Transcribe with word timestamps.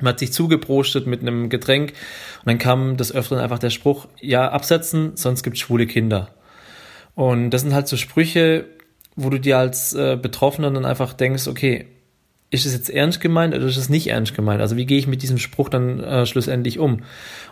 Man 0.00 0.12
hat 0.12 0.18
sich 0.20 0.32
zugeprostet 0.32 1.06
mit 1.06 1.22
einem 1.22 1.48
Getränk 1.48 1.90
und 1.90 2.46
dann 2.46 2.58
kam 2.58 2.96
des 2.96 3.12
Öfteren 3.12 3.42
einfach 3.42 3.58
der 3.58 3.70
Spruch, 3.70 4.06
ja, 4.20 4.48
absetzen, 4.48 5.12
sonst 5.16 5.42
gibt's 5.42 5.60
schwule 5.60 5.86
Kinder. 5.86 6.30
Und 7.14 7.50
das 7.50 7.62
sind 7.62 7.74
halt 7.74 7.88
so 7.88 7.96
Sprüche, 7.96 8.66
wo 9.16 9.28
du 9.30 9.40
dir 9.40 9.58
als 9.58 9.92
äh, 9.94 10.16
Betroffener 10.20 10.70
dann 10.70 10.84
einfach 10.84 11.12
denkst, 11.12 11.48
okay, 11.48 11.86
ist 12.50 12.64
es 12.64 12.72
jetzt 12.72 12.88
ernst 12.88 13.20
gemeint 13.20 13.54
oder 13.54 13.66
ist 13.66 13.76
es 13.76 13.88
nicht 13.88 14.06
ernst 14.06 14.34
gemeint? 14.34 14.60
Also 14.60 14.76
wie 14.76 14.86
gehe 14.86 14.98
ich 14.98 15.06
mit 15.06 15.22
diesem 15.22 15.38
Spruch 15.38 15.68
dann 15.68 16.00
äh, 16.00 16.24
schlussendlich 16.24 16.78
um? 16.78 17.02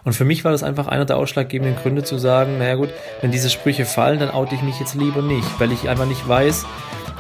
Und 0.05 0.15
für 0.15 0.25
mich 0.25 0.45
war 0.45 0.53
das 0.53 0.63
einfach 0.63 0.87
einer 0.87 1.05
der 1.05 1.19
ausschlaggebenden 1.19 1.77
Gründe 1.77 2.03
zu 2.03 2.17
sagen, 2.17 2.59
naja 2.59 2.77
gut, 2.77 2.89
wenn 3.21 3.31
diese 3.31 3.51
Sprüche 3.51 3.85
fallen, 3.85 4.21
dann 4.21 4.31
oute 4.31 4.55
ich 4.55 4.63
mich 4.63 4.81
jetzt 4.81 4.95
lieber 4.95 5.21
nicht, 5.21 5.49
weil 5.61 5.73
ich 5.73 5.89
einfach 5.89 6.07
nicht 6.07 6.27
weiß, 6.27 6.65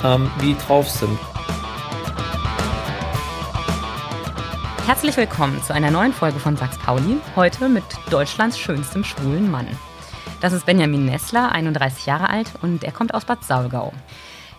ähm, 0.04 0.30
wie 0.40 0.54
drauf 0.54 0.88
sind. 0.88 1.18
Herzlich 4.86 5.16
willkommen 5.16 5.60
zu 5.64 5.74
einer 5.74 5.90
neuen 5.90 6.12
Folge 6.12 6.38
von 6.38 6.56
Sachs 6.56 6.78
Pauli, 6.78 7.16
heute 7.34 7.68
mit 7.68 7.82
Deutschlands 8.08 8.56
schönstem 8.56 9.02
schwulen 9.02 9.50
Mann. 9.50 9.66
Das 10.40 10.52
ist 10.52 10.64
Benjamin 10.64 11.06
Nessler, 11.06 11.50
31 11.50 12.06
Jahre 12.06 12.30
alt 12.30 12.52
und 12.62 12.84
er 12.84 12.92
kommt 12.92 13.12
aus 13.12 13.24
Bad 13.24 13.42
Saulgau. 13.42 13.92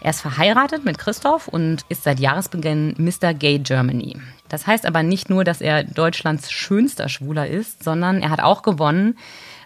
Er 0.02 0.10
ist 0.10 0.20
verheiratet 0.20 0.84
mit 0.84 0.98
Christoph 0.98 1.48
und 1.48 1.86
ist 1.88 2.04
seit 2.04 2.20
Jahresbeginn 2.20 2.96
Mr. 2.98 3.34
Gay 3.34 3.60
Germany. 3.60 4.18
Das 4.50 4.68
heißt 4.68 4.86
aber 4.86 5.02
nicht 5.02 5.30
nur, 5.30 5.46
dass 5.46 5.62
er 5.62 5.86
Deutschlands 5.86 6.52
schönster 6.52 7.08
Schwuler 7.08 7.48
ist, 7.48 7.86
sondern 7.86 8.22
er 8.22 8.30
hat 8.30 8.42
auch 8.42 8.64
gewonnen, 8.64 9.18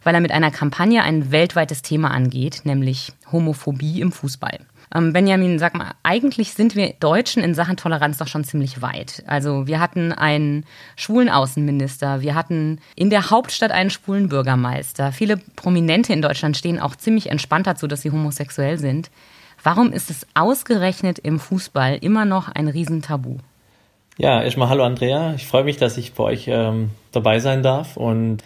weil 0.03 0.13
er 0.13 0.21
mit 0.21 0.31
einer 0.31 0.51
Kampagne 0.51 1.01
ein 1.01 1.31
weltweites 1.31 1.81
Thema 1.81 2.11
angeht, 2.11 2.61
nämlich 2.65 3.13
Homophobie 3.31 3.99
im 3.99 4.11
Fußball. 4.11 4.59
Ähm, 4.93 5.13
Benjamin, 5.13 5.57
sag 5.57 5.75
mal, 5.75 5.91
eigentlich 6.03 6.53
sind 6.53 6.75
wir 6.75 6.93
Deutschen 6.99 7.43
in 7.43 7.55
Sachen 7.55 7.77
Toleranz 7.77 8.17
doch 8.17 8.27
schon 8.27 8.43
ziemlich 8.43 8.81
weit. 8.81 9.23
Also 9.25 9.67
wir 9.67 9.79
hatten 9.79 10.11
einen 10.11 10.65
schwulen 10.95 11.29
Außenminister, 11.29 12.21
wir 12.21 12.35
hatten 12.35 12.79
in 12.95 13.09
der 13.09 13.29
Hauptstadt 13.29 13.71
einen 13.71 13.89
schwulen 13.89 14.27
Bürgermeister. 14.27 15.11
Viele 15.11 15.37
Prominente 15.55 16.11
in 16.11 16.21
Deutschland 16.21 16.57
stehen 16.57 16.79
auch 16.79 16.95
ziemlich 16.95 17.29
entspannt 17.29 17.67
dazu, 17.67 17.87
dass 17.87 18.01
sie 18.01 18.11
homosexuell 18.11 18.77
sind. 18.77 19.09
Warum 19.63 19.93
ist 19.93 20.09
es 20.09 20.27
ausgerechnet 20.33 21.19
im 21.19 21.39
Fußball 21.39 21.97
immer 22.01 22.25
noch 22.25 22.49
ein 22.49 22.67
Riesentabu? 22.67 23.37
Ja, 24.17 24.41
erstmal 24.43 24.69
hallo 24.69 24.83
Andrea. 24.83 25.33
Ich 25.35 25.47
freue 25.47 25.63
mich, 25.63 25.77
dass 25.77 25.97
ich 25.97 26.13
bei 26.13 26.23
euch 26.23 26.47
ähm, 26.47 26.91
dabei 27.11 27.39
sein 27.39 27.63
darf. 27.63 27.95
Und 27.95 28.43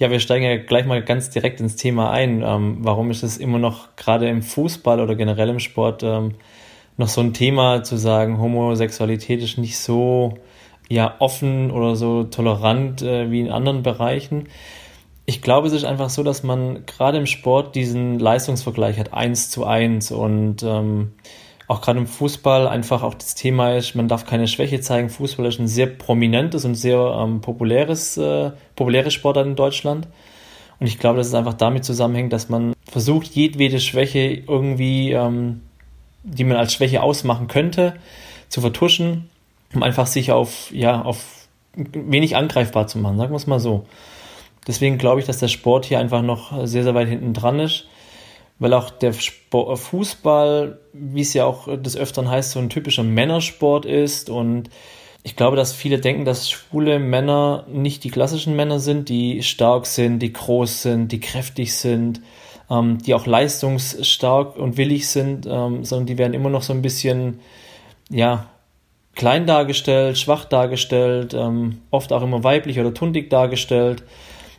ja, 0.00 0.10
wir 0.10 0.18
steigen 0.18 0.46
ja 0.46 0.56
gleich 0.56 0.86
mal 0.86 1.02
ganz 1.02 1.28
direkt 1.28 1.60
ins 1.60 1.76
Thema 1.76 2.10
ein. 2.10 2.42
Ähm, 2.42 2.78
warum 2.80 3.10
ist 3.10 3.22
es 3.22 3.36
immer 3.36 3.58
noch 3.58 3.96
gerade 3.96 4.30
im 4.30 4.42
Fußball 4.42 4.98
oder 4.98 5.14
generell 5.14 5.50
im 5.50 5.60
Sport 5.60 6.02
ähm, 6.02 6.36
noch 6.96 7.08
so 7.08 7.20
ein 7.20 7.34
Thema 7.34 7.84
zu 7.84 7.98
sagen, 7.98 8.40
Homosexualität 8.40 9.42
ist 9.42 9.58
nicht 9.58 9.78
so 9.78 10.38
ja 10.88 11.16
offen 11.18 11.70
oder 11.70 11.96
so 11.96 12.24
tolerant 12.24 13.02
äh, 13.02 13.30
wie 13.30 13.40
in 13.40 13.50
anderen 13.50 13.82
Bereichen? 13.82 14.48
Ich 15.26 15.42
glaube, 15.42 15.66
es 15.66 15.74
ist 15.74 15.84
einfach 15.84 16.08
so, 16.08 16.22
dass 16.22 16.42
man 16.42 16.86
gerade 16.86 17.18
im 17.18 17.26
Sport 17.26 17.74
diesen 17.74 18.18
Leistungsvergleich 18.18 18.98
hat, 18.98 19.12
eins 19.12 19.50
zu 19.50 19.66
eins 19.66 20.10
und 20.10 20.62
ähm, 20.62 21.12
auch 21.70 21.80
gerade 21.80 22.00
im 22.00 22.08
Fußball 22.08 22.66
einfach 22.66 23.04
auch 23.04 23.14
das 23.14 23.36
Thema 23.36 23.76
ist, 23.76 23.94
man 23.94 24.08
darf 24.08 24.26
keine 24.26 24.48
Schwäche 24.48 24.80
zeigen. 24.80 25.08
Fußball 25.08 25.46
ist 25.46 25.60
ein 25.60 25.68
sehr 25.68 25.86
prominentes 25.86 26.64
und 26.64 26.74
sehr 26.74 26.98
ähm, 26.98 27.40
populäres, 27.42 28.16
äh, 28.16 28.50
populäres 28.74 29.14
Sportart 29.14 29.46
in 29.46 29.54
Deutschland. 29.54 30.08
Und 30.80 30.88
ich 30.88 30.98
glaube, 30.98 31.18
dass 31.18 31.28
es 31.28 31.34
einfach 31.34 31.54
damit 31.54 31.84
zusammenhängt, 31.84 32.32
dass 32.32 32.48
man 32.48 32.72
versucht, 32.90 33.28
jedwede 33.36 33.78
Schwäche 33.78 34.42
irgendwie, 34.48 35.12
ähm, 35.12 35.60
die 36.24 36.42
man 36.42 36.56
als 36.56 36.72
Schwäche 36.72 37.04
ausmachen 37.04 37.46
könnte, 37.46 37.94
zu 38.48 38.60
vertuschen, 38.60 39.30
um 39.72 39.84
einfach 39.84 40.08
sich 40.08 40.32
auf, 40.32 40.72
ja, 40.72 41.00
auf 41.00 41.46
wenig 41.76 42.34
angreifbar 42.34 42.88
zu 42.88 42.98
machen, 42.98 43.16
sagen 43.16 43.30
wir 43.30 43.36
es 43.36 43.46
mal 43.46 43.60
so. 43.60 43.86
Deswegen 44.66 44.98
glaube 44.98 45.20
ich, 45.20 45.26
dass 45.26 45.38
der 45.38 45.46
Sport 45.46 45.84
hier 45.84 46.00
einfach 46.00 46.22
noch 46.22 46.66
sehr, 46.66 46.82
sehr 46.82 46.96
weit 46.96 47.06
hinten 47.06 47.32
dran 47.32 47.60
ist, 47.60 47.86
weil 48.60 48.74
auch 48.74 48.90
der 48.90 49.12
Sport, 49.12 49.78
Fußball, 49.80 50.78
wie 50.92 51.22
es 51.22 51.34
ja 51.34 51.46
auch 51.46 51.66
des 51.76 51.96
Öfteren 51.96 52.30
heißt, 52.30 52.52
so 52.52 52.60
ein 52.60 52.70
typischer 52.70 53.02
Männersport 53.02 53.86
ist 53.86 54.30
und 54.30 54.70
ich 55.22 55.36
glaube, 55.36 55.56
dass 55.56 55.72
viele 55.74 55.98
denken, 55.98 56.24
dass 56.24 56.48
schwule 56.48 56.98
Männer 56.98 57.66
nicht 57.68 58.04
die 58.04 58.10
klassischen 58.10 58.56
Männer 58.56 58.78
sind, 58.78 59.08
die 59.08 59.42
stark 59.42 59.86
sind, 59.86 60.20
die 60.20 60.32
groß 60.32 60.82
sind, 60.82 61.12
die 61.12 61.20
kräftig 61.20 61.74
sind, 61.74 62.22
ähm, 62.70 62.98
die 62.98 63.14
auch 63.14 63.26
leistungsstark 63.26 64.56
und 64.56 64.76
willig 64.76 65.08
sind, 65.08 65.46
ähm, 65.46 65.84
sondern 65.84 66.06
die 66.06 66.16
werden 66.16 66.32
immer 66.32 66.48
noch 66.48 66.62
so 66.62 66.72
ein 66.72 66.80
bisschen, 66.80 67.40
ja, 68.08 68.46
klein 69.14 69.46
dargestellt, 69.46 70.16
schwach 70.16 70.46
dargestellt, 70.46 71.34
ähm, 71.34 71.82
oft 71.90 72.12
auch 72.12 72.22
immer 72.22 72.42
weiblich 72.44 72.80
oder 72.80 72.94
tuntig 72.94 73.28
dargestellt. 73.28 74.04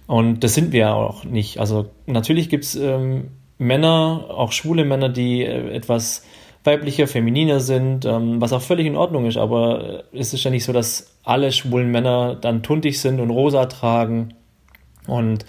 Und 0.06 0.44
das 0.44 0.54
sind 0.54 0.74
wir 0.74 0.80
ja 0.82 0.94
auch 0.94 1.24
nicht. 1.24 1.58
Also 1.60 1.88
natürlich 2.06 2.50
gibt 2.50 2.66
es 2.66 2.76
ähm, 2.76 3.32
Männer, 3.62 4.26
auch 4.30 4.52
schwule 4.52 4.86
Männer, 4.86 5.10
die 5.10 5.44
äh, 5.44 5.74
etwas 5.74 6.26
weiblicher, 6.64 7.08
femininer 7.08 7.60
sind, 7.60 8.06
ähm, 8.06 8.42
was 8.42 8.54
auch 8.54 8.62
völlig 8.62 8.88
in 8.88 8.96
Ordnung 8.96 9.26
ist. 9.26 9.38
Aber 9.38 10.04
es 10.14 10.34
ist 10.34 10.44
ja 10.44 10.52
nicht 10.52 10.64
so, 10.64 10.74
dass 10.74 11.16
alle 11.24 11.52
schwulen 11.52 11.92
Männer 11.92 12.36
dann 12.36 12.64
tuntig 12.64 13.00
sind 13.00 13.20
und 13.20 13.30
rosa 13.30 13.68
tragen. 13.68 14.34
Und 15.08 15.46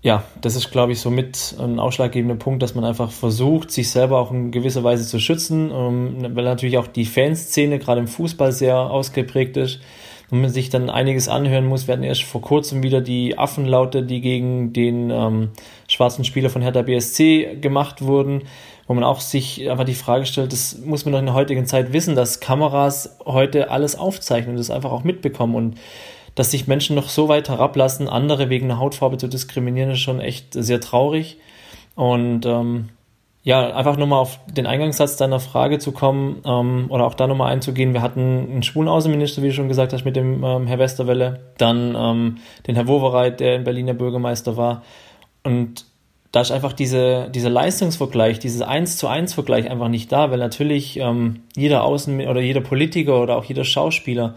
ja, 0.00 0.24
das 0.40 0.56
ist, 0.56 0.72
glaube 0.72 0.92
ich, 0.92 1.00
so 1.00 1.10
mit 1.10 1.54
ein 1.60 1.78
ausschlaggebender 1.78 2.36
Punkt, 2.36 2.62
dass 2.62 2.74
man 2.74 2.84
einfach 2.84 3.10
versucht, 3.10 3.70
sich 3.70 3.90
selber 3.90 4.18
auch 4.18 4.32
in 4.32 4.50
gewisser 4.50 4.82
Weise 4.82 5.06
zu 5.06 5.20
schützen, 5.20 5.70
ähm, 5.70 6.34
weil 6.34 6.44
natürlich 6.44 6.78
auch 6.78 6.86
die 6.86 7.04
Fanszene 7.04 7.78
gerade 7.78 8.00
im 8.00 8.08
Fußball 8.08 8.52
sehr 8.52 8.76
ausgeprägt 8.78 9.56
ist 9.56 9.80
und 10.30 10.40
man 10.40 10.50
sich 10.50 10.70
dann 10.70 10.88
einiges 10.88 11.28
anhören 11.28 11.66
muss. 11.66 11.86
Wir 11.86 11.92
hatten 11.92 12.04
erst 12.04 12.24
vor 12.24 12.40
kurzem 12.40 12.82
wieder 12.82 13.02
die 13.02 13.38
Affenlaute, 13.38 14.02
die 14.02 14.22
gegen 14.22 14.72
den 14.72 15.10
ähm, 15.10 15.50
schwarzen 15.92 16.24
Spieler 16.24 16.50
von 16.50 16.62
Hertha 16.62 16.82
BSC 16.82 17.58
gemacht 17.60 18.02
wurden, 18.02 18.42
wo 18.86 18.94
man 18.94 19.04
auch 19.04 19.20
sich 19.20 19.70
einfach 19.70 19.84
die 19.84 19.94
Frage 19.94 20.26
stellt, 20.26 20.52
das 20.52 20.78
muss 20.84 21.04
man 21.04 21.12
doch 21.12 21.20
in 21.20 21.26
der 21.26 21.34
heutigen 21.34 21.66
Zeit 21.66 21.92
wissen, 21.92 22.16
dass 22.16 22.40
Kameras 22.40 23.18
heute 23.24 23.70
alles 23.70 23.96
aufzeichnen 23.96 24.52
und 24.52 24.58
das 24.58 24.70
einfach 24.70 24.90
auch 24.90 25.04
mitbekommen 25.04 25.54
und 25.54 25.78
dass 26.34 26.50
sich 26.50 26.66
Menschen 26.66 26.96
noch 26.96 27.08
so 27.08 27.28
weit 27.28 27.48
herablassen, 27.48 28.08
andere 28.08 28.48
wegen 28.48 28.68
der 28.68 28.78
Hautfarbe 28.78 29.18
zu 29.18 29.28
diskriminieren, 29.28 29.90
ist 29.90 30.00
schon 30.00 30.20
echt 30.20 30.54
sehr 30.54 30.80
traurig. 30.80 31.36
Und 31.94 32.46
ähm, 32.46 32.88
ja, 33.44 33.74
einfach 33.74 33.96
nochmal 33.96 34.20
auf 34.20 34.38
den 34.46 34.66
Eingangssatz 34.66 35.16
deiner 35.16 35.40
Frage 35.40 35.78
zu 35.78 35.92
kommen 35.92 36.42
ähm, 36.46 36.86
oder 36.88 37.04
auch 37.04 37.14
da 37.14 37.26
nochmal 37.26 37.52
einzugehen. 37.52 37.92
Wir 37.92 38.00
hatten 38.00 38.48
einen 38.50 38.62
schwulen 38.62 38.88
Außenminister, 38.88 39.42
wie 39.42 39.48
du 39.48 39.54
schon 39.54 39.68
gesagt 39.68 39.92
hast, 39.92 40.04
mit 40.04 40.16
dem 40.16 40.44
ähm, 40.44 40.66
Herr 40.66 40.78
Westerwelle, 40.78 41.40
dann 41.58 41.94
ähm, 41.98 42.36
den 42.66 42.76
Herr 42.76 42.86
Wowereit, 42.86 43.40
der 43.40 43.56
in 43.56 43.64
Berliner 43.64 43.94
Bürgermeister 43.94 44.56
war. 44.56 44.82
Und 45.42 45.86
da 46.32 46.40
ist 46.40 46.50
einfach 46.50 46.72
diese, 46.72 47.28
dieser 47.30 47.50
Leistungsvergleich, 47.50 48.38
dieses 48.38 48.62
Eins 48.62 48.96
zu 48.96 49.06
eins 49.06 49.34
Vergleich 49.34 49.70
einfach 49.70 49.88
nicht 49.88 50.10
da, 50.10 50.30
weil 50.30 50.38
natürlich 50.38 50.98
ähm, 50.98 51.40
jeder 51.54 51.84
Außen- 51.84 52.26
oder 52.28 52.40
jeder 52.40 52.62
Politiker 52.62 53.22
oder 53.22 53.36
auch 53.36 53.44
jeder 53.44 53.64
Schauspieler 53.64 54.34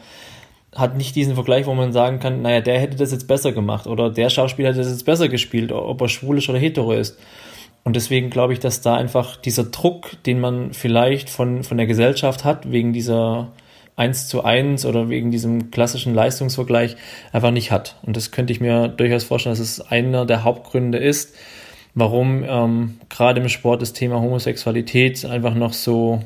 hat 0.76 0.98
nicht 0.98 1.16
diesen 1.16 1.36
Vergleich, 1.36 1.66
wo 1.68 1.74
man 1.74 1.94
sagen 1.94 2.20
kann, 2.20 2.42
naja, 2.42 2.60
der 2.60 2.80
hätte 2.80 2.98
das 2.98 3.14
jetzt 3.14 3.30
besser 3.30 3.54
gemacht 3.54 3.88
oder 3.88 4.10
der 4.10 4.30
Schauspieler 4.30 4.70
hätte 4.70 4.80
das 4.80 4.90
jetzt 4.90 5.06
besser 5.06 5.30
gespielt, 5.30 5.72
ob 5.72 6.02
er 6.02 6.10
schwul 6.10 6.38
ist 6.38 6.50
oder 6.50 6.60
hetero 6.60 6.92
ist. 6.92 7.18
Und 7.86 7.96
deswegen 7.96 8.30
glaube 8.30 8.52
ich, 8.52 8.60
dass 8.60 8.82
da 8.82 8.96
einfach 8.96 9.38
dieser 9.38 9.64
Druck, 9.64 10.22
den 10.26 10.42
man 10.42 10.74
vielleicht 10.74 11.30
von, 11.30 11.64
von 11.64 11.78
der 11.78 11.86
Gesellschaft 11.86 12.44
hat, 12.44 12.72
wegen 12.72 12.92
dieser 12.92 13.52
eins 13.96 14.28
zu 14.28 14.44
eins 14.44 14.86
oder 14.86 15.10
wegen 15.10 15.32
diesem 15.32 15.72
klassischen 15.72 16.14
Leistungsvergleich 16.14 16.98
einfach 17.32 17.52
nicht 17.52 17.72
hat. 17.72 17.96
Und 18.04 18.18
das 18.18 18.32
könnte 18.32 18.52
ich 18.52 18.60
mir 18.60 18.88
durchaus 18.88 19.24
vorstellen, 19.24 19.54
dass 19.54 19.60
es 19.60 19.82
einer 19.82 20.26
der 20.26 20.44
Hauptgründe 20.44 20.98
ist, 20.98 21.36
warum 21.94 22.44
ähm, 22.44 23.00
gerade 23.10 23.42
im 23.42 23.50
Sport 23.50 23.82
das 23.82 23.94
Thema 23.94 24.20
Homosexualität 24.20 25.26
einfach 25.26 25.56
noch 25.56 25.74
so 25.74 26.22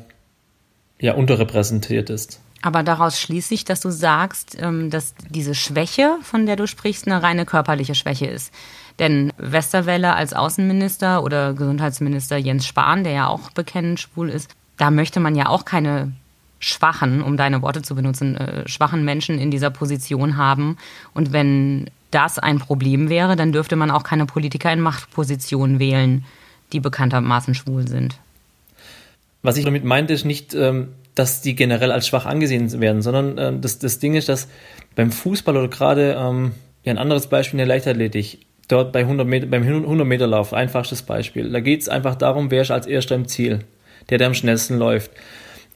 ja, 1.00 1.14
unterrepräsentiert 1.14 2.10
ist. 2.10 2.40
Aber 2.62 2.82
daraus 2.82 3.18
schließe 3.18 3.54
ich, 3.54 3.64
dass 3.64 3.80
du 3.80 3.90
sagst, 3.90 4.58
ähm, 4.60 4.90
dass 4.90 5.14
diese 5.30 5.54
Schwäche, 5.54 6.18
von 6.22 6.44
der 6.44 6.56
du 6.56 6.66
sprichst, 6.66 7.06
eine 7.06 7.22
reine 7.22 7.46
körperliche 7.46 7.94
Schwäche 7.94 8.26
ist. 8.26 8.52
Denn 8.98 9.32
Westerwelle 9.38 10.14
als 10.14 10.34
Außenminister 10.34 11.22
oder 11.22 11.54
Gesundheitsminister 11.54 12.36
Jens 12.36 12.66
Spahn, 12.66 13.02
der 13.02 13.12
ja 13.12 13.26
auch 13.28 13.50
bekennend 13.52 14.00
schwul 14.00 14.28
ist, 14.28 14.50
da 14.76 14.90
möchte 14.90 15.20
man 15.20 15.34
ja 15.34 15.48
auch 15.48 15.64
keine 15.64 16.12
schwachen, 16.60 17.22
um 17.22 17.36
deine 17.36 17.62
Worte 17.62 17.82
zu 17.82 17.94
benutzen, 17.94 18.36
äh, 18.36 18.68
schwachen 18.68 19.04
Menschen 19.04 19.38
in 19.38 19.50
dieser 19.50 19.70
Position 19.70 20.36
haben. 20.36 20.76
Und 21.14 21.32
wenn 21.32 21.90
das 22.10 22.38
ein 22.38 22.58
Problem 22.58 23.08
wäre, 23.08 23.34
dann 23.34 23.52
dürfte 23.52 23.76
man 23.76 23.90
auch 23.90 24.04
keine 24.04 24.26
Politiker 24.26 24.72
in 24.72 24.80
Machtpositionen 24.80 25.78
wählen, 25.78 26.24
die 26.72 26.80
bekanntermaßen 26.80 27.54
schwul 27.54 27.88
sind. 27.88 28.18
Was 29.42 29.56
ich 29.56 29.64
damit 29.64 29.84
meinte, 29.84 30.12
ist 30.12 30.24
nicht, 30.24 30.54
ähm, 30.54 30.88
dass 31.14 31.40
die 31.40 31.56
generell 31.56 31.92
als 31.92 32.06
schwach 32.06 32.26
angesehen 32.26 32.78
werden, 32.80 33.00
sondern 33.02 33.38
äh, 33.38 33.58
das, 33.58 33.78
das 33.78 33.98
Ding 33.98 34.14
ist, 34.14 34.28
dass 34.28 34.48
beim 34.94 35.10
Fußball 35.10 35.56
oder 35.56 35.68
gerade 35.68 36.16
ähm, 36.18 36.52
ein 36.84 36.98
anderes 36.98 37.26
Beispiel 37.28 37.58
in 37.58 37.66
der 37.66 37.74
Leichtathletik, 37.74 38.40
dort 38.68 38.92
bei 38.92 39.00
100 39.00 39.26
Meter, 39.26 39.46
beim 39.46 39.62
100 39.62 40.06
Meter 40.06 40.26
Lauf, 40.26 40.52
einfachstes 40.52 41.02
Beispiel. 41.02 41.50
Da 41.50 41.60
geht 41.60 41.80
es 41.80 41.88
einfach 41.88 42.16
darum, 42.16 42.50
wer 42.50 42.62
ist 42.62 42.70
als 42.70 42.86
erster 42.86 43.14
im 43.14 43.28
Ziel, 43.28 43.60
der, 44.10 44.18
der 44.18 44.26
am 44.26 44.34
schnellsten 44.34 44.78
läuft. 44.78 45.10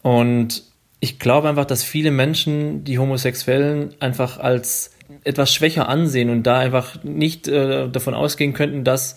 Und 0.03 0.63
ich 1.01 1.19
glaube 1.19 1.49
einfach, 1.49 1.65
dass 1.65 1.83
viele 1.83 2.11
Menschen 2.11 2.85
die 2.85 2.99
Homosexuellen 2.99 3.95
einfach 4.01 4.39
als 4.39 4.93
etwas 5.23 5.53
schwächer 5.53 5.89
ansehen 5.89 6.31
und 6.31 6.45
da 6.45 6.59
einfach 6.59 7.03
nicht 7.05 7.49
äh, 7.49 7.89
davon 7.89 8.15
ausgehen 8.15 8.55
könnten, 8.55 8.85
dass 8.85 9.17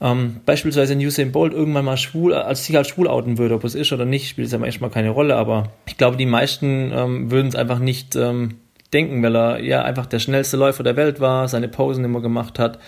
ähm, 0.00 0.40
beispielsweise 0.44 0.92
ein 0.92 1.00
Usain 1.00 1.32
Bolt 1.32 1.52
irgendwann 1.52 1.84
mal 1.84 1.96
schwul, 1.96 2.34
als 2.34 2.64
sich 2.64 2.76
als 2.76 2.88
schwul 2.88 3.08
outen 3.08 3.38
würde, 3.38 3.54
ob 3.54 3.64
es 3.64 3.74
ist 3.74 3.92
oder 3.92 4.04
nicht, 4.04 4.28
spielt 4.28 4.46
es 4.46 4.52
ja 4.52 4.58
manchmal 4.58 4.90
keine 4.90 5.10
Rolle, 5.10 5.36
aber 5.36 5.72
ich 5.86 5.96
glaube, 5.96 6.16
die 6.16 6.26
meisten 6.26 6.92
ähm, 6.92 7.30
würden 7.30 7.48
es 7.48 7.54
einfach 7.54 7.78
nicht 7.78 8.14
ähm, 8.16 8.56
denken, 8.92 9.22
weil 9.22 9.36
er 9.36 9.60
ja 9.60 9.82
einfach 9.82 10.06
der 10.06 10.18
schnellste 10.18 10.56
Läufer 10.56 10.82
der 10.82 10.96
Welt 10.96 11.20
war, 11.20 11.48
seine 11.48 11.68
Posen 11.68 12.04
immer 12.04 12.20
gemacht 12.20 12.58
hat. 12.58 12.78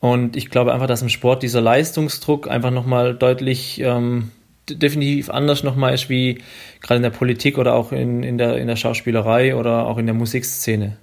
Und 0.00 0.34
ich 0.36 0.48
glaube 0.48 0.72
einfach, 0.72 0.86
dass 0.86 1.02
im 1.02 1.10
Sport 1.10 1.42
dieser 1.42 1.60
Leistungsdruck 1.60 2.48
einfach 2.48 2.70
nochmal 2.70 3.14
deutlich 3.14 3.80
ähm, 3.80 4.30
definitiv 4.68 5.30
anders 5.30 5.62
nochmal 5.62 5.94
ist 5.94 6.08
wie 6.08 6.42
gerade 6.80 6.96
in 6.96 7.02
der 7.02 7.10
Politik 7.10 7.58
oder 7.58 7.74
auch 7.74 7.92
in, 7.92 8.22
in, 8.22 8.38
der, 8.38 8.56
in 8.58 8.66
der 8.66 8.76
Schauspielerei 8.76 9.56
oder 9.56 9.86
auch 9.86 9.98
in 9.98 10.06
der 10.06 10.14
Musikszene, 10.14 10.96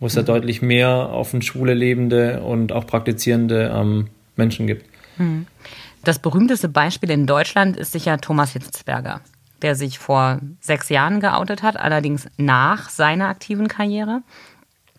wo 0.00 0.06
es 0.06 0.14
mhm. 0.14 0.20
ja 0.20 0.24
deutlich 0.24 0.62
mehr 0.62 0.88
auf 0.88 1.34
Schwule 1.40 1.74
lebende 1.74 2.42
und 2.42 2.72
auch 2.72 2.86
praktizierende 2.86 3.72
ähm, 3.74 4.08
Menschen 4.36 4.66
gibt. 4.66 4.86
Mhm. 5.18 5.46
Das 6.04 6.18
berühmteste 6.18 6.68
Beispiel 6.68 7.10
in 7.10 7.26
Deutschland 7.26 7.76
ist 7.76 7.92
sicher 7.92 8.18
Thomas 8.18 8.52
Hitzberger, 8.52 9.20
der 9.62 9.76
sich 9.76 9.98
vor 10.00 10.40
sechs 10.60 10.88
Jahren 10.88 11.20
geoutet 11.20 11.62
hat, 11.62 11.76
allerdings 11.76 12.26
nach 12.36 12.88
seiner 12.88 13.28
aktiven 13.28 13.68
Karriere, 13.68 14.22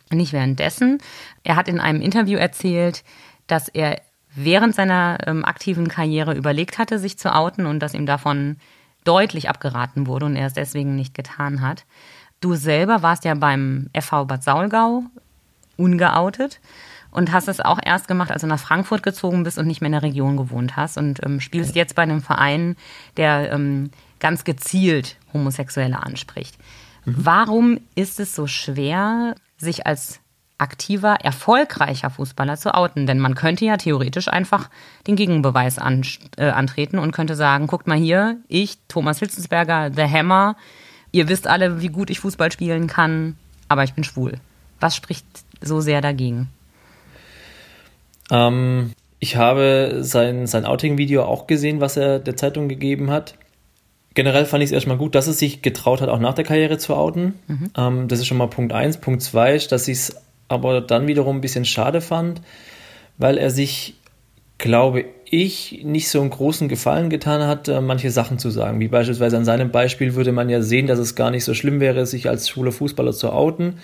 nicht 0.10 0.32
währenddessen. 0.32 1.00
Er 1.44 1.56
hat 1.56 1.68
in 1.68 1.80
einem 1.80 2.02
Interview 2.02 2.38
erzählt, 2.38 3.04
dass 3.48 3.68
er 3.68 4.02
während 4.36 4.76
seiner 4.76 5.18
ähm, 5.26 5.46
aktiven 5.46 5.88
Karriere 5.88 6.34
überlegt 6.34 6.78
hatte, 6.78 7.00
sich 7.00 7.18
zu 7.18 7.34
outen 7.34 7.66
und 7.66 7.80
dass 7.80 7.94
ihm 7.94 8.06
davon 8.06 8.58
deutlich 9.04 9.50
abgeraten 9.50 10.08
wurde 10.08 10.26
und 10.26 10.36
er 10.36 10.48
es 10.48 10.54
deswegen 10.54 10.96
nicht 10.96 11.14
getan 11.14 11.62
hat. 11.62 11.86
Du 12.42 12.56
selber 12.56 13.02
warst 13.02 13.26
ja 13.26 13.36
beim 13.36 13.90
FV 13.98 14.26
Bad 14.26 14.44
Saulgau 14.44 15.04
ungeoutet 15.78 16.60
und 17.12 17.32
hast 17.32 17.48
es 17.48 17.60
auch 17.60 17.80
erst 17.84 18.08
gemacht, 18.08 18.32
als 18.32 18.42
du 18.42 18.48
nach 18.48 18.60
Frankfurt 18.60 19.04
gezogen 19.04 19.44
bist 19.44 19.58
und 19.58 19.68
nicht 19.68 19.82
mehr 19.82 19.88
in 19.88 19.94
der 19.94 20.04
Region 20.04 20.36
gewohnt 20.36 20.76
hast 20.76 20.98
und 20.98 21.24
ähm, 21.26 21.40
spielst 21.40 21.76
jetzt 21.76 21.96
bei 21.96 22.02
einem 22.02 22.22
Verein, 22.22 22.76
der 23.18 23.52
ähm, 23.52 23.92
ganz 24.20 24.44
gezielt 24.44 25.18
Homosexuelle 25.32 26.02
anspricht. 26.02 26.58
Mhm. 27.06 27.16
Warum 27.18 27.80
ist 27.96 28.20
es 28.20 28.36
so 28.36 28.48
schwer, 28.48 29.36
sich 29.58 29.86
als 29.86 30.20
aktiver, 30.64 31.18
erfolgreicher 31.22 32.10
Fußballer 32.10 32.58
zu 32.58 32.74
outen? 32.74 33.06
Denn 33.06 33.20
man 33.20 33.36
könnte 33.36 33.66
ja 33.66 33.78
theoretisch 33.78 34.28
einfach 34.28 34.70
den 35.06 35.16
Gegenbeweis 35.16 35.78
an, 35.78 36.02
äh, 36.38 36.50
antreten 36.50 36.98
und 36.98 37.12
könnte 37.12 37.36
sagen, 37.36 37.68
guckt 37.68 37.86
mal 37.86 37.98
hier, 37.98 38.38
ich, 38.48 38.78
Thomas 38.88 39.20
Hitzensberger, 39.20 39.92
The 39.96 40.04
Hammer, 40.04 40.56
ihr 41.12 41.30
wisst 41.30 41.48
alle, 41.48 41.82
wie 41.82 41.90
gut 41.90 42.10
ich 42.10 42.20
Fußball 42.20 42.52
spielen 42.52 42.88
kann, 42.88 43.36
aber 43.68 43.84
ich 43.84 43.94
bin 43.94 44.04
schwul. 44.04 44.40
Was 44.80 44.96
spricht 44.96 45.26
so 45.62 45.82
sehr 45.82 46.02
dagegen? 46.02 46.50
Ähm, 48.32 48.94
ich 49.20 49.36
habe 49.36 50.00
sein, 50.02 50.48
sein 50.48 50.66
Outing-Video 50.66 51.24
auch 51.24 51.48
gesehen, 51.48 51.80
was 51.80 51.98
er 51.98 52.20
der 52.20 52.36
Zeitung 52.36 52.68
gegeben 52.68 53.10
hat. 53.10 53.36
Generell 54.16 54.46
fand 54.46 54.64
ich 54.64 54.68
es 54.68 54.74
erstmal 54.74 54.98
gut, 54.98 55.16
dass 55.16 55.28
er 55.28 55.34
sich 55.34 55.62
getraut 55.62 56.02
hat, 56.02 56.10
auch 56.10 56.20
nach 56.20 56.36
der 56.36 56.44
Karriere 56.44 56.78
zu 56.78 56.96
outen. 56.96 57.34
Mhm. 57.48 57.72
Ähm, 57.76 58.08
das 58.08 58.20
ist 58.20 58.28
schon 58.28 58.38
mal 58.38 58.48
Punkt 58.48 58.74
1. 58.74 58.98
Punkt 58.98 59.22
2 59.22 59.56
ist, 59.56 59.72
dass 59.72 59.88
ich 59.88 59.98
es 59.98 60.16
aber 60.54 60.82
dann 60.82 61.08
wiederum 61.08 61.38
ein 61.38 61.42
bisschen 61.42 61.66
schade 61.66 62.02
fand, 62.02 62.42
weil 63.18 63.38
er 63.38 63.50
sich, 63.50 63.96
glaube 64.58 65.06
ich, 65.26 65.82
nicht 65.84 66.10
so 66.10 66.22
einen 66.22 66.30
großen 66.30 66.70
Gefallen 66.70 67.10
getan 67.10 67.48
hat, 67.48 67.68
äh, 67.68 67.82
manche 67.82 68.12
Sachen 68.12 68.38
zu 68.38 68.52
sagen. 68.52 68.80
Wie 68.80 68.88
beispielsweise 68.88 69.36
an 69.36 69.46
seinem 69.46 69.72
Beispiel 69.72 70.14
würde 70.14 70.32
man 70.32 70.48
ja 70.48 70.62
sehen, 70.62 70.86
dass 70.86 71.00
es 71.00 71.16
gar 71.16 71.32
nicht 71.32 71.44
so 71.44 71.56
schlimm 71.56 71.80
wäre, 71.80 72.06
sich 72.06 72.30
als 72.30 72.48
schwuler 72.48 72.72
Fußballer 72.72 73.14
zu 73.14 73.32
outen. 73.32 73.66
Und 73.66 73.80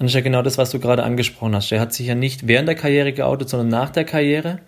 das 0.00 0.08
ist 0.08 0.14
ja 0.14 0.20
genau 0.20 0.42
das, 0.42 0.58
was 0.58 0.70
du 0.70 0.80
gerade 0.80 1.04
angesprochen 1.04 1.54
hast. 1.54 1.70
Er 1.70 1.80
hat 1.80 1.92
sich 1.92 2.08
ja 2.08 2.16
nicht 2.16 2.48
während 2.48 2.66
der 2.66 2.74
Karriere 2.74 3.12
geoutet, 3.12 3.48
sondern 3.48 3.68
nach 3.68 3.90
der 3.90 4.04
Karriere. 4.04 4.58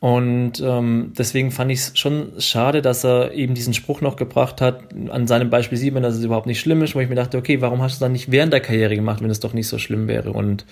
Und 0.00 0.60
ähm, 0.60 1.12
deswegen 1.18 1.50
fand 1.50 1.72
ich 1.72 1.78
es 1.80 1.98
schon 1.98 2.32
schade, 2.38 2.82
dass 2.82 3.04
er 3.04 3.32
eben 3.32 3.54
diesen 3.54 3.74
Spruch 3.74 4.00
noch 4.00 4.14
gebracht 4.14 4.60
hat. 4.60 4.84
An 5.08 5.26
seinem 5.26 5.50
Beispiel 5.50 5.76
sieht 5.76 5.92
man, 5.92 6.04
dass 6.04 6.14
es 6.14 6.24
überhaupt 6.24 6.46
nicht 6.46 6.60
schlimm 6.60 6.82
ist, 6.82 6.94
wo 6.94 7.00
ich 7.00 7.08
mir 7.08 7.16
dachte, 7.16 7.36
okay, 7.36 7.60
warum 7.60 7.82
hast 7.82 7.94
du 7.94 7.96
es 7.96 8.00
dann 8.00 8.12
nicht 8.12 8.30
während 8.30 8.52
der 8.52 8.60
Karriere 8.60 8.94
gemacht, 8.94 9.22
wenn 9.22 9.30
es 9.30 9.40
doch 9.40 9.54
nicht 9.54 9.66
so 9.66 9.78
schlimm 9.78 10.06
wäre? 10.06 10.32
Und 10.32 10.66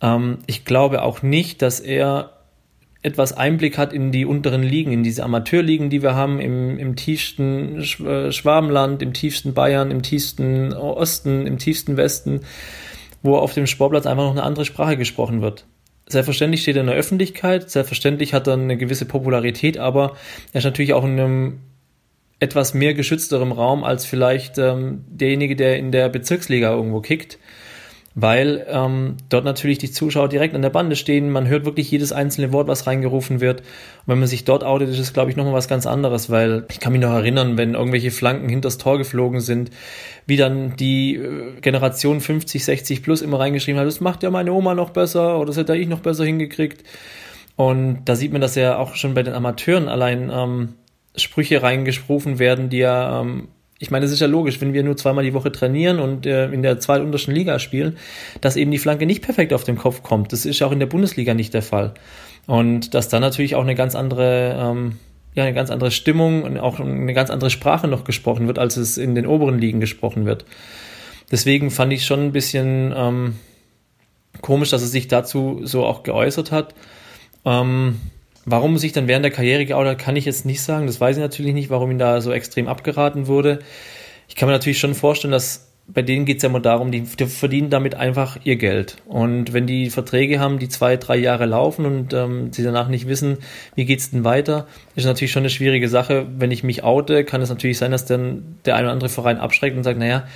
ähm, 0.00 0.38
ich 0.46 0.64
glaube 0.64 1.02
auch 1.02 1.22
nicht, 1.22 1.60
dass 1.60 1.80
er 1.80 2.32
etwas 3.02 3.32
Einblick 3.32 3.78
hat 3.78 3.92
in 3.92 4.12
die 4.12 4.24
unteren 4.24 4.62
Ligen, 4.62 4.92
in 4.92 5.02
diese 5.04 5.24
Amateurligen, 5.24 5.90
die 5.90 6.02
wir 6.02 6.14
haben, 6.14 6.40
im, 6.40 6.78
im 6.78 6.96
tiefsten 6.96 7.80
äh, 7.80 8.32
Schwabenland, 8.32 9.02
im 9.02 9.12
tiefsten 9.12 9.54
Bayern, 9.54 9.90
im 9.90 10.02
tiefsten 10.02 10.72
Osten, 10.72 11.46
im 11.46 11.58
tiefsten 11.58 11.96
Westen, 11.96 12.40
wo 13.22 13.36
auf 13.36 13.52
dem 13.52 13.66
Sportplatz 13.66 14.06
einfach 14.06 14.24
noch 14.24 14.32
eine 14.32 14.42
andere 14.42 14.64
Sprache 14.64 14.96
gesprochen 14.96 15.42
wird. 15.42 15.66
Selbstverständlich 16.08 16.62
steht 16.62 16.76
er 16.76 16.80
in 16.80 16.86
der 16.86 16.96
Öffentlichkeit, 16.96 17.70
selbstverständlich 17.70 18.32
hat 18.32 18.46
er 18.46 18.54
eine 18.54 18.76
gewisse 18.76 19.04
Popularität, 19.04 19.78
aber 19.78 20.16
er 20.52 20.58
ist 20.58 20.64
natürlich 20.64 20.94
auch 20.94 21.04
in 21.04 21.20
einem 21.20 21.60
etwas 22.40 22.72
mehr 22.72 22.94
geschützterem 22.94 23.52
Raum 23.52 23.84
als 23.84 24.04
vielleicht 24.04 24.58
ähm, 24.58 25.04
derjenige, 25.08 25.56
der 25.56 25.76
in 25.78 25.92
der 25.92 26.08
Bezirksliga 26.08 26.70
irgendwo 26.70 27.00
kickt 27.00 27.38
weil 28.20 28.66
ähm, 28.68 29.16
dort 29.28 29.44
natürlich 29.44 29.78
die 29.78 29.92
Zuschauer 29.92 30.28
direkt 30.28 30.56
an 30.56 30.62
der 30.62 30.70
Bande 30.70 30.96
stehen. 30.96 31.30
Man 31.30 31.46
hört 31.46 31.64
wirklich 31.64 31.88
jedes 31.88 32.10
einzelne 32.10 32.52
Wort, 32.52 32.66
was 32.66 32.88
reingerufen 32.88 33.40
wird. 33.40 33.60
Und 33.60 33.66
wenn 34.06 34.18
man 34.18 34.26
sich 34.26 34.42
dort 34.42 34.64
outet, 34.64 34.88
ist 34.88 34.98
es, 34.98 35.12
glaube 35.12 35.30
ich, 35.30 35.36
nochmal 35.36 35.52
was 35.52 35.68
ganz 35.68 35.86
anderes, 35.86 36.28
weil 36.28 36.64
ich 36.68 36.80
kann 36.80 36.92
mich 36.92 37.00
noch 37.00 37.12
erinnern, 37.12 37.56
wenn 37.56 37.74
irgendwelche 37.74 38.10
Flanken 38.10 38.48
hinters 38.48 38.76
Tor 38.76 38.98
geflogen 38.98 39.38
sind, 39.38 39.70
wie 40.26 40.36
dann 40.36 40.74
die 40.74 41.14
äh, 41.14 41.60
Generation 41.60 42.20
50, 42.20 42.64
60 42.64 43.04
plus 43.04 43.22
immer 43.22 43.38
reingeschrieben 43.38 43.78
hat, 43.78 43.86
das 43.86 44.00
macht 44.00 44.24
ja 44.24 44.30
meine 44.30 44.52
Oma 44.52 44.74
noch 44.74 44.90
besser 44.90 45.36
oder 45.36 45.46
das 45.46 45.56
hätte 45.56 45.76
ich 45.76 45.86
noch 45.86 46.00
besser 46.00 46.24
hingekriegt. 46.24 46.82
Und 47.54 48.00
da 48.06 48.16
sieht 48.16 48.32
man, 48.32 48.40
dass 48.40 48.56
ja 48.56 48.78
auch 48.78 48.96
schon 48.96 49.14
bei 49.14 49.22
den 49.22 49.34
Amateuren 49.34 49.86
allein 49.88 50.28
ähm, 50.34 50.74
Sprüche 51.14 51.62
reingesprochen 51.62 52.40
werden, 52.40 52.68
die 52.68 52.78
ja 52.78 53.20
ähm, 53.20 53.46
ich 53.78 53.90
meine, 53.90 54.04
es 54.04 54.12
ist 54.12 54.20
ja 54.20 54.26
logisch, 54.26 54.60
wenn 54.60 54.72
wir 54.72 54.82
nur 54.82 54.96
zweimal 54.96 55.24
die 55.24 55.34
Woche 55.34 55.52
trainieren 55.52 56.00
und 56.00 56.26
äh, 56.26 56.50
in 56.50 56.62
der 56.62 56.80
zweituntersten 56.80 57.34
Liga 57.34 57.58
spielen, 57.58 57.96
dass 58.40 58.56
eben 58.56 58.70
die 58.70 58.78
Flanke 58.78 59.06
nicht 59.06 59.22
perfekt 59.22 59.52
auf 59.52 59.64
den 59.64 59.76
Kopf 59.76 60.02
kommt. 60.02 60.32
Das 60.32 60.46
ist 60.46 60.58
ja 60.58 60.66
auch 60.66 60.72
in 60.72 60.80
der 60.80 60.86
Bundesliga 60.86 61.34
nicht 61.34 61.54
der 61.54 61.62
Fall. 61.62 61.94
Und 62.46 62.94
dass 62.94 63.08
dann 63.08 63.20
natürlich 63.20 63.54
auch 63.54 63.62
eine 63.62 63.76
ganz 63.76 63.94
andere, 63.94 64.56
ähm, 64.58 64.96
ja, 65.34 65.44
eine 65.44 65.54
ganz 65.54 65.70
andere 65.70 65.92
Stimmung 65.92 66.42
und 66.42 66.58
auch 66.58 66.80
eine 66.80 67.14
ganz 67.14 67.30
andere 67.30 67.50
Sprache 67.50 67.86
noch 67.86 68.02
gesprochen 68.02 68.48
wird, 68.48 68.58
als 68.58 68.76
es 68.76 68.98
in 68.98 69.14
den 69.14 69.26
oberen 69.26 69.58
Ligen 69.58 69.78
gesprochen 69.78 70.26
wird. 70.26 70.44
Deswegen 71.30 71.70
fand 71.70 71.92
ich 71.92 72.04
schon 72.04 72.20
ein 72.20 72.32
bisschen 72.32 72.92
ähm, 72.96 73.36
komisch, 74.40 74.70
dass 74.70 74.82
er 74.82 74.88
sich 74.88 75.06
dazu 75.06 75.60
so 75.62 75.84
auch 75.84 76.02
geäußert 76.02 76.50
hat. 76.50 76.74
Ähm, 77.44 78.00
Warum 78.50 78.78
sich 78.78 78.92
dann 78.92 79.08
während 79.08 79.24
der 79.24 79.30
Karriere 79.30 79.66
geoutet 79.66 79.92
hat, 79.92 79.98
kann 79.98 80.16
ich 80.16 80.24
jetzt 80.24 80.46
nicht 80.46 80.62
sagen. 80.62 80.86
Das 80.86 81.00
weiß 81.00 81.16
ich 81.16 81.22
natürlich 81.22 81.52
nicht, 81.52 81.68
warum 81.68 81.90
ihm 81.90 81.98
da 81.98 82.22
so 82.22 82.32
extrem 82.32 82.66
abgeraten 82.66 83.26
wurde. 83.26 83.58
Ich 84.26 84.36
kann 84.36 84.48
mir 84.48 84.54
natürlich 84.54 84.78
schon 84.78 84.94
vorstellen, 84.94 85.32
dass 85.32 85.68
bei 85.90 86.02
denen 86.02 86.26
geht 86.26 86.38
es 86.38 86.42
ja 86.42 86.50
immer 86.50 86.60
darum, 86.60 86.90
die, 86.90 87.00
die, 87.02 87.26
verdienen 87.26 87.70
damit 87.70 87.94
einfach 87.94 88.38
ihr 88.44 88.56
Geld. 88.56 88.96
Und 89.06 89.54
wenn 89.54 89.66
die 89.66 89.88
Verträge 89.88 90.38
haben, 90.38 90.58
die 90.58 90.68
zwei, 90.68 90.96
drei 90.96 91.16
Jahre 91.16 91.46
laufen 91.46 91.86
und 91.86 92.12
ähm, 92.12 92.52
sie 92.52 92.62
danach 92.62 92.88
nicht 92.88 93.08
wissen, 93.08 93.38
wie 93.74 93.86
geht's 93.86 94.10
denn 94.10 94.24
weiter, 94.24 94.66
ist 94.96 95.06
natürlich 95.06 95.32
schon 95.32 95.42
eine 95.42 95.50
schwierige 95.50 95.88
Sache. 95.88 96.26
Wenn 96.36 96.50
ich 96.50 96.62
mich 96.62 96.84
oute, 96.84 97.24
kann 97.24 97.40
es 97.40 97.48
natürlich 97.48 97.78
sein, 97.78 97.90
dass 97.90 98.04
dann 98.04 98.58
der 98.66 98.76
eine 98.76 98.84
oder 98.84 98.92
andere 98.92 99.08
Verein 99.08 99.38
abschreckt 99.38 99.76
und 99.78 99.82
sagt, 99.82 99.98
naja, 99.98 100.26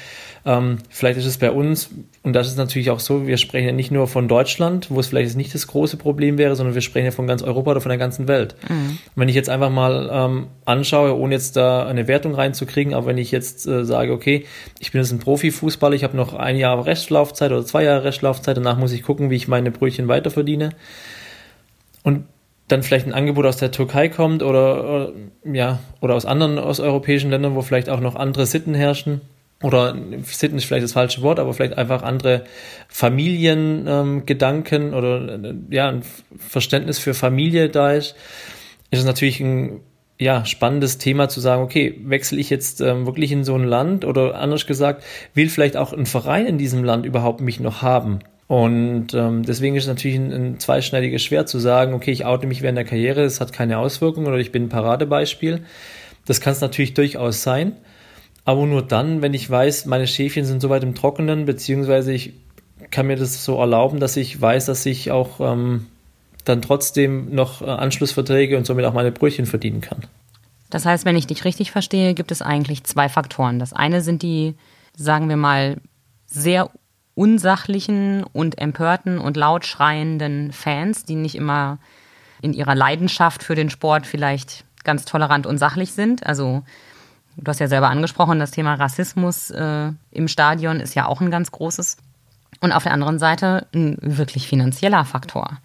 ähm, 0.45 0.79
vielleicht 0.89 1.19
ist 1.19 1.27
es 1.27 1.39
bei 1.39 1.51
uns, 1.53 1.91
und 2.23 2.33
das 2.33 2.49
ist 2.49 2.57
natürlich 2.57 2.91
auch 2.91 2.99
so, 2.99 3.27
wir 3.27 3.37
sprechen 3.37 3.67
ja 3.67 3.73
nicht 3.73 3.93
nur 3.93 4.09
von 4.09 4.27
Deutschland, 4.27 4.91
wo 4.91 4.99
es 4.99 5.09
vielleicht 5.09 5.37
nicht 5.37 5.55
das 5.55 5.69
große 5.69 5.97
Problem 5.97 6.37
wäre, 6.37 6.57
sondern 6.57 6.75
wir 6.75 6.83
sprechen 6.83 7.07
ja 7.07 7.11
von 7.13 7.29
ganz 7.29 7.43
Europa 7.43 7.71
oder 7.73 7.81
von 7.81 7.91
der 7.91 7.99
ganzen 7.99 8.27
Welt. 8.27 8.57
Mhm. 8.69 8.99
Wenn 9.15 9.29
ich 9.29 9.37
jetzt 9.37 9.49
einfach 9.49 9.71
mal 9.71 10.11
ähm, 10.13 10.47
anschaue, 10.65 11.17
ohne 11.17 11.35
jetzt 11.35 11.57
da 11.57 11.87
eine 11.87 12.09
Wertung 12.09 12.35
reinzukriegen, 12.35 12.93
aber 12.93 13.07
wenn 13.07 13.19
ich 13.19 13.31
jetzt 13.31 13.67
äh, 13.67 13.85
sage, 13.85 14.13
okay, 14.13 14.45
ich 14.81 14.91
bin 14.91 15.01
jetzt 15.01 15.13
ein 15.13 15.21
Profifußballer, 15.21 15.95
ich 15.95 16.03
habe 16.03 16.17
noch 16.17 16.35
ein 16.35 16.57
Jahr 16.57 16.85
Restlaufzeit 16.85 17.53
oder 17.53 17.65
zwei 17.65 17.85
Jahre 17.85 18.05
Restlaufzeit, 18.05 18.57
danach 18.57 18.79
muss 18.79 18.93
ich 18.93 19.05
gucken, 19.05 19.31
wie 19.31 19.37
ich 19.37 19.47
meine 19.47 19.71
Brötchen 19.71 20.09
weiterverdiene. 20.09 20.71
Und 22.03 22.25
dann 22.67 22.83
vielleicht 22.83 23.07
ein 23.07 23.13
Angebot 23.13 23.47
aus 23.47 23.59
der 23.59 23.71
Türkei 23.71 24.09
kommt 24.09 24.43
oder, 24.43 24.83
oder 24.83 25.13
ja 25.45 25.81
oder 26.01 26.15
aus 26.15 26.25
anderen 26.25 26.59
osteuropäischen 26.59 27.31
Ländern, 27.31 27.55
wo 27.55 27.63
vielleicht 27.63 27.91
auch 27.91 28.01
noch 28.01 28.17
andere 28.17 28.47
Sitten 28.47 28.75
herrschen, 28.75 29.21
oder 29.63 29.97
Sitten 30.25 30.59
ist 30.59 30.65
vielleicht 30.65 30.85
das 30.85 30.93
falsche 30.93 31.23
Wort, 31.23 31.39
aber 31.39 31.55
vielleicht 31.55 31.79
einfach 31.79 32.03
andere 32.03 32.45
Familiengedanken 32.89 34.89
ähm, 34.89 34.95
oder 34.95 35.43
äh, 35.43 35.55
ja, 35.71 35.89
ein 35.89 36.03
Verständnis 36.37 36.99
für 36.99 37.15
Familie 37.15 37.69
da 37.69 37.93
ist, 37.93 38.17
ist 38.91 39.01
es 39.01 39.05
natürlich 39.05 39.41
ein 39.41 39.81
ja, 40.19 40.45
spannendes 40.45 40.99
Thema 40.99 41.29
zu 41.29 41.41
sagen, 41.41 41.63
okay, 41.63 42.01
wechsle 42.05 42.39
ich 42.39 42.51
jetzt 42.51 42.81
ähm, 42.81 43.07
wirklich 43.07 43.33
in 43.33 43.45
so 43.45 43.57
ein 43.57 43.65
Land 43.65 44.05
oder 44.05 44.37
anders 44.37 44.67
gesagt, 44.67 45.03
will 45.35 45.49
vielleicht 45.49 45.77
auch 45.77 45.93
ein 45.93 46.07
Verein 46.07 46.47
in 46.47 46.59
diesem 46.59 46.85
Land 46.85 47.07
überhaupt 47.07 47.41
mich 47.41 47.59
noch 47.59 47.83
haben? 47.83 48.21
Und 48.47 49.15
ähm, 49.15 49.45
deswegen 49.45 49.77
ist 49.77 49.85
es 49.85 49.89
natürlich 49.89 50.17
ein, 50.17 50.33
ein 50.33 50.59
zweischneidiges 50.59 51.25
Schwert 51.25 51.49
zu 51.49 51.59
sagen, 51.59 51.95
okay, 51.95 52.11
ich 52.11 52.27
oute 52.27 52.47
mich 52.47 52.63
während 52.63 52.77
der 52.77 52.85
Karriere, 52.85 53.23
es 53.23 53.41
hat 53.41 53.53
keine 53.53 53.79
Auswirkungen 53.79 54.27
oder 54.27 54.37
ich 54.37 54.53
bin 54.53 54.65
ein 54.65 54.69
Paradebeispiel. 54.69 55.63
Das 56.27 56.41
kann 56.41 56.53
es 56.53 56.61
natürlich 56.61 56.95
durchaus 56.95 57.43
sein. 57.43 57.77
Aber 58.45 58.67
nur 58.67 58.83
dann, 58.83 59.23
wenn 59.23 59.35
ich 59.35 59.49
weiß, 59.49 59.87
meine 59.87 60.07
Schäfchen 60.07 60.45
sind 60.45 60.61
soweit 60.61 60.83
im 60.83 60.95
Trockenen, 60.95 61.45
beziehungsweise 61.45 62.13
ich 62.13 62.35
kann 62.91 63.07
mir 63.07 63.17
das 63.17 63.45
so 63.45 63.59
erlauben, 63.59 64.01
dass 64.01 64.17
ich 64.17 64.41
weiß, 64.41 64.67
dass 64.67 64.85
ich 64.87 65.11
auch 65.11 65.41
ähm, 65.41 65.87
dann 66.45 66.63
trotzdem 66.63 67.35
noch 67.35 67.63
äh, 67.63 67.67
Anschlussverträge 67.67 68.57
und 68.57 68.67
somit 68.67 68.85
auch 68.85 68.93
meine 68.93 69.13
Brötchen 69.13 69.47
verdienen 69.47 69.81
kann. 69.81 70.03
Das 70.71 70.87
heißt, 70.87 71.05
wenn 71.05 71.17
ich 71.17 71.27
dich 71.27 71.45
richtig 71.45 71.71
verstehe, 71.71 72.15
gibt 72.15 72.33
es 72.33 72.43
eigentlich 72.43 72.85
zwei 72.85 73.09
Faktoren. 73.09 73.59
Das 73.59 73.73
eine 73.73 74.01
sind 74.01 74.23
die, 74.23 74.55
sagen 74.97 75.29
wir 75.29 75.37
mal, 75.37 75.77
sehr 76.27 76.71
unsachlichen 77.15 78.25
und 78.25 78.59
empörten 78.59 79.19
und 79.19 79.37
laut 79.37 79.67
schreienden 79.67 80.51
Fans, 80.51 81.05
die 81.05 81.15
nicht 81.15 81.35
immer 81.35 81.79
in 82.41 82.55
ihrer 82.55 82.75
Leidenschaft 82.75 83.43
für 83.43 83.55
den 83.55 83.71
Sport 83.71 84.07
vielleicht 84.07 84.65
ganz 84.83 85.05
tolerant 85.05 85.47
und 85.47 85.59
sachlich 85.59 85.93
sind. 85.93 86.27
Also 86.27 86.63
du 87.37 87.49
hast 87.49 87.61
ja 87.61 87.69
selber 87.69 87.91
angesprochen, 87.91 88.39
das 88.39 88.51
Thema 88.51 88.75
Rassismus 88.75 89.51
äh, 89.51 89.93
im 90.11 90.29
Stadion 90.29 90.81
ist 90.81 90.95
ja 90.95 91.07
auch 91.07 91.21
ein 91.21 91.31
ganz 91.31 91.51
großes. 91.51 91.97
Und 92.61 92.73
auf 92.73 92.85
der 92.85 92.93
anderen 92.93 93.19
Seite 93.19 93.67
ein 93.75 93.97
wirklich 94.01 94.47
finanzieller 94.47 95.05
Faktor. 95.05 95.59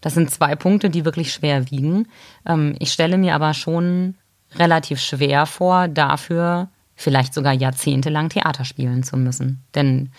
Das 0.00 0.14
sind 0.14 0.30
zwei 0.30 0.54
Punkte, 0.54 0.90
die 0.90 1.04
wirklich 1.04 1.32
schwer 1.32 1.70
wiegen. 1.70 2.08
Ähm, 2.46 2.76
ich 2.78 2.92
stelle 2.92 3.18
mir 3.18 3.34
aber 3.34 3.54
schon 3.54 4.14
relativ 4.54 5.00
schwer 5.00 5.46
vor, 5.46 5.88
dafür 5.88 6.68
vielleicht 6.94 7.34
sogar 7.34 7.52
jahrzehntelang 7.52 8.28
Theater 8.28 8.64
spielen 8.64 9.02
zu 9.02 9.16
müssen. 9.16 9.62
Denn 9.74 10.10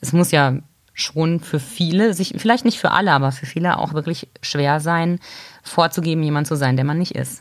es 0.00 0.12
muss 0.12 0.30
ja 0.30 0.54
schon 0.94 1.40
für 1.40 1.60
viele, 1.60 2.12
sich, 2.12 2.34
vielleicht 2.38 2.64
nicht 2.64 2.78
für 2.78 2.90
alle, 2.90 3.12
aber 3.12 3.30
für 3.30 3.46
viele 3.46 3.78
auch 3.78 3.94
wirklich 3.94 4.28
schwer 4.42 4.80
sein, 4.80 5.20
vorzugeben, 5.62 6.22
jemand 6.22 6.46
zu 6.46 6.56
sein, 6.56 6.76
der 6.76 6.84
man 6.84 6.98
nicht 6.98 7.14
ist. 7.14 7.40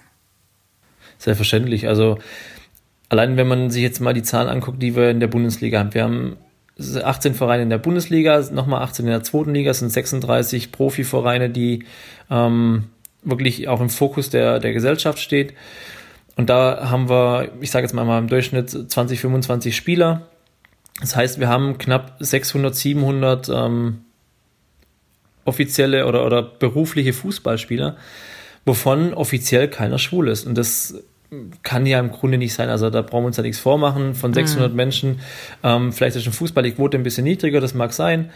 Selbstverständlich. 1.17 1.87
Also 1.87 2.19
allein 3.09 3.37
wenn 3.37 3.47
man 3.47 3.69
sich 3.69 3.81
jetzt 3.81 3.99
mal 3.99 4.13
die 4.13 4.23
Zahlen 4.23 4.49
anguckt, 4.49 4.81
die 4.81 4.95
wir 4.95 5.09
in 5.09 5.19
der 5.19 5.27
Bundesliga 5.27 5.79
haben. 5.79 5.93
Wir 5.93 6.03
haben 6.03 6.37
18 6.79 7.33
Vereine 7.33 7.63
in 7.63 7.69
der 7.69 7.79
Bundesliga, 7.79 8.39
nochmal 8.51 8.83
18 8.83 9.05
in 9.05 9.11
der 9.11 9.23
zweiten 9.23 9.53
Liga, 9.53 9.71
es 9.71 9.79
sind 9.79 9.91
36 9.91 10.71
Profivereine, 10.71 11.49
die 11.49 11.85
ähm, 12.29 12.89
wirklich 13.23 13.67
auch 13.67 13.81
im 13.81 13.89
Fokus 13.89 14.29
der, 14.29 14.59
der 14.59 14.73
Gesellschaft 14.73 15.19
steht. 15.19 15.53
Und 16.35 16.49
da 16.51 16.89
haben 16.91 17.09
wir, 17.09 17.49
ich 17.61 17.71
sage 17.71 17.85
jetzt 17.85 17.93
mal, 17.93 18.05
mal 18.05 18.19
im 18.19 18.27
Durchschnitt 18.27 18.69
20, 18.69 19.19
25 19.19 19.75
Spieler. 19.75 20.27
Das 21.01 21.15
heißt, 21.15 21.39
wir 21.39 21.47
haben 21.47 21.79
knapp 21.79 22.17
600, 22.19 22.75
700 22.75 23.49
ähm, 23.49 24.01
offizielle 25.45 26.05
oder, 26.05 26.25
oder 26.25 26.43
berufliche 26.43 27.13
Fußballspieler, 27.13 27.97
wovon 28.65 29.13
offiziell 29.15 29.67
keiner 29.67 29.97
schwul 29.97 30.27
ist. 30.27 30.45
Und 30.45 30.55
das 30.55 31.03
kann 31.63 31.85
ja 31.85 31.99
im 31.99 32.11
Grunde 32.11 32.37
nicht 32.37 32.53
sein. 32.53 32.69
Also 32.69 32.89
da 32.89 33.01
brauchen 33.01 33.23
wir 33.23 33.27
uns 33.27 33.37
ja 33.37 33.43
nichts 33.43 33.59
vormachen. 33.59 34.13
Von 34.13 34.33
600 34.33 34.71
mhm. 34.71 34.75
Menschen, 34.75 35.19
ähm, 35.63 35.91
vielleicht 35.91 36.15
ist 36.15 36.23
schon 36.23 36.33
Fußball 36.33 36.63
die 36.63 36.71
Quote 36.71 36.97
ein 36.97 37.03
bisschen 37.03 37.25
niedriger, 37.25 37.59
das 37.59 37.73
mag 37.73 37.93
sein. 37.93 38.31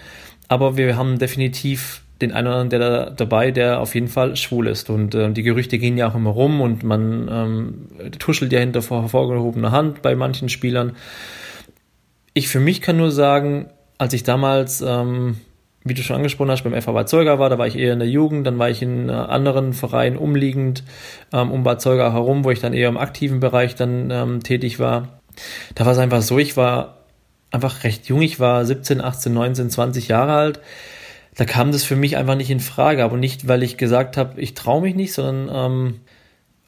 Aber 0.47 0.77
wir 0.77 0.97
haben 0.97 1.17
definitiv 1.17 2.03
den 2.21 2.33
einen 2.33 2.47
oder 2.47 2.57
anderen 2.57 2.69
der 2.69 2.79
da 2.79 3.09
dabei, 3.09 3.51
der 3.51 3.79
auf 3.79 3.95
jeden 3.95 4.07
Fall 4.07 4.35
schwul 4.35 4.67
ist. 4.67 4.89
Und 4.89 5.15
äh, 5.15 5.31
die 5.31 5.43
Gerüchte 5.43 5.79
gehen 5.79 5.97
ja 5.97 6.09
auch 6.09 6.15
immer 6.15 6.29
rum 6.31 6.61
und 6.61 6.83
man 6.83 7.27
ähm, 7.31 7.87
tuschelt 8.19 8.51
ja 8.51 8.59
hinter 8.59 8.81
hervorgehobener 8.81 9.71
Hand 9.71 10.01
bei 10.01 10.15
manchen 10.15 10.49
Spielern. 10.49 10.95
Ich 12.33 12.47
für 12.47 12.59
mich 12.59 12.81
kann 12.81 12.97
nur 12.97 13.11
sagen, 13.11 13.69
als 13.97 14.13
ich 14.13 14.23
damals, 14.23 14.81
ähm, 14.81 15.37
wie 15.83 15.93
du 15.93 16.03
schon 16.03 16.17
angesprochen 16.17 16.51
hast, 16.51 16.63
beim 16.63 16.79
FH 16.79 16.91
Bad 16.91 17.09
Zeuger 17.09 17.39
war, 17.39 17.49
da 17.49 17.57
war 17.57 17.67
ich 17.67 17.77
eher 17.77 17.93
in 17.93 17.99
der 17.99 18.07
Jugend, 18.07 18.45
dann 18.45 18.59
war 18.59 18.69
ich 18.69 18.81
in 18.81 19.09
äh, 19.09 19.13
anderen 19.13 19.73
Vereinen 19.73 20.17
umliegend 20.17 20.83
ähm, 21.33 21.51
um 21.51 21.63
Bad 21.63 21.81
Zeuger 21.81 22.13
herum, 22.13 22.43
wo 22.43 22.51
ich 22.51 22.59
dann 22.59 22.73
eher 22.73 22.89
im 22.89 22.97
aktiven 22.97 23.39
Bereich 23.39 23.75
dann 23.75 24.11
ähm, 24.11 24.43
tätig 24.43 24.79
war. 24.79 25.19
Da 25.75 25.85
war 25.85 25.93
es 25.93 25.97
einfach 25.97 26.21
so, 26.21 26.37
ich 26.37 26.57
war 26.57 26.97
einfach 27.51 27.83
recht 27.83 28.07
jung, 28.07 28.21
ich 28.21 28.39
war 28.39 28.65
17, 28.65 29.01
18, 29.01 29.33
19, 29.33 29.69
20 29.69 30.07
Jahre 30.07 30.33
alt 30.33 30.61
da 31.35 31.45
kam 31.45 31.71
das 31.71 31.83
für 31.83 31.95
mich 31.95 32.17
einfach 32.17 32.35
nicht 32.35 32.49
in 32.49 32.59
Frage. 32.59 33.03
Aber 33.03 33.17
nicht, 33.17 33.47
weil 33.47 33.63
ich 33.63 33.77
gesagt 33.77 34.17
habe, 34.17 34.39
ich 34.39 34.53
traue 34.53 34.81
mich 34.81 34.95
nicht, 34.95 35.13
sondern 35.13 35.71
ähm, 35.71 35.99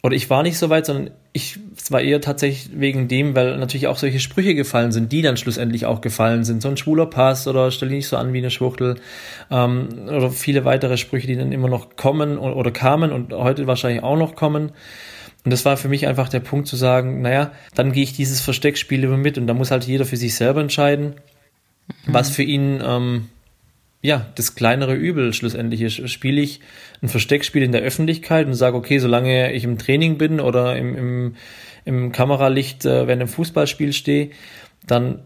oder 0.03 0.15
ich 0.15 0.29
war 0.29 0.43
nicht 0.43 0.57
so 0.57 0.69
weit, 0.69 0.85
sondern 0.85 1.11
ich 1.31 1.57
es 1.77 1.91
war 1.91 2.01
eher 2.01 2.19
tatsächlich 2.19 2.79
wegen 2.79 3.07
dem, 3.07 3.35
weil 3.35 3.57
natürlich 3.57 3.87
auch 3.87 3.97
solche 3.97 4.19
Sprüche 4.19 4.53
gefallen 4.53 4.91
sind, 4.91 5.11
die 5.11 5.21
dann 5.21 5.37
schlussendlich 5.37 5.85
auch 5.85 6.01
gefallen 6.01 6.43
sind. 6.43 6.61
So 6.61 6.67
ein 6.67 6.77
schwuler 6.77 7.05
Pass 7.05 7.47
oder 7.47 7.71
stell 7.71 7.89
dich 7.89 7.97
nicht 7.97 8.07
so 8.07 8.17
an 8.17 8.33
wie 8.33 8.39
eine 8.39 8.51
Schwuchtel 8.51 8.95
ähm, 9.49 9.89
oder 10.07 10.29
viele 10.29 10.65
weitere 10.65 10.97
Sprüche, 10.97 11.27
die 11.27 11.37
dann 11.37 11.53
immer 11.53 11.69
noch 11.69 11.95
kommen 11.95 12.37
oder, 12.37 12.57
oder 12.57 12.71
kamen 12.71 13.11
und 13.11 13.33
heute 13.33 13.65
wahrscheinlich 13.65 14.03
auch 14.03 14.17
noch 14.17 14.35
kommen. 14.35 14.73
Und 15.45 15.51
das 15.51 15.65
war 15.65 15.77
für 15.77 15.89
mich 15.89 16.05
einfach 16.07 16.29
der 16.29 16.39
Punkt 16.41 16.67
zu 16.67 16.75
sagen, 16.75 17.21
naja, 17.21 17.51
dann 17.73 17.91
gehe 17.91 18.03
ich 18.03 18.13
dieses 18.13 18.41
Versteckspiel 18.41 19.03
immer 19.03 19.17
mit 19.17 19.37
und 19.37 19.47
da 19.47 19.53
muss 19.53 19.71
halt 19.71 19.85
jeder 19.85 20.05
für 20.05 20.17
sich 20.17 20.35
selber 20.35 20.61
entscheiden, 20.61 21.15
mhm. 22.05 22.13
was 22.13 22.29
für 22.29 22.43
ihn 22.43 22.81
ähm, 22.85 23.29
ja, 24.03 24.27
das 24.35 24.53
kleinere 24.55 24.93
Übel 24.93 25.31
schlussendlich 25.31 25.81
ist. 25.81 26.09
Spiele 26.09 26.41
ich 26.41 26.59
ein 27.01 27.07
Versteckspiel 27.07 27.63
in 27.63 27.71
der 27.71 27.81
Öffentlichkeit 27.81 28.45
und 28.45 28.53
sage, 28.53 28.75
okay, 28.75 28.99
solange 28.99 29.53
ich 29.53 29.63
im 29.63 29.77
Training 29.77 30.17
bin 30.17 30.41
oder 30.41 30.75
im, 30.75 30.95
im, 30.95 31.35
im 31.85 32.11
Kameralicht 32.11 32.85
äh, 32.85 33.07
während 33.07 33.21
einem 33.21 33.27
Fußballspiel 33.29 33.93
stehe, 33.93 34.31
dann 34.85 35.23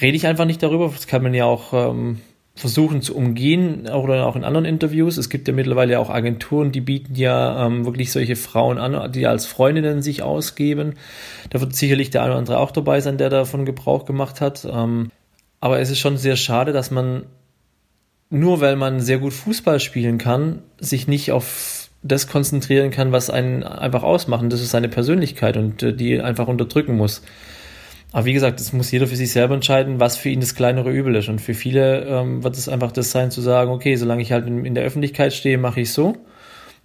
rede 0.00 0.16
ich 0.16 0.26
einfach 0.26 0.46
nicht 0.46 0.62
darüber. 0.62 0.88
Das 0.88 1.06
kann 1.06 1.22
man 1.22 1.34
ja 1.34 1.44
auch 1.44 1.74
ähm, 1.74 2.20
versuchen 2.54 3.02
zu 3.02 3.14
umgehen, 3.14 3.86
oder 3.86 4.26
auch 4.26 4.34
in 4.34 4.44
anderen 4.44 4.64
Interviews. 4.64 5.18
Es 5.18 5.28
gibt 5.28 5.46
ja 5.46 5.52
mittlerweile 5.52 5.98
auch 5.98 6.08
Agenturen, 6.08 6.72
die 6.72 6.80
bieten 6.80 7.16
ja 7.16 7.66
ähm, 7.66 7.84
wirklich 7.84 8.10
solche 8.10 8.36
Frauen 8.36 8.78
an, 8.78 9.12
die 9.12 9.26
als 9.26 9.44
Freundinnen 9.44 10.00
sich 10.00 10.22
ausgeben. 10.22 10.94
Da 11.50 11.60
wird 11.60 11.76
sicherlich 11.76 12.08
der 12.08 12.22
eine 12.22 12.30
oder 12.30 12.38
andere 12.38 12.58
auch 12.60 12.70
dabei 12.70 13.02
sein, 13.02 13.18
der 13.18 13.28
davon 13.28 13.66
Gebrauch 13.66 14.06
gemacht 14.06 14.40
hat. 14.40 14.66
Ähm, 14.70 15.10
aber 15.60 15.80
es 15.80 15.90
ist 15.90 15.98
schon 15.98 16.16
sehr 16.16 16.36
schade, 16.36 16.72
dass 16.72 16.90
man 16.90 17.24
nur 18.30 18.60
weil 18.60 18.76
man 18.76 19.00
sehr 19.00 19.18
gut 19.18 19.32
Fußball 19.32 19.80
spielen 19.80 20.18
kann, 20.18 20.60
sich 20.78 21.08
nicht 21.08 21.32
auf 21.32 21.88
das 22.02 22.28
konzentrieren 22.28 22.90
kann, 22.90 23.12
was 23.12 23.30
einen 23.30 23.64
einfach 23.64 24.02
ausmacht. 24.02 24.44
Das 24.50 24.60
ist 24.60 24.70
seine 24.70 24.88
Persönlichkeit 24.88 25.56
und 25.56 25.82
äh, 25.82 25.92
die 25.92 26.20
einfach 26.20 26.46
unterdrücken 26.46 26.96
muss. 26.96 27.22
Aber 28.12 28.24
wie 28.24 28.32
gesagt, 28.32 28.60
das 28.60 28.72
muss 28.72 28.90
jeder 28.90 29.06
für 29.06 29.16
sich 29.16 29.32
selber 29.32 29.54
entscheiden, 29.54 30.00
was 30.00 30.16
für 30.16 30.30
ihn 30.30 30.40
das 30.40 30.54
kleinere 30.54 30.90
Übel 30.90 31.14
ist. 31.16 31.28
Und 31.28 31.40
für 31.40 31.54
viele 31.54 32.04
ähm, 32.04 32.42
wird 32.42 32.56
es 32.56 32.68
einfach 32.68 32.92
das 32.92 33.10
sein, 33.10 33.30
zu 33.30 33.40
sagen, 33.40 33.70
okay, 33.70 33.96
solange 33.96 34.22
ich 34.22 34.32
halt 34.32 34.46
in, 34.46 34.74
der 34.74 34.84
Öffentlichkeit 34.84 35.34
stehe, 35.34 35.58
mache 35.58 35.80
ich 35.80 35.92
so. 35.92 36.16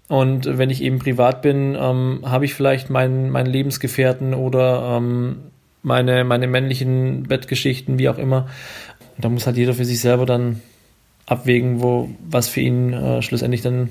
Und 0.10 0.58
wenn 0.58 0.70
ich 0.70 0.84
eben 0.84 1.00
privat 1.00 1.42
bin, 1.42 1.78
ähm, 1.80 2.22
habe 2.26 2.44
ich 2.44 2.54
vielleicht 2.54 2.90
meinen, 2.90 3.30
meinen 3.30 3.48
Lebensgefährten 3.48 4.34
oder 4.34 4.98
ähm, 4.98 5.38
meine, 5.82 6.26
meine 6.26 6.48
männlichen 6.48 7.24
Bettgeschichten, 7.24 8.00
wie 8.00 8.10
auch 8.10 8.18
immer. 8.18 8.48
Da 9.18 9.30
muss 9.30 9.46
halt 9.46 9.56
jeder 9.56 9.74
für 9.74 9.86
sich 9.86 10.02
selber 10.02 10.26
dann 10.26 10.62
abwägen, 11.26 11.82
wo, 11.82 12.10
was 12.30 12.50
für 12.50 12.62
ihn 12.62 12.94
äh, 12.94 13.22
schlussendlich 13.22 13.62
dann 13.62 13.90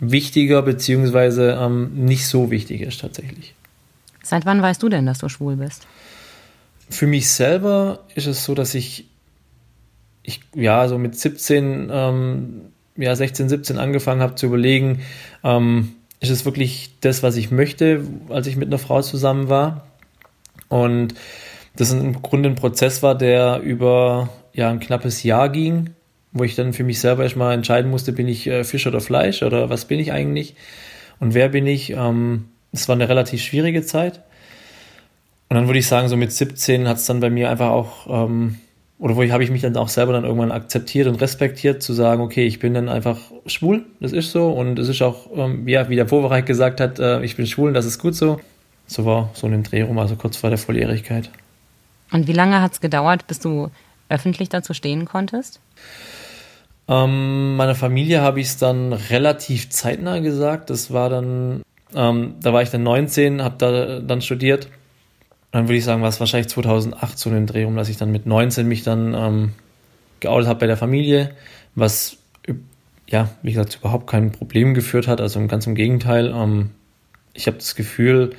wichtiger 0.00 0.62
beziehungsweise 0.62 1.58
ähm, 1.60 2.04
nicht 2.04 2.26
so 2.26 2.50
wichtig 2.50 2.82
ist 2.82 3.00
tatsächlich. 3.00 3.54
Seit 4.22 4.46
wann 4.46 4.62
weißt 4.62 4.82
du 4.82 4.88
denn, 4.88 5.06
dass 5.06 5.18
du 5.18 5.28
schwul 5.28 5.56
bist? 5.56 5.86
Für 6.90 7.06
mich 7.06 7.30
selber 7.30 8.00
ist 8.14 8.26
es 8.26 8.44
so, 8.44 8.54
dass 8.54 8.74
ich, 8.74 9.06
ich 10.22 10.40
ja, 10.54 10.86
so 10.88 10.98
mit 10.98 11.18
17, 11.18 11.88
ähm, 11.90 12.60
ja, 12.96 13.14
16, 13.14 13.48
17 13.48 13.78
angefangen 13.78 14.20
habe 14.20 14.34
zu 14.34 14.46
überlegen, 14.46 15.00
ähm, 15.44 15.92
ist 16.20 16.30
es 16.30 16.44
wirklich 16.44 16.90
das, 17.00 17.22
was 17.22 17.36
ich 17.36 17.50
möchte, 17.50 18.02
als 18.28 18.46
ich 18.46 18.56
mit 18.56 18.68
einer 18.68 18.78
Frau 18.78 19.02
zusammen 19.02 19.48
war? 19.48 19.86
Und 20.68 21.14
das 21.76 21.92
im 21.92 22.22
Grunde 22.22 22.48
ein 22.48 22.56
Prozess 22.56 23.02
war, 23.02 23.16
der 23.16 23.60
über 23.60 24.28
ja, 24.52 24.68
ein 24.68 24.80
knappes 24.80 25.22
Jahr 25.22 25.48
ging, 25.48 25.90
wo 26.38 26.44
ich 26.44 26.54
dann 26.54 26.72
für 26.72 26.84
mich 26.84 27.00
selber 27.00 27.22
erstmal 27.22 27.54
entscheiden 27.54 27.90
musste, 27.90 28.12
bin 28.12 28.28
ich 28.28 28.46
äh, 28.46 28.64
Fisch 28.64 28.86
oder 28.86 29.00
Fleisch 29.00 29.42
oder 29.42 29.70
was 29.70 29.86
bin 29.86 29.98
ich 30.00 30.12
eigentlich 30.12 30.54
und 31.20 31.34
wer 31.34 31.48
bin 31.48 31.66
ich. 31.66 31.90
Ähm, 31.90 32.46
war 32.86 32.94
eine 32.94 33.08
relativ 33.08 33.42
schwierige 33.42 33.82
Zeit. 33.82 34.20
Und 35.48 35.56
dann 35.56 35.66
würde 35.66 35.78
ich 35.78 35.86
sagen, 35.86 36.08
so 36.08 36.16
mit 36.16 36.32
17 36.32 36.86
hat 36.86 36.98
es 36.98 37.06
dann 37.06 37.20
bei 37.20 37.30
mir 37.30 37.50
einfach 37.50 37.70
auch, 37.70 38.06
ähm, 38.26 38.58
oder 38.98 39.16
wo 39.16 39.22
habe 39.22 39.42
ich 39.42 39.50
mich 39.50 39.62
dann 39.62 39.76
auch 39.76 39.88
selber 39.88 40.12
dann 40.12 40.24
irgendwann 40.24 40.52
akzeptiert 40.52 41.06
und 41.06 41.20
respektiert, 41.20 41.82
zu 41.82 41.94
sagen, 41.94 42.20
okay, 42.20 42.46
ich 42.46 42.58
bin 42.58 42.74
dann 42.74 42.88
einfach 42.88 43.18
schwul, 43.46 43.86
das 44.00 44.12
ist 44.12 44.32
so 44.32 44.50
und 44.50 44.78
es 44.78 44.88
ist 44.88 45.00
auch, 45.00 45.30
ähm, 45.34 45.66
ja, 45.66 45.88
wie 45.88 45.96
der 45.96 46.08
Vorbereich 46.08 46.44
gesagt 46.44 46.80
hat, 46.80 46.98
äh, 46.98 47.22
ich 47.22 47.36
bin 47.36 47.46
schwul 47.46 47.68
und 47.68 47.74
das 47.74 47.86
ist 47.86 47.98
gut 47.98 48.14
so. 48.14 48.40
So 48.86 49.04
war 49.04 49.30
so 49.34 49.46
ein 49.46 49.62
Dreh 49.62 49.82
rum, 49.82 49.98
also 49.98 50.16
kurz 50.16 50.36
vor 50.36 50.50
der 50.50 50.58
Volljährigkeit. 50.58 51.30
Und 52.10 52.26
wie 52.26 52.32
lange 52.32 52.60
hat 52.60 52.72
es 52.72 52.80
gedauert, 52.80 53.26
bis 53.26 53.38
du 53.38 53.70
öffentlich 54.08 54.48
dazu 54.48 54.74
stehen 54.74 55.04
konntest? 55.04 55.60
Ähm, 56.88 57.56
meiner 57.56 57.74
Familie 57.74 58.22
habe 58.22 58.40
ich 58.40 58.48
es 58.48 58.56
dann 58.56 58.92
relativ 58.92 59.70
zeitnah 59.70 60.20
gesagt. 60.20 60.70
Das 60.70 60.92
war 60.92 61.10
dann, 61.10 61.62
ähm, 61.94 62.34
da 62.40 62.52
war 62.52 62.62
ich 62.62 62.70
dann 62.70 62.82
19, 62.82 63.42
habe 63.42 63.56
da 63.58 64.00
dann 64.00 64.22
studiert. 64.22 64.68
Dann 65.52 65.64
würde 65.64 65.76
ich 65.76 65.84
sagen, 65.84 66.02
war 66.02 66.08
es 66.08 66.20
wahrscheinlich 66.20 66.48
2008 66.48 67.18
so 67.18 67.30
einen 67.30 67.46
Dreh, 67.46 67.64
um 67.64 67.76
dass 67.76 67.88
ich 67.88 67.96
dann 67.96 68.10
mit 68.10 68.26
19 68.26 68.66
mich 68.66 68.82
dann 68.82 69.14
ähm, 69.14 69.52
geoutet 70.20 70.48
habe 70.48 70.60
bei 70.60 70.66
der 70.66 70.76
Familie, 70.76 71.30
was 71.74 72.18
ja, 73.08 73.30
wie 73.42 73.52
gesagt, 73.52 73.78
überhaupt 73.80 74.06
kein 74.06 74.32
Problem 74.32 74.74
geführt 74.74 75.08
hat. 75.08 75.20
Also 75.20 75.44
ganz 75.46 75.66
im 75.66 75.74
Gegenteil. 75.74 76.32
Ähm, 76.34 76.70
ich 77.32 77.46
habe 77.46 77.56
das 77.56 77.74
Gefühl, 77.74 78.30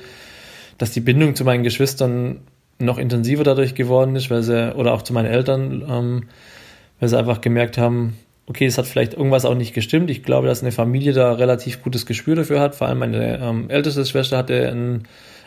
dass 0.78 0.92
die 0.92 1.00
Bindung 1.00 1.34
zu 1.34 1.44
meinen 1.44 1.64
Geschwistern 1.64 2.40
noch 2.78 2.96
intensiver 2.96 3.44
dadurch 3.44 3.74
geworden 3.74 4.16
ist, 4.16 4.30
weil 4.30 4.42
sie, 4.42 4.74
oder 4.74 4.92
auch 4.92 5.02
zu 5.02 5.12
meinen 5.12 5.26
Eltern, 5.26 5.84
ähm, 5.88 6.22
weil 6.98 7.08
sie 7.08 7.18
einfach 7.18 7.40
gemerkt 7.40 7.78
haben, 7.78 8.16
okay, 8.50 8.66
es 8.66 8.78
hat 8.78 8.86
vielleicht 8.88 9.14
irgendwas 9.14 9.44
auch 9.44 9.54
nicht 9.54 9.74
gestimmt. 9.74 10.10
Ich 10.10 10.24
glaube, 10.24 10.48
dass 10.48 10.60
eine 10.60 10.72
Familie 10.72 11.12
da 11.12 11.34
relativ 11.34 11.84
gutes 11.84 12.04
Gespür 12.04 12.34
dafür 12.34 12.58
hat. 12.58 12.74
Vor 12.74 12.88
allem 12.88 12.98
meine 12.98 13.38
ähm, 13.38 13.70
älteste 13.70 14.04
Schwester 14.04 14.38
hatte 14.38 14.68
ein 14.68 15.04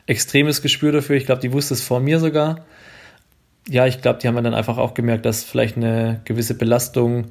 extremes 0.07 0.61
Gespür 0.61 0.93
dafür. 0.93 1.17
Ich 1.17 1.25
glaube, 1.25 1.41
die 1.41 1.51
wusste 1.51 1.73
es 1.73 1.83
vor 1.83 1.99
mir 1.99 2.21
sogar. 2.21 2.65
Ja, 3.67 3.85
ich 3.87 4.01
glaube, 4.01 4.19
die 4.19 4.27
haben 4.29 4.41
dann 4.41 4.53
einfach 4.53 4.77
auch 4.77 4.93
gemerkt, 4.93 5.25
dass 5.25 5.43
vielleicht 5.43 5.75
eine 5.75 6.21
gewisse 6.23 6.57
Belastung 6.57 7.25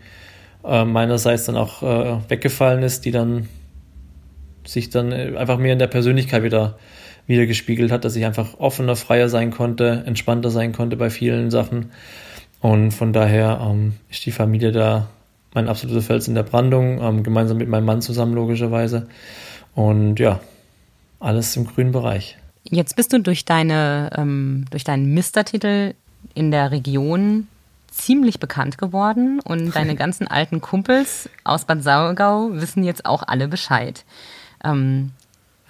äh, 0.62 0.84
meinerseits 0.84 1.46
dann 1.46 1.56
auch 1.56 1.82
äh, 1.82 2.18
weggefallen 2.28 2.82
ist, 2.82 3.06
die 3.06 3.10
dann 3.10 3.48
sich 4.66 4.90
dann 4.90 5.10
äh, 5.10 5.32
einfach 5.38 5.56
mehr 5.56 5.72
in 5.72 5.78
der 5.78 5.86
Persönlichkeit 5.86 6.42
wieder 6.42 6.76
wieder 7.26 7.46
gespiegelt 7.46 7.92
hat, 7.92 8.04
dass 8.04 8.16
ich 8.16 8.26
einfach 8.26 8.58
offener, 8.58 8.96
freier 8.96 9.28
sein 9.28 9.52
konnte, 9.52 10.02
entspannter 10.04 10.50
sein 10.50 10.72
konnte 10.72 10.96
bei 10.96 11.08
vielen 11.08 11.50
Sachen. 11.50 11.92
Und 12.60 12.90
von 12.90 13.14
daher 13.14 13.60
ähm, 13.62 13.94
ist 14.10 14.26
die 14.26 14.32
Familie 14.32 14.72
da 14.72 15.08
mein 15.54 15.68
absoluter 15.68 16.02
Fels 16.02 16.28
in 16.28 16.34
der 16.34 16.42
Brandung, 16.42 17.00
ähm, 17.00 17.22
gemeinsam 17.22 17.58
mit 17.58 17.68
meinem 17.68 17.84
Mann 17.84 18.02
zusammen 18.02 18.34
logischerweise. 18.34 19.08
Und 19.74 20.18
ja, 20.18 20.40
alles 21.20 21.56
im 21.56 21.66
grünen 21.66 21.92
Bereich. 21.92 22.36
Jetzt 22.64 22.96
bist 22.96 23.12
du 23.12 23.20
durch 23.20 23.44
deine 23.44 24.10
ähm, 24.16 24.66
durch 24.70 24.84
deinen 24.84 25.12
Mister-Titel 25.14 25.94
in 26.34 26.50
der 26.50 26.70
Region 26.70 27.48
ziemlich 27.90 28.40
bekannt 28.40 28.78
geworden 28.78 29.40
und 29.40 29.70
deine 29.74 29.94
ganzen 29.94 30.26
alten 30.26 30.60
Kumpels 30.60 31.28
aus 31.44 31.64
Bad 31.64 31.82
Saugau 31.82 32.50
wissen 32.52 32.84
jetzt 32.84 33.04
auch 33.06 33.22
alle 33.26 33.48
Bescheid. 33.48 34.04
Ähm, 34.64 35.12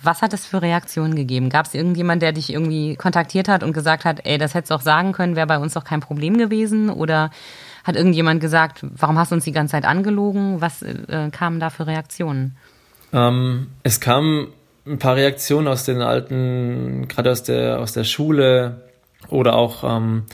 was 0.03 0.21
hat 0.21 0.33
es 0.33 0.47
für 0.47 0.61
Reaktionen 0.63 1.15
gegeben? 1.15 1.49
Gab 1.49 1.67
es 1.67 1.75
irgendjemand, 1.75 2.23
der 2.23 2.33
dich 2.33 2.53
irgendwie 2.53 2.97
kontaktiert 2.97 3.49
hat 3.49 3.63
und 3.63 3.73
gesagt 3.73 4.05
hat, 4.05 4.21
ey, 4.25 4.37
das 4.37 4.55
hättest 4.55 4.73
du 4.73 4.75
auch 4.75 4.81
sagen 4.81 5.13
können, 5.13 5.37
wäre 5.37 5.47
bei 5.47 5.59
uns 5.59 5.75
doch 5.75 5.85
kein 5.85 6.01
Problem 6.01 6.39
gewesen? 6.39 6.91
Oder 6.91 7.31
hat 7.85 7.97
irgendjemand 7.97 8.41
gesagt, 8.41 8.85
warum 8.97 9.19
hast 9.19 9.33
du 9.33 9.35
uns 9.35 9.45
die 9.45 9.53
ganze 9.53 9.73
Zeit 9.73 9.85
angelogen? 9.85 10.61
Was 10.61 10.83
äh, 10.83 11.31
kamen 11.31 11.61
da 11.61 11.71
für 11.71 11.87
Reaktionen? 11.87 12.57
Ähm, 13.13 13.69
es 13.83 14.01
kamen 14.01 14.49
ein 14.87 14.99
paar 14.99 15.17
Reaktionen 15.17 15.69
aus 15.69 15.85
den 15.85 16.01
alten, 16.01 17.07
gerade 17.09 17.31
aus 17.31 17.43
der, 17.43 17.81
aus 17.81 17.93
der 17.93 18.05
Schule 18.05 18.83
oder 19.29 19.55
auch 19.55 19.85
ähm, 19.85 20.25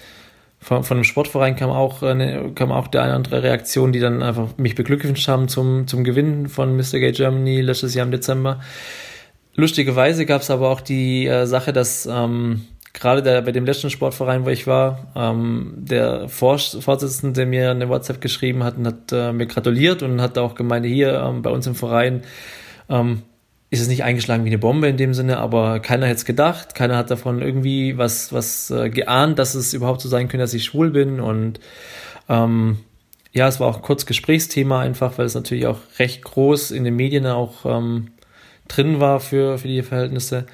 von, 0.61 0.83
von 0.85 0.99
dem 0.99 1.05
Sportverein 1.05 1.57
kam 1.57 1.71
auch, 1.71 2.03
eine, 2.03 2.53
kam 2.55 2.73
auch 2.73 2.89
der 2.89 3.03
eine 3.03 3.11
oder 3.11 3.17
andere 3.17 3.43
Reaktion, 3.43 3.93
die 3.93 4.01
dann 4.01 4.23
einfach 4.23 4.57
mich 4.57 4.75
beglückwünscht 4.75 5.29
haben 5.29 5.49
zum, 5.49 5.87
zum 5.87 6.05
Gewinn 6.05 6.49
von 6.49 6.77
Mr. 6.77 6.99
Gay 6.99 7.13
Germany 7.13 7.61
letztes 7.61 7.95
Jahr 7.95 8.07
im 8.07 8.13
Dezember. 8.13 8.61
Lustigerweise 9.55 10.25
gab 10.25 10.43
es 10.43 10.51
aber 10.51 10.71
auch 10.71 10.81
die 10.81 11.27
äh, 11.27 11.47
Sache, 11.47 11.73
dass 11.73 12.07
ähm, 12.07 12.67
gerade 13.01 13.23
der, 13.23 13.43
bei 13.43 13.53
dem 13.53 13.67
letzten 13.67 13.91
Sportverein, 13.91 14.45
wo 14.45 14.51
ich 14.51 14.67
war, 14.67 15.13
ähm, 15.15 15.75
der 15.77 16.29
Vorsitzende 16.29 17.47
mir 17.47 17.71
eine 17.71 17.89
WhatsApp 17.89 18.21
geschrieben 18.21 18.65
hat 18.65 18.77
und 18.77 18.87
hat 18.87 19.13
äh, 19.13 19.33
mir 19.33 19.47
gratuliert 19.47 20.03
und 20.03 20.21
hat 20.21 20.39
auch 20.39 20.55
gemeint, 20.55 20.87
hier 20.87 21.15
ähm, 21.15 21.43
bei 21.43 21.51
uns 21.51 21.67
im 21.67 21.75
Verein 21.75 22.23
ähm, 22.89 23.23
ist 23.71 23.81
es 23.81 23.89
nicht 23.89 24.05
eingeschlagen 24.05 24.45
wie 24.45 24.49
eine 24.49 24.59
Bombe 24.59 24.89
in 24.89 24.97
dem 24.97 25.15
Sinne, 25.15 25.39
aber 25.39 25.81
keiner 25.81 26.07
hätte 26.07 26.17
es 26.17 26.25
gedacht, 26.25 26.75
keiner 26.75 26.97
hat 26.97 27.11
davon 27.11 27.43
irgendwie 27.43 27.99
was, 27.99 28.33
was 28.33 28.71
äh, 28.71 28.89
geahnt, 28.89 29.39
dass 29.39 29.55
es 29.55 29.75
überhaupt 29.75 30.01
so 30.01 30.09
sein 30.09 30.29
könnte, 30.29 30.45
dass 30.45 30.55
ich 30.55 30.65
schwul 30.65 30.91
bin 30.91 31.21
und 31.21 31.61
ähm, 32.29 32.79
ja, 33.33 33.47
es 33.47 33.61
war 33.61 33.69
auch 33.69 33.77
ein 33.77 33.83
kurz 33.83 34.07
Gesprächsthema 34.07 34.81
einfach, 34.81 35.19
weil 35.19 35.27
es 35.27 35.35
natürlich 35.35 35.67
auch 35.67 35.79
recht 35.99 36.25
groß 36.25 36.71
in 36.71 36.85
den 36.85 36.97
Medien 36.97 37.27
auch 37.27 37.67
ähm, 37.67 38.09
drin 38.69 39.01
war 39.01 39.21
für, 39.21 39.59
für 39.59 39.69
die 39.69 39.83
Verhältnisse. 39.83 40.47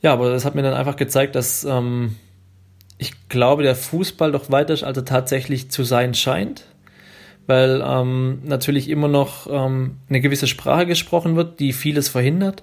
Ja, 0.00 0.12
aber 0.12 0.30
das 0.30 0.44
hat 0.44 0.54
mir 0.54 0.62
dann 0.62 0.74
einfach 0.74 0.96
gezeigt, 0.96 1.34
dass 1.34 1.64
ähm, 1.64 2.16
ich 2.98 3.28
glaube, 3.28 3.62
der 3.62 3.74
Fußball 3.74 4.32
doch 4.32 4.50
weiter 4.50 4.72
als 4.72 4.96
er 4.96 5.04
tatsächlich 5.04 5.70
zu 5.70 5.84
sein 5.84 6.14
scheint, 6.14 6.64
weil 7.46 7.82
ähm, 7.84 8.40
natürlich 8.44 8.88
immer 8.88 9.08
noch 9.08 9.46
ähm, 9.50 9.96
eine 10.08 10.20
gewisse 10.20 10.46
Sprache 10.46 10.86
gesprochen 10.86 11.36
wird, 11.36 11.60
die 11.60 11.72
vieles 11.72 12.08
verhindert, 12.08 12.62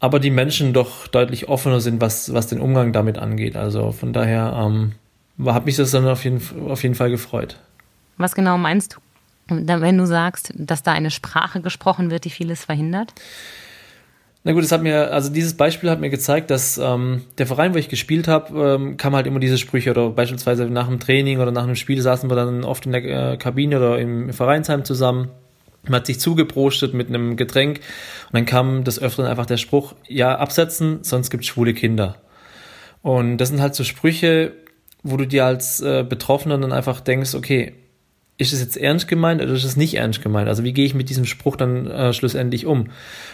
aber 0.00 0.20
die 0.20 0.30
Menschen 0.30 0.72
doch 0.72 1.06
deutlich 1.06 1.48
offener 1.48 1.80
sind, 1.80 2.00
was, 2.00 2.32
was 2.32 2.46
den 2.46 2.60
Umgang 2.60 2.92
damit 2.92 3.18
angeht. 3.18 3.56
Also 3.56 3.92
von 3.92 4.12
daher 4.12 4.56
ähm, 4.56 4.92
hat 5.46 5.66
mich 5.66 5.76
das 5.76 5.90
dann 5.90 6.06
auf 6.08 6.24
jeden, 6.24 6.40
auf 6.68 6.82
jeden 6.82 6.94
Fall 6.94 7.10
gefreut. 7.10 7.58
Was 8.16 8.34
genau 8.34 8.56
meinst 8.56 8.96
du, 8.96 9.00
wenn 9.48 9.98
du 9.98 10.06
sagst, 10.06 10.52
dass 10.56 10.82
da 10.82 10.92
eine 10.92 11.10
Sprache 11.10 11.60
gesprochen 11.60 12.10
wird, 12.10 12.24
die 12.24 12.30
vieles 12.30 12.64
verhindert? 12.64 13.12
Na 14.46 14.52
gut, 14.52 14.62
es 14.62 14.70
hat 14.70 14.80
mir, 14.80 15.12
also 15.12 15.28
dieses 15.28 15.54
Beispiel 15.54 15.90
hat 15.90 15.98
mir 15.98 16.08
gezeigt, 16.08 16.52
dass 16.52 16.78
ähm, 16.78 17.22
der 17.36 17.48
Verein, 17.48 17.74
wo 17.74 17.78
ich 17.78 17.88
gespielt 17.88 18.28
habe, 18.28 18.76
ähm, 18.76 18.96
kam 18.96 19.16
halt 19.16 19.26
immer 19.26 19.40
diese 19.40 19.58
Sprüche 19.58 19.90
oder 19.90 20.10
beispielsweise 20.10 20.66
nach 20.66 20.86
dem 20.86 21.00
Training 21.00 21.40
oder 21.40 21.50
nach 21.50 21.64
einem 21.64 21.74
Spiel 21.74 22.00
saßen 22.00 22.30
wir 22.30 22.36
dann 22.36 22.62
oft 22.62 22.86
in 22.86 22.92
der 22.92 23.32
äh, 23.32 23.36
Kabine 23.38 23.78
oder 23.78 23.98
im 23.98 24.32
Vereinsheim 24.32 24.84
zusammen. 24.84 25.30
Man 25.82 25.96
hat 25.96 26.06
sich 26.06 26.20
zugeprostet 26.20 26.94
mit 26.94 27.08
einem 27.08 27.34
Getränk 27.34 27.80
und 28.26 28.34
dann 28.34 28.46
kam 28.46 28.84
des 28.84 29.02
Öfteren 29.02 29.28
einfach 29.28 29.46
der 29.46 29.56
Spruch, 29.56 29.96
ja, 30.06 30.38
absetzen, 30.38 31.00
sonst 31.02 31.30
gibt's 31.30 31.48
schwule 31.48 31.74
Kinder. 31.74 32.14
Und 33.02 33.38
das 33.38 33.48
sind 33.48 33.60
halt 33.60 33.74
so 33.74 33.82
Sprüche, 33.82 34.52
wo 35.02 35.16
du 35.16 35.26
dir 35.26 35.44
als 35.44 35.80
äh, 35.80 36.04
Betroffener 36.08 36.56
dann 36.56 36.70
einfach 36.70 37.00
denkst, 37.00 37.34
okay, 37.34 37.74
ist 38.38 38.52
es 38.52 38.60
jetzt 38.60 38.76
ernst 38.76 39.08
gemeint 39.08 39.40
oder 39.40 39.52
ist 39.52 39.64
es 39.64 39.76
nicht 39.76 39.94
ernst 39.94 40.22
gemeint? 40.22 40.48
Also 40.48 40.62
wie 40.62 40.72
gehe 40.72 40.84
ich 40.84 40.94
mit 40.94 41.08
diesem 41.08 41.24
Spruch 41.24 41.56
dann 41.56 41.86
äh, 41.86 42.12
schlussendlich 42.12 42.66
um? 42.66 42.88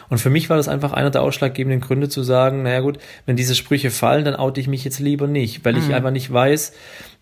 Und 0.08 0.18
für 0.18 0.30
mich 0.30 0.48
war 0.48 0.56
das 0.56 0.68
einfach 0.68 0.92
einer 0.92 1.10
der 1.10 1.22
ausschlaggebenden 1.22 1.80
Gründe 1.80 2.08
zu 2.08 2.22
sagen, 2.22 2.62
naja 2.62 2.80
gut, 2.80 2.98
wenn 3.26 3.36
diese 3.36 3.54
Sprüche 3.56 3.90
fallen, 3.90 4.24
dann 4.24 4.36
oute 4.36 4.60
ich 4.60 4.68
mich 4.68 4.84
jetzt 4.84 5.00
lieber 5.00 5.26
nicht, 5.26 5.64
weil 5.64 5.72
mhm. 5.72 5.80
ich 5.80 5.94
einfach 5.94 6.12
nicht 6.12 6.32
weiß, 6.32 6.72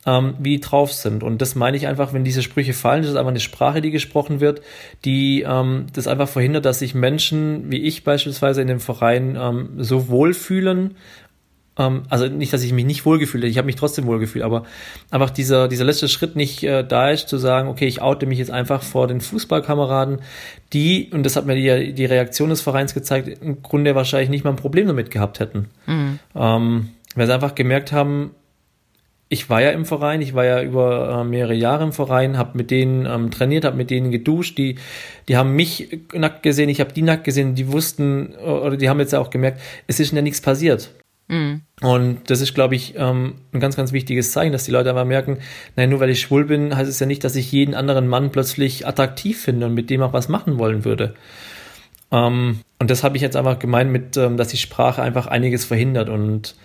ähm, 0.07 0.35
wie 0.39 0.57
die 0.57 0.61
drauf 0.61 0.93
sind. 0.93 1.23
Und 1.23 1.41
das 1.41 1.55
meine 1.55 1.77
ich 1.77 1.87
einfach, 1.87 2.13
wenn 2.13 2.25
diese 2.25 2.43
Sprüche 2.43 2.75
fallen, 2.75 3.03
das 3.03 3.13
ist 3.13 3.17
einfach 3.17 3.31
eine 3.31 3.41
Sprache, 3.41 3.81
die 3.81 3.91
gesprochen 3.91 4.41
wird, 4.41 4.61
die 5.07 5.43
ähm, 5.49 5.87
das 5.95 6.07
einfach 6.07 6.29
verhindert, 6.29 6.67
dass 6.67 6.81
sich 6.81 6.95
Menschen 6.95 7.71
wie 7.71 7.83
ich 7.83 8.05
beispielsweise 8.05 8.61
in 8.61 8.69
dem 8.69 8.81
Verein 8.81 9.39
ähm, 9.41 9.71
so 9.79 10.09
wohlfühlen 10.09 10.97
also 12.09 12.27
nicht, 12.27 12.53
dass 12.53 12.63
ich 12.63 12.73
mich 12.73 12.85
nicht 12.85 13.07
wohlgefühlt 13.07 13.43
habe, 13.43 13.51
ich 13.51 13.59
habe 13.59 13.67
mich 13.67 13.77
trotzdem 13.77 14.07
wohlgefühlt, 14.07 14.45
aber 14.45 14.65
einfach 15.11 15.31
dieser, 15.31 15.69
dieser 15.69 15.85
letzte 15.85 16.09
Schritt 16.09 16.37
nicht 16.37 16.63
äh, 16.63 16.85
da 16.85 17.11
ist, 17.11 17.29
zu 17.29 17.39
sagen, 17.39 17.69
okay, 17.69 17.87
ich 17.87 18.03
oute 18.03 18.27
mich 18.27 18.39
jetzt 18.39 18.51
einfach 18.51 18.83
vor 18.83 19.07
den 19.07 19.21
Fußballkameraden, 19.21 20.21
die, 20.73 21.11
und 21.13 21.25
das 21.25 21.37
hat 21.37 21.47
mir 21.47 21.55
die, 21.55 21.93
die 21.95 22.05
Reaktion 22.05 22.51
des 22.51 22.61
Vereins 22.61 22.95
gezeigt, 22.95 23.29
im 23.43 23.63
Grunde 23.63 23.95
wahrscheinlich 23.95 24.31
nicht 24.31 24.45
mal 24.45 24.51
ein 24.51 24.57
Problem 24.57 24.87
damit 24.87 25.11
gehabt 25.11 25.41
hätten. 25.41 25.69
Mhm. 25.87 26.19
Ähm, 26.35 26.89
weil 27.15 27.27
sie 27.27 27.35
einfach 27.35 27.55
gemerkt 27.55 27.93
haben, 27.93 28.33
ich 29.33 29.49
war 29.49 29.63
ja 29.63 29.71
im 29.71 29.85
Verein, 29.85 30.21
ich 30.23 30.35
war 30.35 30.45
ja 30.45 30.61
über 30.61 31.21
äh, 31.21 31.25
mehrere 31.25 31.55
Jahre 31.55 31.85
im 31.85 31.93
Verein, 31.93 32.37
habe 32.37 32.59
mit 32.59 32.73
denen 32.73 33.07
ähm, 33.07 33.31
trainiert, 33.31 33.65
habe 33.65 33.77
mit 33.77 33.91
denen 33.91 34.11
geduscht, 34.11 34.59
die, 34.59 34.77
die 35.29 35.37
haben 35.37 35.55
mich 35.55 36.01
nackt 36.13 36.43
gesehen, 36.43 36.69
ich 36.69 36.81
habe 36.81 36.93
die 36.93 37.03
nackt 37.03 37.23
gesehen, 37.23 37.55
die 37.55 37.71
wussten, 37.71 38.35
oder 38.35 38.77
die 38.77 38.89
haben 38.89 38.99
jetzt 38.99 39.15
auch 39.15 39.31
gemerkt, 39.31 39.61
es 39.87 40.01
ist 40.01 40.13
ja 40.13 40.21
nichts 40.21 40.41
passiert. 40.41 40.91
Mhm. 41.31 41.63
Und 41.81 42.29
das 42.29 42.41
ist, 42.41 42.55
glaube 42.55 42.75
ich, 42.75 42.95
ähm, 42.97 43.37
ein 43.53 43.61
ganz, 43.61 43.77
ganz 43.77 43.93
wichtiges 43.93 44.33
Zeichen, 44.33 44.51
dass 44.53 44.65
die 44.65 44.73
Leute 44.73 44.91
aber 44.91 45.05
merken, 45.05 45.39
nein, 45.77 45.89
nur 45.89 46.01
weil 46.01 46.11
ich 46.11 46.21
schwul 46.21 46.45
bin, 46.45 46.77
heißt 46.77 46.91
es 46.91 46.99
ja 46.99 47.07
nicht, 47.07 47.23
dass 47.23 47.37
ich 47.37 47.53
jeden 47.53 47.75
anderen 47.75 48.09
Mann 48.09 48.33
plötzlich 48.33 48.87
attraktiv 48.87 49.41
finde 49.41 49.67
und 49.67 49.75
mit 49.75 49.91
dem 49.91 50.03
auch 50.03 50.13
was 50.13 50.29
machen 50.29 50.59
wollen 50.59 50.85
würde. 50.85 51.15
Ähm, 52.11 52.61
und 52.81 52.91
das 52.91 53.05
habe 53.05 53.17
ich 53.17 53.23
jetzt 53.23 53.37
einfach 53.37 53.61
gemeint 53.61 53.93
mit, 53.93 54.17
ähm, 54.17 54.37
dass 54.37 54.49
die 54.49 54.57
Sprache 54.57 55.03
einfach 55.03 55.29
einiges 55.29 55.65
verhindert 55.65 56.09
und 56.09 56.57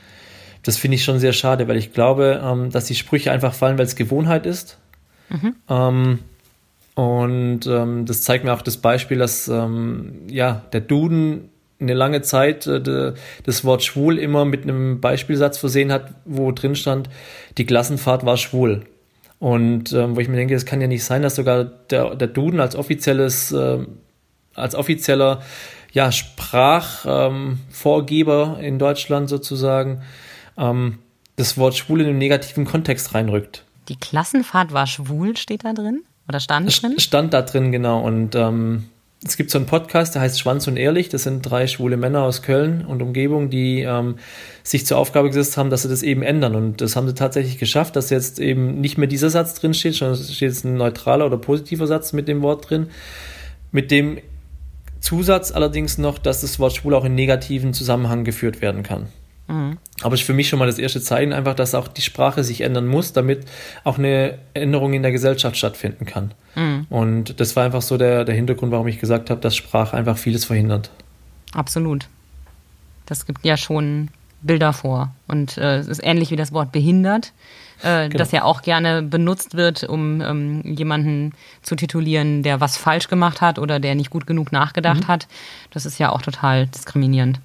das 0.64 0.78
finde 0.78 0.96
ich 0.96 1.04
schon 1.04 1.20
sehr 1.20 1.34
schade, 1.34 1.68
weil 1.68 1.78
ich 1.78 1.94
glaube, 1.94 2.42
dass 2.72 2.86
die 2.86 2.96
Sprüche 2.96 3.32
einfach 3.32 3.54
fallen, 3.54 3.78
weil 3.78 3.86
es 3.86 3.96
Gewohnheit 3.96 4.48
ist. 4.48 4.80
Mhm. 5.30 6.18
Und 6.96 7.60
das 7.60 8.24
zeigt 8.24 8.46
mir 8.46 8.52
auch 8.52 8.64
das 8.64 8.78
Beispiel, 8.78 9.20
dass 9.20 9.46
ja 9.46 10.66
der 10.74 10.82
Duden 10.82 11.52
eine 11.80 11.94
lange 11.94 12.22
Zeit 12.22 12.68
äh, 12.68 12.82
de, 12.82 13.14
das 13.44 13.66
Wort 13.66 13.84
schwul 13.84 14.18
immer 14.18 14.46
mit 14.46 14.64
einem 14.64 15.02
Beispielsatz 15.02 15.58
versehen 15.58 15.92
hat, 15.92 16.14
wo 16.26 16.52
drin 16.52 16.76
stand, 16.76 17.10
die 17.58 17.66
Klassenfahrt 17.66 18.24
war 18.26 18.38
schwul. 18.38 18.86
Und 19.40 19.92
ähm, 19.94 20.16
wo 20.16 20.22
ich 20.22 20.30
mir 20.30 20.38
denke, 20.38 20.56
es 20.56 20.66
kann 20.66 20.82
ja 20.82 20.88
nicht 20.88 21.04
sein, 21.04 21.22
dass 21.22 21.36
sogar 21.36 21.66
der, 21.66 22.16
der 22.16 22.30
Duden 22.30 22.60
als 22.60 22.76
offizielles, 22.76 23.52
äh, 23.52 23.78
als 24.54 24.74
offizieller 24.76 25.42
ja, 25.92 26.12
Sprachvorgeber 26.12 28.58
ähm, 28.60 28.66
in 28.66 28.80
Deutschland 28.80 29.30
sozusagen 29.30 30.02
ähm, 30.58 30.98
das 31.36 31.58
Wort 31.58 31.76
schwul 31.76 32.02
in 32.02 32.08
einen 32.08 32.18
negativen 32.18 32.66
Kontext 32.66 33.14
reinrückt. 33.14 33.64
Die 33.90 33.98
Klassenfahrt 33.98 34.74
war 34.74 34.88
schwul, 34.88 35.38
steht 35.38 35.64
da 35.64 35.74
drin? 35.74 36.02
Oder 36.28 36.40
stand 36.40 36.82
drin? 36.82 37.00
Stand 37.00 37.32
da 37.34 37.44
drin, 37.44 37.72
genau. 37.72 38.02
Und 38.02 38.34
ähm, 38.36 38.86
es 39.28 39.38
gibt 39.38 39.50
so 39.50 39.58
einen 39.58 39.66
Podcast, 39.66 40.14
der 40.14 40.22
heißt 40.22 40.40
Schwanz 40.40 40.68
und 40.68 40.78
Ehrlich. 40.78 41.10
Das 41.10 41.24
sind 41.24 41.42
drei 41.42 41.66
schwule 41.66 41.98
Männer 41.98 42.22
aus 42.22 42.44
Köln 42.44 42.86
und 42.86 43.02
Umgebung, 43.02 43.50
die 43.50 43.82
ähm, 43.82 44.16
sich 44.62 44.86
zur 44.86 45.00
Aufgabe 45.00 45.30
gesetzt 45.30 45.58
haben, 45.58 45.72
dass 45.72 45.82
sie 45.82 45.90
das 45.90 46.04
eben 46.04 46.22
ändern. 46.22 46.54
Und 46.54 46.80
das 46.80 46.96
haben 46.96 47.08
sie 47.08 47.16
tatsächlich 47.16 47.58
geschafft, 47.58 47.96
dass 47.96 48.12
jetzt 48.12 48.40
eben 48.40 48.80
nicht 48.82 49.00
mehr 49.00 49.08
dieser 49.08 49.32
Satz 49.32 49.56
drin 49.56 49.74
steht, 49.74 49.96
sondern 49.96 50.20
es 50.20 50.32
steht 50.32 50.50
jetzt 50.50 50.64
ein 50.64 50.78
neutraler 50.78 51.26
oder 51.26 51.38
positiver 51.38 51.88
Satz 51.88 52.14
mit 52.14 52.28
dem 52.28 52.44
Wort 52.44 52.70
drin. 52.70 52.88
Mit 53.72 53.90
dem 53.90 54.20
Zusatz 55.00 55.52
allerdings 55.52 55.98
noch, 55.98 56.20
dass 56.20 56.42
das 56.42 56.60
Wort 56.60 56.74
schwul 56.74 56.94
auch 56.94 57.06
in 57.06 57.16
negativen 57.16 57.74
Zusammenhang 57.74 58.26
geführt 58.26 58.62
werden 58.62 58.84
kann. 58.84 59.08
Mhm. 59.48 59.78
Aber 60.02 60.16
es 60.16 60.22
ist 60.22 60.26
für 60.26 60.34
mich 60.34 60.50
schon 60.50 60.60
mal 60.60 60.66
das 60.66 60.80
erste 60.80 61.02
Zeichen 61.02 61.34
einfach, 61.34 61.56
dass 61.56 61.76
auch 61.76 61.88
die 61.88 62.02
Sprache 62.02 62.44
sich 62.44 62.62
ändern 62.62 62.88
muss, 62.88 63.14
damit 63.14 63.46
auch 63.84 63.98
eine 63.98 64.40
Änderung 64.54 64.94
in 64.94 65.04
der 65.04 65.12
Gesellschaft 65.12 65.58
stattfinden 65.58 66.06
kann. 66.06 66.34
Mhm. 66.56 66.88
Und 66.90 67.40
das 67.40 67.56
war 67.56 67.64
einfach 67.64 67.82
so 67.82 67.98
der, 67.98 68.26
der 68.26 68.36
Hintergrund, 68.36 68.72
warum 68.72 68.88
ich 68.88 69.00
gesagt 69.00 69.30
habe, 69.30 69.42
dass 69.42 69.56
Sprache 69.56 69.96
einfach 69.96 70.18
vieles 70.18 70.46
verhindert. 70.46 70.90
Absolut. 71.54 72.08
Das 73.06 73.26
gibt 73.26 73.46
ja 73.46 73.56
schon 73.56 74.10
Bilder 74.42 74.74
vor. 74.74 75.14
Und 75.28 75.58
äh, 75.58 75.78
es 75.78 75.88
ist 75.88 76.04
ähnlich 76.04 76.32
wie 76.32 76.36
das 76.36 76.52
Wort 76.52 76.72
behindert, 76.72 77.34
äh, 77.82 78.08
genau. 78.08 78.18
das 78.18 78.32
ja 78.32 78.44
auch 78.44 78.62
gerne 78.62 79.02
benutzt 79.02 79.56
wird, 79.56 79.84
um 79.84 80.22
ähm, 80.22 80.62
jemanden 80.64 81.34
zu 81.62 81.76
titulieren, 81.76 82.44
der 82.44 82.62
was 82.62 82.78
falsch 82.78 83.08
gemacht 83.08 83.42
hat 83.42 83.60
oder 83.60 83.80
der 83.80 83.96
nicht 83.96 84.10
gut 84.10 84.28
genug 84.28 84.52
nachgedacht 84.52 85.04
mhm. 85.04 85.08
hat. 85.08 85.28
Das 85.72 85.86
ist 85.86 86.00
ja 86.00 86.12
auch 86.12 86.22
total 86.22 86.68
diskriminierend. 86.68 87.40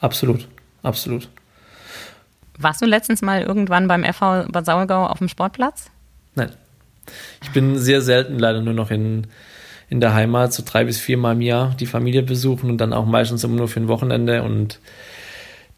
Absolut, 0.00 0.48
absolut. 0.82 1.28
Warst 2.58 2.82
du 2.82 2.86
letztens 2.86 3.22
mal 3.22 3.42
irgendwann 3.42 3.88
beim 3.88 4.04
FV 4.04 4.48
Bad 4.50 4.66
Saulgau 4.66 5.06
auf 5.06 5.18
dem 5.18 5.28
Sportplatz? 5.28 5.90
Nein. 6.34 6.50
Ich 7.42 7.50
bin 7.50 7.78
sehr 7.78 8.02
selten 8.02 8.38
leider 8.38 8.60
nur 8.60 8.74
noch 8.74 8.90
in, 8.90 9.26
in 9.88 10.00
der 10.00 10.14
Heimat, 10.14 10.52
so 10.52 10.62
drei 10.64 10.84
bis 10.84 11.00
viermal 11.00 11.34
im 11.34 11.40
Jahr 11.40 11.74
die 11.80 11.86
Familie 11.86 12.22
besuchen 12.22 12.70
und 12.70 12.78
dann 12.78 12.92
auch 12.92 13.06
meistens 13.06 13.44
immer 13.44 13.56
nur 13.56 13.68
für 13.68 13.80
ein 13.80 13.88
Wochenende. 13.88 14.42
Und 14.42 14.78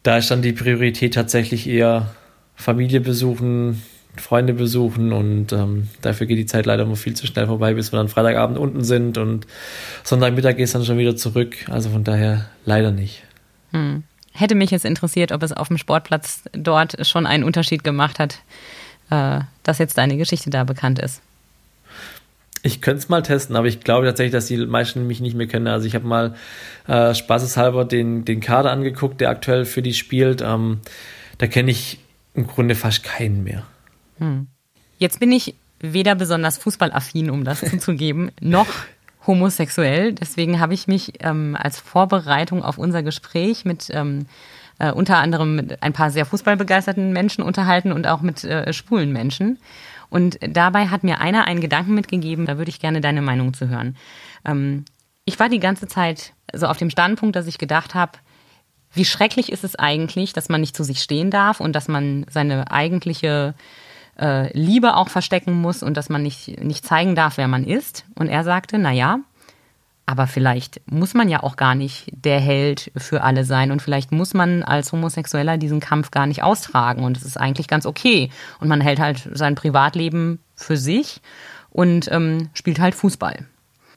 da 0.02 0.18
ist 0.18 0.30
dann 0.30 0.42
die 0.42 0.52
Priorität 0.52 1.14
tatsächlich 1.14 1.68
eher 1.68 2.14
Familie 2.56 3.00
besuchen, 3.00 3.82
Freunde 4.16 4.52
besuchen 4.52 5.12
und 5.12 5.52
ähm, 5.52 5.88
dafür 6.02 6.26
geht 6.26 6.38
die 6.38 6.46
Zeit 6.46 6.66
leider 6.66 6.82
immer 6.82 6.96
viel 6.96 7.14
zu 7.14 7.26
schnell 7.26 7.46
vorbei, 7.46 7.72
bis 7.74 7.92
wir 7.92 7.96
dann 7.96 8.08
Freitagabend 8.08 8.58
unten 8.58 8.84
sind 8.84 9.16
und 9.16 9.46
Sonntagmittag 10.04 10.56
geht 10.56 10.66
es 10.66 10.72
dann 10.72 10.84
schon 10.84 10.98
wieder 10.98 11.16
zurück. 11.16 11.56
Also 11.70 11.88
von 11.90 12.04
daher 12.04 12.50
leider 12.66 12.90
nicht. 12.90 13.22
Hm. 13.70 14.02
Hätte 14.32 14.54
mich 14.54 14.70
jetzt 14.70 14.84
interessiert, 14.84 15.32
ob 15.32 15.42
es 15.42 15.52
auf 15.52 15.68
dem 15.68 15.78
Sportplatz 15.78 16.42
dort 16.52 17.06
schon 17.06 17.26
einen 17.26 17.44
Unterschied 17.44 17.84
gemacht 17.84 18.18
hat, 18.18 18.40
äh, 19.10 19.40
dass 19.62 19.78
jetzt 19.78 19.98
deine 19.98 20.16
Geschichte 20.16 20.50
da 20.50 20.64
bekannt 20.64 20.98
ist. 20.98 21.20
Ich 22.62 22.80
könnte 22.80 22.98
es 22.98 23.08
mal 23.08 23.22
testen, 23.22 23.56
aber 23.56 23.66
ich 23.66 23.80
glaube 23.80 24.06
tatsächlich, 24.06 24.32
dass 24.32 24.46
die 24.46 24.56
meisten 24.56 25.06
mich 25.06 25.20
nicht 25.20 25.34
mehr 25.34 25.48
kennen. 25.48 25.66
Also 25.66 25.86
ich 25.86 25.94
habe 25.94 26.06
mal 26.06 26.34
äh, 26.86 27.12
spaßeshalber 27.12 27.84
den, 27.84 28.24
den 28.24 28.40
Kader 28.40 28.70
angeguckt, 28.70 29.20
der 29.20 29.30
aktuell 29.30 29.64
für 29.64 29.82
die 29.82 29.94
spielt. 29.94 30.42
Ähm, 30.42 30.80
da 31.38 31.48
kenne 31.48 31.72
ich 31.72 31.98
im 32.34 32.46
Grunde 32.46 32.74
fast 32.76 33.02
keinen 33.02 33.42
mehr. 33.42 33.64
Hm. 34.18 34.46
Jetzt 34.98 35.18
bin 35.18 35.32
ich 35.32 35.56
weder 35.80 36.14
besonders 36.14 36.56
fußballaffin, 36.58 37.30
um 37.30 37.44
das 37.44 37.60
zuzugeben, 37.70 38.30
noch 38.40 38.68
homosexuell. 39.26 40.12
Deswegen 40.12 40.60
habe 40.60 40.74
ich 40.74 40.86
mich 40.86 41.14
ähm, 41.20 41.56
als 41.58 41.78
Vorbereitung 41.78 42.62
auf 42.62 42.78
unser 42.78 43.02
Gespräch 43.02 43.64
mit 43.64 43.88
ähm, 43.90 44.26
äh, 44.78 44.90
unter 44.90 45.18
anderem 45.18 45.56
mit 45.56 45.82
ein 45.82 45.92
paar 45.92 46.10
sehr 46.10 46.26
fußballbegeisterten 46.26 47.12
Menschen 47.12 47.42
unterhalten 47.42 47.92
und 47.92 48.06
auch 48.06 48.20
mit 48.20 48.44
äh, 48.44 48.72
schwulen 48.72 49.12
Menschen. 49.12 49.58
Und 50.10 50.38
dabei 50.46 50.88
hat 50.88 51.04
mir 51.04 51.20
einer 51.20 51.46
einen 51.46 51.60
Gedanken 51.60 51.94
mitgegeben, 51.94 52.46
da 52.46 52.58
würde 52.58 52.68
ich 52.68 52.80
gerne 52.80 53.00
deine 53.00 53.22
Meinung 53.22 53.54
zu 53.54 53.68
hören. 53.68 53.96
Ähm, 54.44 54.84
ich 55.24 55.38
war 55.38 55.48
die 55.48 55.60
ganze 55.60 55.86
Zeit 55.86 56.32
so 56.52 56.66
auf 56.66 56.76
dem 56.76 56.90
Standpunkt, 56.90 57.36
dass 57.36 57.46
ich 57.46 57.58
gedacht 57.58 57.94
habe, 57.94 58.12
wie 58.92 59.04
schrecklich 59.04 59.50
ist 59.50 59.64
es 59.64 59.76
eigentlich, 59.76 60.32
dass 60.32 60.48
man 60.48 60.60
nicht 60.60 60.76
zu 60.76 60.84
sich 60.84 61.00
stehen 61.00 61.30
darf 61.30 61.60
und 61.60 61.74
dass 61.74 61.88
man 61.88 62.26
seine 62.28 62.70
eigentliche 62.70 63.54
äh, 64.18 64.56
Liebe 64.56 64.96
auch 64.96 65.08
verstecken 65.08 65.60
muss 65.60 65.82
und 65.82 65.96
dass 65.96 66.08
man 66.08 66.22
nicht, 66.22 66.62
nicht 66.62 66.84
zeigen 66.84 67.14
darf, 67.14 67.36
wer 67.36 67.48
man 67.48 67.64
ist. 67.64 68.04
Und 68.14 68.28
er 68.28 68.44
sagte, 68.44 68.78
na 68.78 68.92
ja, 68.92 69.20
aber 70.04 70.26
vielleicht 70.26 70.80
muss 70.90 71.14
man 71.14 71.28
ja 71.28 71.42
auch 71.42 71.56
gar 71.56 71.74
nicht 71.74 72.10
der 72.12 72.40
Held 72.40 72.90
für 72.96 73.22
alle 73.22 73.44
sein 73.44 73.70
und 73.70 73.80
vielleicht 73.80 74.12
muss 74.12 74.34
man 74.34 74.62
als 74.62 74.92
Homosexueller 74.92 75.58
diesen 75.58 75.80
Kampf 75.80 76.10
gar 76.10 76.26
nicht 76.26 76.42
austragen 76.42 77.04
und 77.04 77.16
es 77.16 77.24
ist 77.24 77.38
eigentlich 77.38 77.68
ganz 77.68 77.86
okay. 77.86 78.30
Und 78.60 78.68
man 78.68 78.80
hält 78.80 78.98
halt 78.98 79.28
sein 79.32 79.54
Privatleben 79.54 80.40
für 80.54 80.76
sich 80.76 81.20
und 81.70 82.10
ähm, 82.10 82.50
spielt 82.52 82.80
halt 82.80 82.94
Fußball. 82.94 83.46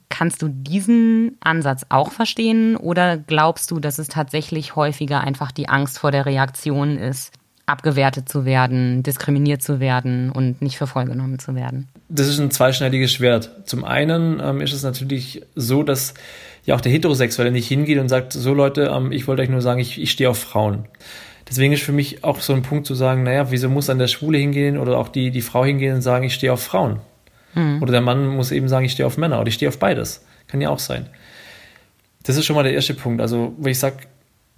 Kannst 0.07 0.43
du 0.43 0.47
diesen 0.47 1.37
Ansatz 1.41 1.87
auch 1.89 2.11
verstehen 2.11 2.77
oder 2.77 3.17
glaubst 3.17 3.71
du, 3.71 3.79
dass 3.79 3.97
es 3.97 4.07
tatsächlich 4.07 4.75
häufiger 4.75 5.21
einfach 5.21 5.51
die 5.51 5.67
Angst 5.67 5.97
vor 5.97 6.11
der 6.11 6.27
Reaktion 6.27 6.97
ist, 6.99 7.33
abgewertet 7.65 8.29
zu 8.29 8.45
werden, 8.45 9.01
diskriminiert 9.03 9.61
zu 9.61 9.79
werden 9.79 10.31
und 10.31 10.61
nicht 10.61 10.77
für 10.77 10.87
voll 10.87 11.05
genommen 11.05 11.39
zu 11.39 11.55
werden? 11.55 11.87
Das 12.09 12.27
ist 12.27 12.39
ein 12.39 12.51
zweischneidiges 12.51 13.13
Schwert. 13.13 13.49
Zum 13.65 13.83
einen 13.83 14.39
ähm, 14.39 14.61
ist 14.61 14.73
es 14.73 14.83
natürlich 14.83 15.41
so, 15.55 15.83
dass 15.83 16.13
ja 16.65 16.75
auch 16.75 16.81
der 16.81 16.91
Heterosexuelle 16.91 17.51
nicht 17.51 17.67
hingeht 17.67 17.99
und 17.99 18.09
sagt, 18.09 18.33
so 18.33 18.53
Leute, 18.53 18.91
ähm, 18.95 19.11
ich 19.11 19.27
wollte 19.27 19.41
euch 19.41 19.49
nur 19.49 19.61
sagen, 19.61 19.79
ich, 19.79 19.99
ich 20.01 20.11
stehe 20.11 20.29
auf 20.29 20.39
Frauen. 20.39 20.85
Deswegen 21.47 21.73
ist 21.73 21.83
für 21.83 21.91
mich 21.91 22.23
auch 22.23 22.39
so 22.39 22.53
ein 22.53 22.63
Punkt 22.63 22.87
zu 22.87 22.95
sagen, 22.95 23.23
naja, 23.23 23.51
wieso 23.51 23.69
muss 23.69 23.85
dann 23.85 23.99
der 23.99 24.07
Schwule 24.07 24.37
hingehen 24.37 24.77
oder 24.77 24.97
auch 24.97 25.09
die, 25.09 25.31
die 25.31 25.41
Frau 25.41 25.63
hingehen 25.63 25.95
und 25.95 26.01
sagen, 26.01 26.25
ich 26.25 26.33
stehe 26.33 26.51
auf 26.51 26.63
Frauen? 26.63 26.99
Mhm. 27.53 27.81
Oder 27.81 27.91
der 27.91 28.01
Mann 28.01 28.27
muss 28.27 28.51
eben 28.51 28.67
sagen, 28.67 28.85
ich 28.85 28.93
stehe 28.93 29.05
auf 29.05 29.17
Männer 29.17 29.39
oder 29.39 29.47
ich 29.47 29.55
stehe 29.55 29.69
auf 29.69 29.79
beides. 29.79 30.25
Kann 30.47 30.61
ja 30.61 30.69
auch 30.69 30.79
sein. 30.79 31.07
Das 32.23 32.37
ist 32.37 32.45
schon 32.45 32.55
mal 32.55 32.63
der 32.63 32.73
erste 32.73 32.95
Punkt. 32.95 33.21
Also, 33.21 33.53
wo 33.57 33.67
ich 33.67 33.77
sage, 33.77 33.97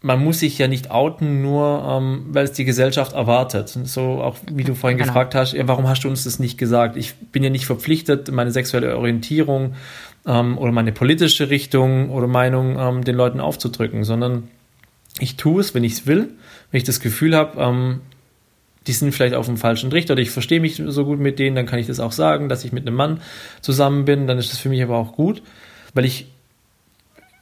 man 0.01 0.23
muss 0.23 0.39
sich 0.39 0.57
ja 0.57 0.67
nicht 0.67 0.91
outen, 0.91 1.41
nur 1.41 1.83
ähm, 1.89 2.27
weil 2.29 2.45
es 2.45 2.51
die 2.51 2.65
Gesellschaft 2.65 3.13
erwartet. 3.13 3.69
So 3.83 4.21
auch 4.21 4.35
wie 4.51 4.63
du 4.63 4.75
vorhin 4.75 4.97
genau. 4.97 5.09
gefragt 5.09 5.33
hast, 5.33 5.53
ja, 5.53 5.67
warum 5.67 5.87
hast 5.87 6.03
du 6.03 6.09
uns 6.09 6.23
das 6.23 6.39
nicht 6.39 6.57
gesagt? 6.57 6.97
Ich 6.97 7.15
bin 7.15 7.43
ja 7.43 7.49
nicht 7.49 7.65
verpflichtet, 7.65 8.31
meine 8.31 8.51
sexuelle 8.51 8.95
Orientierung 8.95 9.73
ähm, 10.25 10.57
oder 10.57 10.71
meine 10.71 10.91
politische 10.91 11.49
Richtung 11.49 12.11
oder 12.11 12.27
Meinung 12.27 12.77
ähm, 12.77 13.03
den 13.03 13.15
Leuten 13.15 13.39
aufzudrücken, 13.39 14.03
sondern 14.03 14.49
ich 15.19 15.35
tue 15.35 15.61
es, 15.61 15.73
wenn 15.73 15.83
ich 15.83 15.93
es 15.93 16.07
will, 16.07 16.29
wenn 16.71 16.77
ich 16.77 16.83
das 16.83 16.99
Gefühl 16.99 17.35
habe, 17.35 17.59
ähm, 17.59 18.01
die 18.85 18.93
sind 18.93 19.13
vielleicht 19.13 19.33
auf 19.33 19.47
dem 19.47 19.57
falschen 19.57 19.89
Trichter 19.89 20.13
oder 20.13 20.21
ich 20.21 20.31
verstehe 20.31 20.59
mich 20.59 20.81
so 20.85 21.05
gut 21.05 21.19
mit 21.19 21.39
denen, 21.39 21.55
dann 21.55 21.65
kann 21.65 21.79
ich 21.79 21.87
das 21.87 21.99
auch 21.99 22.11
sagen, 22.11 22.49
dass 22.49 22.63
ich 22.63 22.71
mit 22.71 22.87
einem 22.87 22.95
Mann 22.95 23.21
zusammen 23.61 24.05
bin, 24.05 24.27
dann 24.27 24.37
ist 24.37 24.51
das 24.51 24.59
für 24.59 24.69
mich 24.69 24.81
aber 24.81 24.95
auch 24.95 25.13
gut, 25.13 25.41
weil 25.93 26.05
ich 26.05 26.27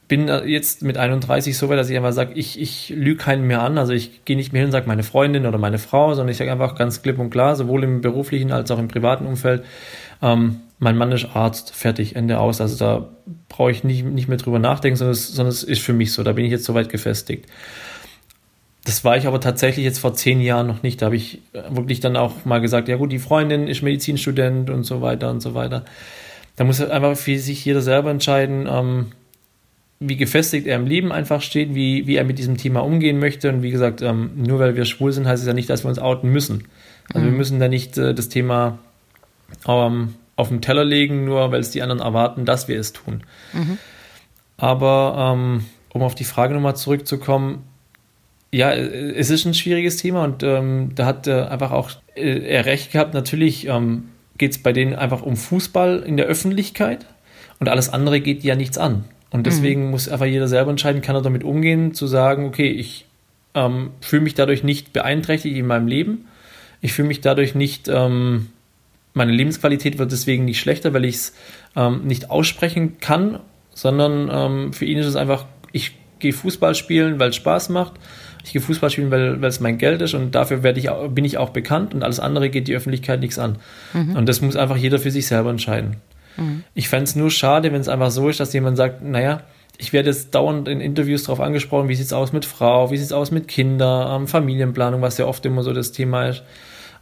bin 0.08 0.28
jetzt 0.46 0.82
mit 0.82 0.96
31 0.98 1.56
so 1.56 1.68
weit, 1.68 1.78
dass 1.78 1.90
ich 1.90 1.96
einfach 1.96 2.12
sage, 2.12 2.34
ich, 2.34 2.60
ich 2.60 2.90
lüge 2.90 3.16
keinen 3.16 3.46
mehr 3.46 3.62
an, 3.62 3.76
also 3.76 3.92
ich 3.92 4.24
gehe 4.24 4.36
nicht 4.36 4.52
mehr 4.52 4.60
hin 4.60 4.68
und 4.68 4.72
sage 4.72 4.86
meine 4.86 5.02
Freundin 5.02 5.46
oder 5.46 5.58
meine 5.58 5.78
Frau, 5.78 6.14
sondern 6.14 6.30
ich 6.30 6.36
sage 6.36 6.52
einfach 6.52 6.76
ganz 6.76 7.02
klipp 7.02 7.18
und 7.18 7.30
klar, 7.30 7.56
sowohl 7.56 7.82
im 7.82 8.00
beruflichen 8.00 8.52
als 8.52 8.70
auch 8.70 8.78
im 8.78 8.88
privaten 8.88 9.26
Umfeld, 9.26 9.64
ähm, 10.22 10.60
mein 10.78 10.96
Mann 10.96 11.10
ist 11.10 11.24
Arzt, 11.34 11.74
fertig, 11.74 12.16
Ende 12.16 12.38
aus, 12.38 12.60
also 12.60 12.76
da 12.76 13.08
brauche 13.48 13.70
ich 13.70 13.82
nicht, 13.82 14.04
nicht 14.04 14.28
mehr 14.28 14.38
drüber 14.38 14.58
nachdenken, 14.58 14.96
sondern 14.96 15.12
es, 15.12 15.28
sondern 15.28 15.52
es 15.52 15.62
ist 15.62 15.82
für 15.82 15.92
mich 15.92 16.12
so, 16.12 16.22
da 16.22 16.32
bin 16.32 16.44
ich 16.44 16.50
jetzt 16.50 16.64
soweit 16.64 16.88
gefestigt. 16.88 17.46
Das 18.84 19.02
war 19.02 19.16
ich 19.16 19.26
aber 19.26 19.40
tatsächlich 19.40 19.84
jetzt 19.84 19.98
vor 19.98 20.14
zehn 20.14 20.40
Jahren 20.40 20.68
noch 20.68 20.84
nicht. 20.84 21.02
Da 21.02 21.06
habe 21.06 21.16
ich 21.16 21.40
wirklich 21.70 21.98
dann 21.98 22.16
auch 22.16 22.44
mal 22.44 22.60
gesagt, 22.60 22.86
ja 22.86 22.94
gut, 22.94 23.10
die 23.10 23.18
Freundin 23.18 23.66
ist 23.66 23.82
Medizinstudent 23.82 24.70
und 24.70 24.84
so 24.84 25.02
weiter 25.02 25.28
und 25.30 25.40
so 25.40 25.54
weiter. 25.54 25.84
Da 26.54 26.62
muss 26.62 26.80
einfach 26.80 27.16
für 27.16 27.36
sich 27.36 27.64
jeder 27.64 27.80
selber 27.80 28.12
entscheiden, 28.12 28.68
ähm, 28.70 29.06
wie 29.98 30.16
gefestigt 30.16 30.66
er 30.66 30.76
im 30.76 30.86
Leben 30.86 31.10
einfach 31.10 31.40
steht, 31.40 31.74
wie, 31.74 32.06
wie 32.06 32.16
er 32.16 32.24
mit 32.24 32.38
diesem 32.38 32.56
Thema 32.56 32.80
umgehen 32.80 33.18
möchte. 33.18 33.48
Und 33.48 33.62
wie 33.62 33.70
gesagt, 33.70 34.02
ähm, 34.02 34.30
nur 34.36 34.58
weil 34.58 34.76
wir 34.76 34.84
schwul 34.84 35.12
sind, 35.12 35.26
heißt 35.26 35.42
es 35.42 35.46
ja 35.46 35.54
nicht, 35.54 35.70
dass 35.70 35.84
wir 35.84 35.88
uns 35.88 35.98
outen 35.98 36.30
müssen. 36.30 36.64
Also 37.12 37.26
mhm. 37.26 37.30
wir 37.30 37.38
müssen 37.38 37.60
da 37.60 37.68
nicht 37.68 37.96
äh, 37.96 38.14
das 38.14 38.28
Thema 38.28 38.78
ähm, 39.66 40.14
auf 40.36 40.48
den 40.48 40.60
Teller 40.60 40.84
legen, 40.84 41.24
nur 41.24 41.50
weil 41.50 41.60
es 41.60 41.70
die 41.70 41.82
anderen 41.82 42.00
erwarten, 42.00 42.44
dass 42.44 42.68
wir 42.68 42.78
es 42.78 42.92
tun. 42.92 43.22
Mhm. 43.52 43.78
Aber 44.58 45.34
ähm, 45.34 45.64
um 45.92 46.02
auf 46.02 46.14
die 46.14 46.24
Frage 46.24 46.54
nochmal 46.54 46.76
zurückzukommen, 46.76 47.64
ja, 48.52 48.70
äh, 48.70 49.12
es 49.14 49.30
ist 49.30 49.46
ein 49.46 49.54
schwieriges 49.54 49.96
Thema 49.96 50.24
und 50.24 50.42
ähm, 50.42 50.90
da 50.94 51.06
hat 51.06 51.26
äh, 51.26 51.42
einfach 51.42 51.72
auch 51.72 51.90
äh, 52.14 52.40
er 52.40 52.66
recht 52.66 52.92
gehabt. 52.92 53.14
Natürlich 53.14 53.66
ähm, 53.66 54.10
geht 54.36 54.52
es 54.52 54.62
bei 54.62 54.72
denen 54.72 54.94
einfach 54.94 55.22
um 55.22 55.36
Fußball 55.36 56.00
in 56.00 56.16
der 56.16 56.26
Öffentlichkeit 56.26 57.06
und 57.58 57.68
alles 57.68 57.88
andere 57.88 58.20
geht 58.20 58.44
ja 58.44 58.54
nichts 58.54 58.76
an. 58.76 59.04
Und 59.36 59.46
deswegen 59.46 59.86
mhm. 59.86 59.90
muss 59.90 60.08
einfach 60.08 60.26
jeder 60.26 60.48
selber 60.48 60.70
entscheiden, 60.70 61.02
kann 61.02 61.14
er 61.14 61.22
damit 61.22 61.44
umgehen, 61.44 61.94
zu 61.94 62.06
sagen, 62.06 62.46
okay, 62.46 62.68
ich 62.68 63.06
ähm, 63.54 63.90
fühle 64.00 64.22
mich 64.22 64.34
dadurch 64.34 64.64
nicht 64.64 64.92
beeinträchtigt 64.92 65.56
in 65.56 65.66
meinem 65.66 65.86
Leben. 65.86 66.26
Ich 66.80 66.92
fühle 66.92 67.08
mich 67.08 67.20
dadurch 67.20 67.54
nicht, 67.54 67.88
ähm, 67.88 68.48
meine 69.14 69.32
Lebensqualität 69.32 69.98
wird 69.98 70.12
deswegen 70.12 70.44
nicht 70.44 70.60
schlechter, 70.60 70.92
weil 70.94 71.04
ich 71.04 71.16
es 71.16 71.34
ähm, 71.74 72.02
nicht 72.04 72.30
aussprechen 72.30 72.98
kann, 73.00 73.40
sondern 73.74 74.30
ähm, 74.32 74.72
für 74.72 74.84
ihn 74.84 74.98
ist 74.98 75.06
es 75.06 75.16
einfach, 75.16 75.46
ich 75.72 75.96
gehe 76.18 76.32
Fußball 76.32 76.74
spielen, 76.74 77.18
weil 77.18 77.30
es 77.30 77.36
Spaß 77.36 77.68
macht 77.68 77.94
ich 78.46 78.52
gehe 78.52 78.62
Fußball 78.62 78.90
spielen, 78.90 79.10
weil, 79.10 79.42
weil 79.42 79.48
es 79.48 79.58
mein 79.58 79.76
Geld 79.76 80.00
ist 80.00 80.14
und 80.14 80.34
dafür 80.34 80.62
werde 80.62 80.78
ich, 80.78 80.88
bin 81.10 81.24
ich 81.24 81.36
auch 81.36 81.50
bekannt 81.50 81.94
und 81.94 82.04
alles 82.04 82.20
andere 82.20 82.48
geht 82.48 82.68
die 82.68 82.76
Öffentlichkeit 82.76 83.18
nichts 83.18 83.40
an. 83.40 83.56
Mhm. 83.92 84.14
Und 84.14 84.28
das 84.28 84.40
muss 84.40 84.54
einfach 84.54 84.76
jeder 84.76 85.00
für 85.00 85.10
sich 85.10 85.26
selber 85.26 85.50
entscheiden. 85.50 85.96
Mhm. 86.36 86.64
Ich 86.74 86.88
fände 86.88 87.04
es 87.04 87.16
nur 87.16 87.30
schade, 87.30 87.72
wenn 87.72 87.80
es 87.80 87.88
einfach 87.88 88.10
so 88.10 88.28
ist, 88.28 88.40
dass 88.40 88.52
jemand 88.52 88.76
sagt, 88.76 89.02
naja, 89.02 89.42
ich 89.78 89.92
werde 89.92 90.08
jetzt 90.08 90.34
dauernd 90.34 90.68
in 90.68 90.80
Interviews 90.80 91.24
darauf 91.24 91.40
angesprochen, 91.40 91.88
wie 91.88 91.94
sieht 91.94 92.06
es 92.06 92.12
aus 92.12 92.32
mit 92.32 92.44
Frau, 92.44 92.90
wie 92.90 92.96
sieht 92.96 93.06
es 93.06 93.12
aus 93.12 93.30
mit 93.30 93.48
Kindern, 93.48 94.22
ähm, 94.22 94.26
Familienplanung, 94.28 95.02
was 95.02 95.18
ja 95.18 95.26
oft 95.26 95.44
immer 95.44 95.62
so 95.62 95.72
das 95.72 95.92
Thema 95.92 96.28
ist. 96.28 96.42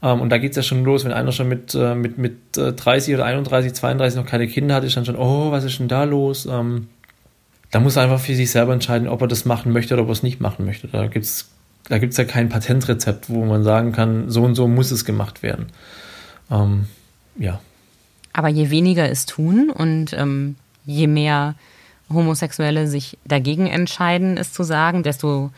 Ähm, 0.02 0.20
und 0.20 0.30
da 0.30 0.38
geht 0.38 0.50
es 0.50 0.56
ja 0.56 0.62
schon 0.62 0.84
los, 0.84 1.04
wenn 1.04 1.12
einer 1.12 1.32
schon 1.32 1.48
mit, 1.48 1.74
äh, 1.74 1.94
mit, 1.94 2.18
mit 2.18 2.36
30 2.54 3.12
äh, 3.12 3.14
oder 3.16 3.24
31, 3.26 3.74
32 3.74 4.20
noch 4.20 4.26
keine 4.26 4.48
Kinder 4.48 4.74
hat, 4.74 4.84
ist 4.84 4.96
dann 4.96 5.04
schon, 5.04 5.16
oh, 5.16 5.52
was 5.52 5.64
ist 5.64 5.78
denn 5.78 5.88
da 5.88 6.04
los? 6.04 6.46
Ähm, 6.46 6.88
da 7.70 7.80
muss 7.80 7.96
er 7.96 8.02
einfach 8.02 8.20
für 8.20 8.34
sich 8.34 8.50
selber 8.50 8.72
entscheiden, 8.72 9.08
ob 9.08 9.20
er 9.20 9.28
das 9.28 9.44
machen 9.44 9.72
möchte 9.72 9.94
oder 9.94 10.02
ob 10.02 10.08
er 10.08 10.12
es 10.12 10.22
nicht 10.22 10.40
machen 10.40 10.64
möchte. 10.64 10.88
Da 10.88 11.06
gibt 11.06 11.24
es 11.24 11.50
da 11.88 11.98
gibt 11.98 12.12
es 12.12 12.16
ja 12.16 12.24
kein 12.24 12.48
Patentrezept, 12.48 13.28
wo 13.28 13.44
man 13.44 13.62
sagen 13.62 13.92
kann, 13.92 14.30
so 14.30 14.42
und 14.42 14.54
so 14.54 14.68
muss 14.68 14.90
es 14.90 15.04
gemacht 15.04 15.42
werden. 15.42 15.66
Ähm, 16.50 16.86
ja. 17.38 17.60
Aber 18.34 18.48
je 18.48 18.68
weniger 18.68 19.08
es 19.08 19.24
tun 19.24 19.70
und 19.70 20.12
ähm, 20.12 20.56
je 20.84 21.06
mehr 21.06 21.54
Homosexuelle 22.12 22.86
sich 22.86 23.16
dagegen 23.24 23.66
entscheiden, 23.66 24.36
es 24.36 24.52
zu 24.52 24.62
sagen, 24.62 25.02
desto 25.02 25.50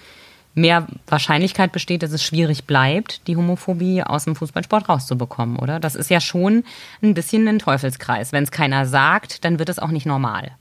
mehr 0.54 0.86
Wahrscheinlichkeit 1.08 1.72
besteht, 1.72 2.02
dass 2.02 2.12
es 2.12 2.22
schwierig 2.22 2.64
bleibt, 2.64 3.26
die 3.26 3.36
Homophobie 3.36 4.02
aus 4.02 4.24
dem 4.24 4.36
Fußballsport 4.36 4.88
rauszubekommen, 4.88 5.56
oder? 5.56 5.80
Das 5.80 5.94
ist 5.94 6.08
ja 6.08 6.20
schon 6.20 6.64
ein 7.02 7.14
bisschen 7.14 7.46
ein 7.48 7.58
Teufelskreis. 7.58 8.32
Wenn 8.32 8.44
es 8.44 8.50
keiner 8.50 8.86
sagt, 8.86 9.44
dann 9.44 9.58
wird 9.58 9.68
es 9.68 9.78
auch 9.78 9.90
nicht 9.90 10.06
normal. 10.06 10.52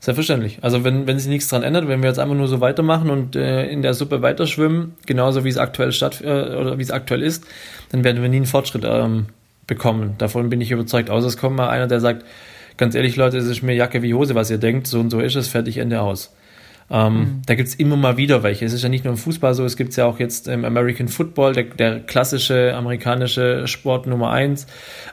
Selbstverständlich. 0.00 0.60
Also 0.62 0.84
wenn, 0.84 1.06
wenn 1.06 1.18
sich 1.18 1.28
nichts 1.28 1.48
daran 1.48 1.64
ändert, 1.64 1.88
wenn 1.88 2.00
wir 2.00 2.08
jetzt 2.08 2.18
einfach 2.18 2.36
nur 2.36 2.48
so 2.48 2.60
weitermachen 2.60 3.10
und 3.10 3.36
äh, 3.36 3.66
in 3.66 3.82
der 3.82 3.92
Suppe 3.92 4.22
weiterschwimmen, 4.22 4.94
genauso 5.04 5.44
wie 5.44 5.48
es 5.48 5.58
aktuell 5.58 5.92
statt 5.92 6.22
äh, 6.22 6.54
oder 6.54 6.78
wie 6.78 6.82
es 6.82 6.90
aktuell 6.90 7.22
ist, 7.22 7.44
dann 7.90 8.04
werden 8.04 8.22
wir 8.22 8.28
nie 8.28 8.36
einen 8.36 8.46
Fortschritt 8.46 8.84
ähm, 8.86 9.26
bekommen. 9.66 10.14
Davon 10.18 10.48
bin 10.50 10.60
ich 10.60 10.70
überzeugt. 10.70 11.10
Außer 11.10 11.26
es 11.26 11.36
kommt 11.36 11.56
mal 11.56 11.68
einer, 11.68 11.86
der 11.86 12.00
sagt, 12.00 12.24
ganz 12.76 12.94
ehrlich, 12.94 13.16
Leute, 13.16 13.38
es 13.38 13.46
ist 13.46 13.62
mir 13.62 13.74
Jacke 13.74 14.02
wie 14.02 14.14
Hose, 14.14 14.34
was 14.34 14.50
ihr 14.50 14.58
denkt, 14.58 14.86
so 14.86 15.00
und 15.00 15.10
so 15.10 15.20
ist 15.20 15.34
es, 15.34 15.48
fertig, 15.48 15.78
Ende 15.78 16.00
aus. 16.00 16.34
Ähm, 16.88 17.18
mhm. 17.18 17.42
Da 17.46 17.54
gibt's 17.56 17.74
immer 17.74 17.96
mal 17.96 18.16
wieder 18.16 18.42
welche. 18.42 18.64
Es 18.64 18.72
ist 18.72 18.82
ja 18.82 18.88
nicht 18.88 19.04
nur 19.04 19.12
im 19.12 19.18
Fußball 19.18 19.54
so, 19.54 19.64
es 19.64 19.76
gibt's 19.76 19.96
ja 19.96 20.06
auch 20.06 20.20
jetzt 20.20 20.46
im 20.46 20.64
American 20.64 21.08
Football, 21.08 21.52
der, 21.52 21.64
der 21.64 22.00
klassische 22.00 22.74
amerikanische 22.74 23.66
Sport 23.66 24.06
Nummer 24.06 24.30
eins, 24.30 24.66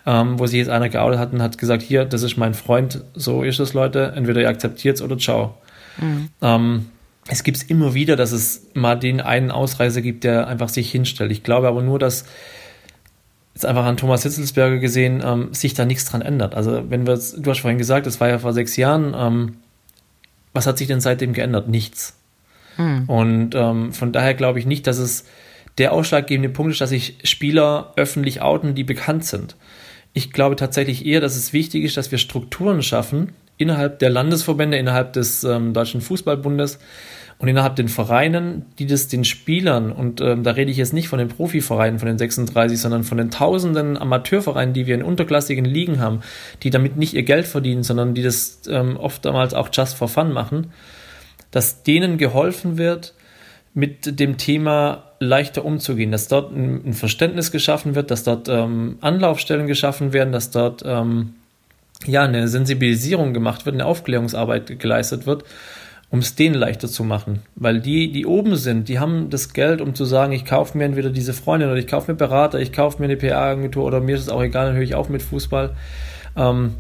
ähm, 0.06 0.38
wo 0.38 0.46
sich 0.46 0.60
jetzt 0.60 0.70
einer 0.70 0.90
geoutet 0.90 1.20
hat 1.20 1.34
und 1.34 1.42
hat 1.42 1.58
gesagt, 1.58 1.82
hier, 1.82 2.06
das 2.06 2.22
ist 2.22 2.38
mein 2.38 2.54
Freund, 2.54 3.04
so 3.16 3.42
ist 3.44 3.60
es, 3.60 3.74
Leute, 3.74 4.14
entweder 4.16 4.42
ihr 4.42 4.50
akzeptiert's 4.50 5.02
oder 5.02 5.18
ciao. 5.18 5.58
Mhm. 5.98 6.30
Ähm, 6.42 6.86
es 7.28 7.44
gibt's 7.44 7.64
immer 7.64 7.94
wieder, 7.94 8.16
dass 8.16 8.34
es 8.34 8.68
mal 8.74 8.96
den 8.96 9.22
einen 9.22 9.50
Ausreißer 9.50 10.02
gibt, 10.02 10.26
der 10.26 10.48
einfach 10.48 10.70
sich 10.70 10.92
hinstellt. 10.92 11.32
Ich 11.32 11.42
glaube 11.42 11.68
aber 11.68 11.82
nur, 11.82 11.98
dass 11.98 12.26
jetzt 13.54 13.66
einfach 13.66 13.86
an 13.86 13.98
Thomas 13.98 14.24
Hitzelsberger 14.24 14.80
gesehen, 14.80 15.22
ähm, 15.24 15.54
sich 15.54 15.74
da 15.74 15.86
nichts 15.86 16.06
dran 16.06 16.22
ändert. 16.22 16.56
Also 16.56 16.90
wenn 16.90 17.06
wir, 17.06 17.16
du 17.16 17.50
hast 17.50 17.60
vorhin 17.60 17.78
gesagt, 17.78 18.08
das 18.08 18.20
war 18.20 18.30
ja 18.30 18.40
vor 18.40 18.54
sechs 18.54 18.76
Jahren, 18.78 19.14
ähm, 19.16 19.58
was 20.54 20.68
hat 20.68 20.78
sich 20.78 20.88
denn 20.88 21.02
seitdem 21.02 21.34
geändert? 21.34 21.68
Nichts. 21.68 22.18
Hm. 22.78 23.08
Und 23.08 23.56
ähm, 23.56 23.94
von 23.94 24.12
daher 24.12 24.34
glaube 24.34 24.60
ich 24.60 24.66
nicht, 24.66 24.88
dass 24.88 24.98
es 24.98 25.26
der 25.78 25.92
ausschlaggebende 25.92 26.50
Punkt 26.50 26.72
ist, 26.72 26.82
dass 26.82 26.90
sich 26.90 27.18
Spieler 27.24 27.94
öffentlich 27.96 28.42
outen, 28.42 28.76
die 28.76 28.84
bekannt 28.84 29.26
sind. 29.26 29.56
Ich 30.14 30.32
glaube 30.32 30.56
tatsächlich 30.56 31.06
eher, 31.06 31.22
dass 31.22 31.36
es 31.36 31.54
wichtig 31.54 31.84
ist, 31.84 31.98
dass 31.98 32.12
wir 32.12 32.20
Strukturen 32.20 32.84
schaffen 32.84 33.34
innerhalb 33.58 34.00
der 34.00 34.10
Landesverbände, 34.10 34.78
innerhalb 34.78 35.14
des 35.14 35.44
ähm, 35.44 35.74
Deutschen 35.74 36.02
Fußballbundes, 36.02 36.80
und 37.44 37.50
innerhalb 37.50 37.76
den 37.76 37.90
Vereinen, 37.90 38.68
die 38.80 38.86
das 38.86 39.10
den 39.10 39.26
Spielern, 39.26 39.92
und 39.92 40.22
ähm, 40.22 40.44
da 40.44 40.52
rede 40.52 40.72
ich 40.72 40.78
jetzt 40.78 40.94
nicht 40.94 41.10
von 41.10 41.20
den 41.20 41.28
Profivereinen, 41.28 42.00
von 42.00 42.08
den 42.08 42.18
36, 42.18 42.80
sondern 42.80 43.04
von 43.04 43.18
den 43.18 43.32
tausenden 43.32 43.98
Amateurvereinen, 43.98 44.74
die 44.74 44.88
wir 44.88 44.96
in 44.96 45.04
unterklassigen 45.04 45.66
Ligen 45.66 46.00
haben, 46.00 46.22
die 46.64 46.70
damit 46.70 46.96
nicht 46.96 47.14
ihr 47.14 47.24
Geld 47.24 47.46
verdienen, 47.46 47.84
sondern 47.84 48.14
die 48.14 48.24
das 48.24 48.62
ähm, 48.70 48.96
oftmals 48.96 49.54
auch 49.54 49.68
just 49.74 49.98
for 49.98 50.08
fun 50.08 50.32
machen, 50.32 50.72
dass 51.52 51.84
denen 51.84 52.18
geholfen 52.18 52.78
wird, 52.78 53.14
mit 53.74 54.22
dem 54.22 54.38
Thema 54.38 55.12
leichter 55.20 55.66
umzugehen, 55.66 56.14
dass 56.14 56.30
dort 56.30 56.56
ein, 56.56 56.94
Verständnis 56.94 57.52
geschaffen 57.52 57.94
wird, 57.94 58.10
dass 58.10 58.24
dort 58.24 58.48
ähm, 58.48 59.00
Anlaufstellen 59.02 59.68
geschaffen 59.68 60.14
werden, 60.14 60.32
dass 60.32 60.50
dort 60.50 60.82
ähm, 60.86 61.34
ja 62.06 62.24
eine 62.24 62.48
Sensibilisierung 62.48 63.34
gemacht 63.34 63.66
wird, 63.66 63.74
eine 63.74 63.86
Aufklärungsarbeit 63.86 64.80
geleistet 64.80 65.26
wird 65.26 65.44
um 66.14 66.20
es 66.20 66.36
denen 66.36 66.54
leichter 66.54 66.88
zu 66.88 67.04
machen. 67.04 67.40
Weil 67.56 67.80
die, 67.80 68.12
die 68.12 68.28
oben 68.28 68.56
sind, 68.56 68.88
die 68.88 69.00
haben 69.00 69.32
das 69.32 69.52
Geld, 69.52 69.82
um 69.82 69.96
zu 69.96 70.06
sagen, 70.06 70.32
ich 70.32 70.46
kaufe 70.46 70.78
mir 70.78 70.84
entweder 70.84 71.10
diese 71.10 71.34
Freundin 71.34 71.70
oder 71.70 71.80
ich 71.80 71.88
kaufe 71.88 72.12
mir 72.12 72.16
Berater, 72.16 72.60
ich 72.60 72.72
kaufe 72.72 73.00
mir 73.00 73.06
eine 73.06 73.18
PR-Agentur 73.18 73.84
oder 73.84 74.00
mir 74.00 74.16
ist 74.16 74.22
es 74.22 74.30
auch 74.30 74.44
egal, 74.44 74.68
dann 74.68 74.76
höre 74.76 74.84
ich 74.84 74.94
auf 74.94 75.10
mit 75.10 75.24
Fußball. 75.24 75.76
Ähm, 76.36 76.76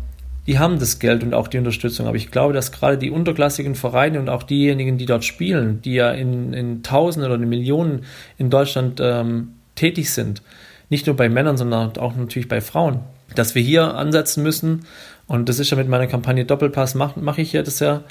die 0.45 0.59
haben 0.59 0.77
das 0.77 0.99
Geld 0.99 1.23
und 1.23 1.33
auch 1.33 1.47
die 1.47 1.57
Unterstützung. 1.57 2.05
Aber 2.05 2.15
ich 2.15 2.29
glaube, 2.29 2.53
dass 2.53 2.71
gerade 2.71 2.99
die 2.99 3.09
unterklassigen 3.09 3.73
Vereine 3.73 4.19
und 4.19 4.29
auch 4.29 4.43
diejenigen, 4.43 4.99
die 4.99 5.07
dort 5.07 5.25
spielen, 5.25 5.81
die 5.81 5.95
ja 5.95 6.11
in, 6.11 6.53
in 6.53 6.83
Tausenden 6.83 7.31
oder 7.31 7.41
in 7.41 7.49
Millionen 7.49 8.03
in 8.37 8.51
Deutschland 8.51 8.99
ähm, 9.01 9.53
tätig 9.73 10.11
sind, 10.11 10.43
nicht 10.91 11.07
nur 11.07 11.15
bei 11.15 11.27
Männern, 11.27 11.57
sondern 11.57 11.97
auch 11.97 12.15
natürlich 12.15 12.47
bei 12.47 12.61
Frauen, 12.61 12.99
dass 13.33 13.55
wir 13.55 13.63
hier 13.63 13.95
ansetzen 13.95 14.43
müssen. 14.43 14.85
Und 15.25 15.49
das 15.49 15.57
ist 15.57 15.71
ja 15.71 15.77
mit 15.77 15.89
meiner 15.89 16.05
Kampagne 16.05 16.45
Doppelpass, 16.45 16.93
mache 16.93 17.19
mach 17.19 17.39
ich 17.39 17.51
ja 17.53 17.63
das 17.63 17.79
ja 17.79 18.03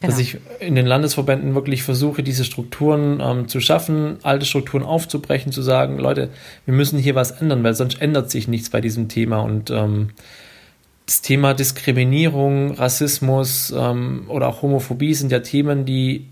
Genau. 0.00 0.12
Dass 0.12 0.20
ich 0.20 0.38
in 0.60 0.76
den 0.76 0.86
Landesverbänden 0.86 1.56
wirklich 1.56 1.82
versuche, 1.82 2.22
diese 2.22 2.44
Strukturen 2.44 3.20
ähm, 3.20 3.48
zu 3.48 3.60
schaffen, 3.60 4.18
alte 4.22 4.46
Strukturen 4.46 4.84
aufzubrechen, 4.84 5.50
zu 5.50 5.60
sagen, 5.60 5.98
Leute, 5.98 6.30
wir 6.66 6.74
müssen 6.74 7.00
hier 7.00 7.16
was 7.16 7.32
ändern, 7.32 7.64
weil 7.64 7.74
sonst 7.74 8.00
ändert 8.00 8.30
sich 8.30 8.46
nichts 8.46 8.70
bei 8.70 8.80
diesem 8.80 9.08
Thema. 9.08 9.40
Und 9.40 9.70
ähm, 9.70 10.10
das 11.04 11.20
Thema 11.20 11.52
Diskriminierung, 11.52 12.74
Rassismus 12.74 13.74
ähm, 13.76 14.26
oder 14.28 14.46
auch 14.46 14.62
Homophobie 14.62 15.14
sind 15.14 15.32
ja 15.32 15.40
Themen, 15.40 15.84
die 15.84 16.26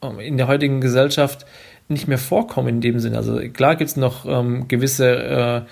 ähm, 0.00 0.20
in 0.20 0.36
der 0.36 0.46
heutigen 0.46 0.80
Gesellschaft 0.80 1.44
nicht 1.88 2.06
mehr 2.06 2.18
vorkommen 2.18 2.68
in 2.68 2.80
dem 2.80 3.00
Sinne. 3.00 3.16
Also 3.16 3.38
klar 3.52 3.74
gibt 3.76 3.90
es 3.90 3.96
noch 3.96 4.26
ähm, 4.26 4.68
gewisse, 4.68 5.16
äh, 5.16 5.62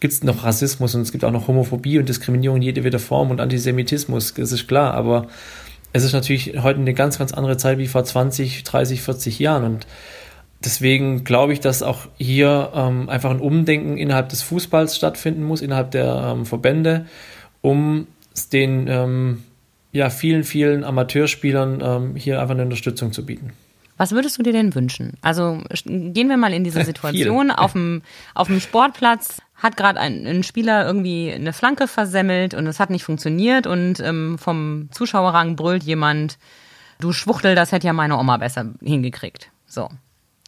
gibt 0.00 0.12
es 0.12 0.22
noch 0.24 0.44
Rassismus 0.44 0.94
und 0.94 1.02
es 1.02 1.12
gibt 1.12 1.24
auch 1.24 1.30
noch 1.30 1.46
Homophobie 1.46 1.98
und 1.98 2.08
Diskriminierung 2.08 2.56
in 2.56 2.62
jeder 2.62 2.98
Form 2.98 3.30
und 3.30 3.40
Antisemitismus, 3.40 4.34
das 4.34 4.52
ist 4.52 4.66
klar, 4.66 4.94
aber 4.94 5.26
es 5.94 6.02
ist 6.02 6.12
natürlich 6.12 6.60
heute 6.60 6.80
eine 6.80 6.92
ganz, 6.92 7.18
ganz 7.18 7.32
andere 7.32 7.56
Zeit 7.56 7.78
wie 7.78 7.86
vor 7.86 8.04
20, 8.04 8.64
30, 8.64 9.00
40 9.00 9.38
Jahren 9.38 9.62
und 9.64 9.86
deswegen 10.62 11.22
glaube 11.22 11.52
ich, 11.52 11.60
dass 11.60 11.84
auch 11.84 12.08
hier 12.18 12.72
ähm, 12.74 13.08
einfach 13.08 13.30
ein 13.30 13.38
Umdenken 13.38 13.96
innerhalb 13.96 14.28
des 14.28 14.42
Fußballs 14.42 14.96
stattfinden 14.96 15.44
muss, 15.44 15.62
innerhalb 15.62 15.92
der 15.92 16.32
ähm, 16.32 16.46
Verbände, 16.46 17.06
um 17.60 18.08
den 18.52 18.88
ähm, 18.88 19.44
ja, 19.92 20.10
vielen, 20.10 20.42
vielen 20.42 20.82
Amateurspielern 20.82 21.80
ähm, 21.80 22.16
hier 22.16 22.40
einfach 22.40 22.54
eine 22.54 22.64
Unterstützung 22.64 23.12
zu 23.12 23.24
bieten. 23.24 23.52
Was 23.96 24.10
würdest 24.10 24.36
du 24.36 24.42
dir 24.42 24.52
denn 24.52 24.74
wünschen? 24.74 25.12
Also 25.22 25.62
gehen 25.84 26.28
wir 26.28 26.36
mal 26.36 26.52
in 26.52 26.64
diese 26.64 26.84
Situation 26.84 27.52
auf 27.52 27.72
dem, 27.72 28.02
auf 28.34 28.48
dem 28.48 28.58
Sportplatz 28.58 29.40
hat 29.56 29.76
gerade 29.76 30.00
ein, 30.00 30.26
ein, 30.26 30.42
Spieler 30.42 30.84
irgendwie 30.84 31.32
eine 31.32 31.52
Flanke 31.52 31.86
versemmelt 31.86 32.54
und 32.54 32.66
es 32.66 32.80
hat 32.80 32.90
nicht 32.90 33.04
funktioniert 33.04 33.66
und 33.66 34.00
ähm, 34.00 34.36
vom 34.38 34.88
Zuschauerrang 34.90 35.56
brüllt 35.56 35.84
jemand, 35.84 36.38
du 36.98 37.12
Schwuchtel, 37.12 37.54
das 37.54 37.72
hätte 37.72 37.86
ja 37.86 37.92
meine 37.92 38.18
Oma 38.18 38.36
besser 38.36 38.72
hingekriegt. 38.82 39.50
So, 39.66 39.88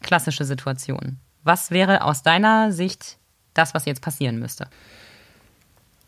klassische 0.02 0.44
Situation. 0.44 1.18
Was 1.44 1.70
wäre 1.70 2.02
aus 2.02 2.22
deiner 2.22 2.72
Sicht 2.72 3.18
das, 3.54 3.74
was 3.74 3.84
jetzt 3.84 4.02
passieren 4.02 4.38
müsste? 4.38 4.68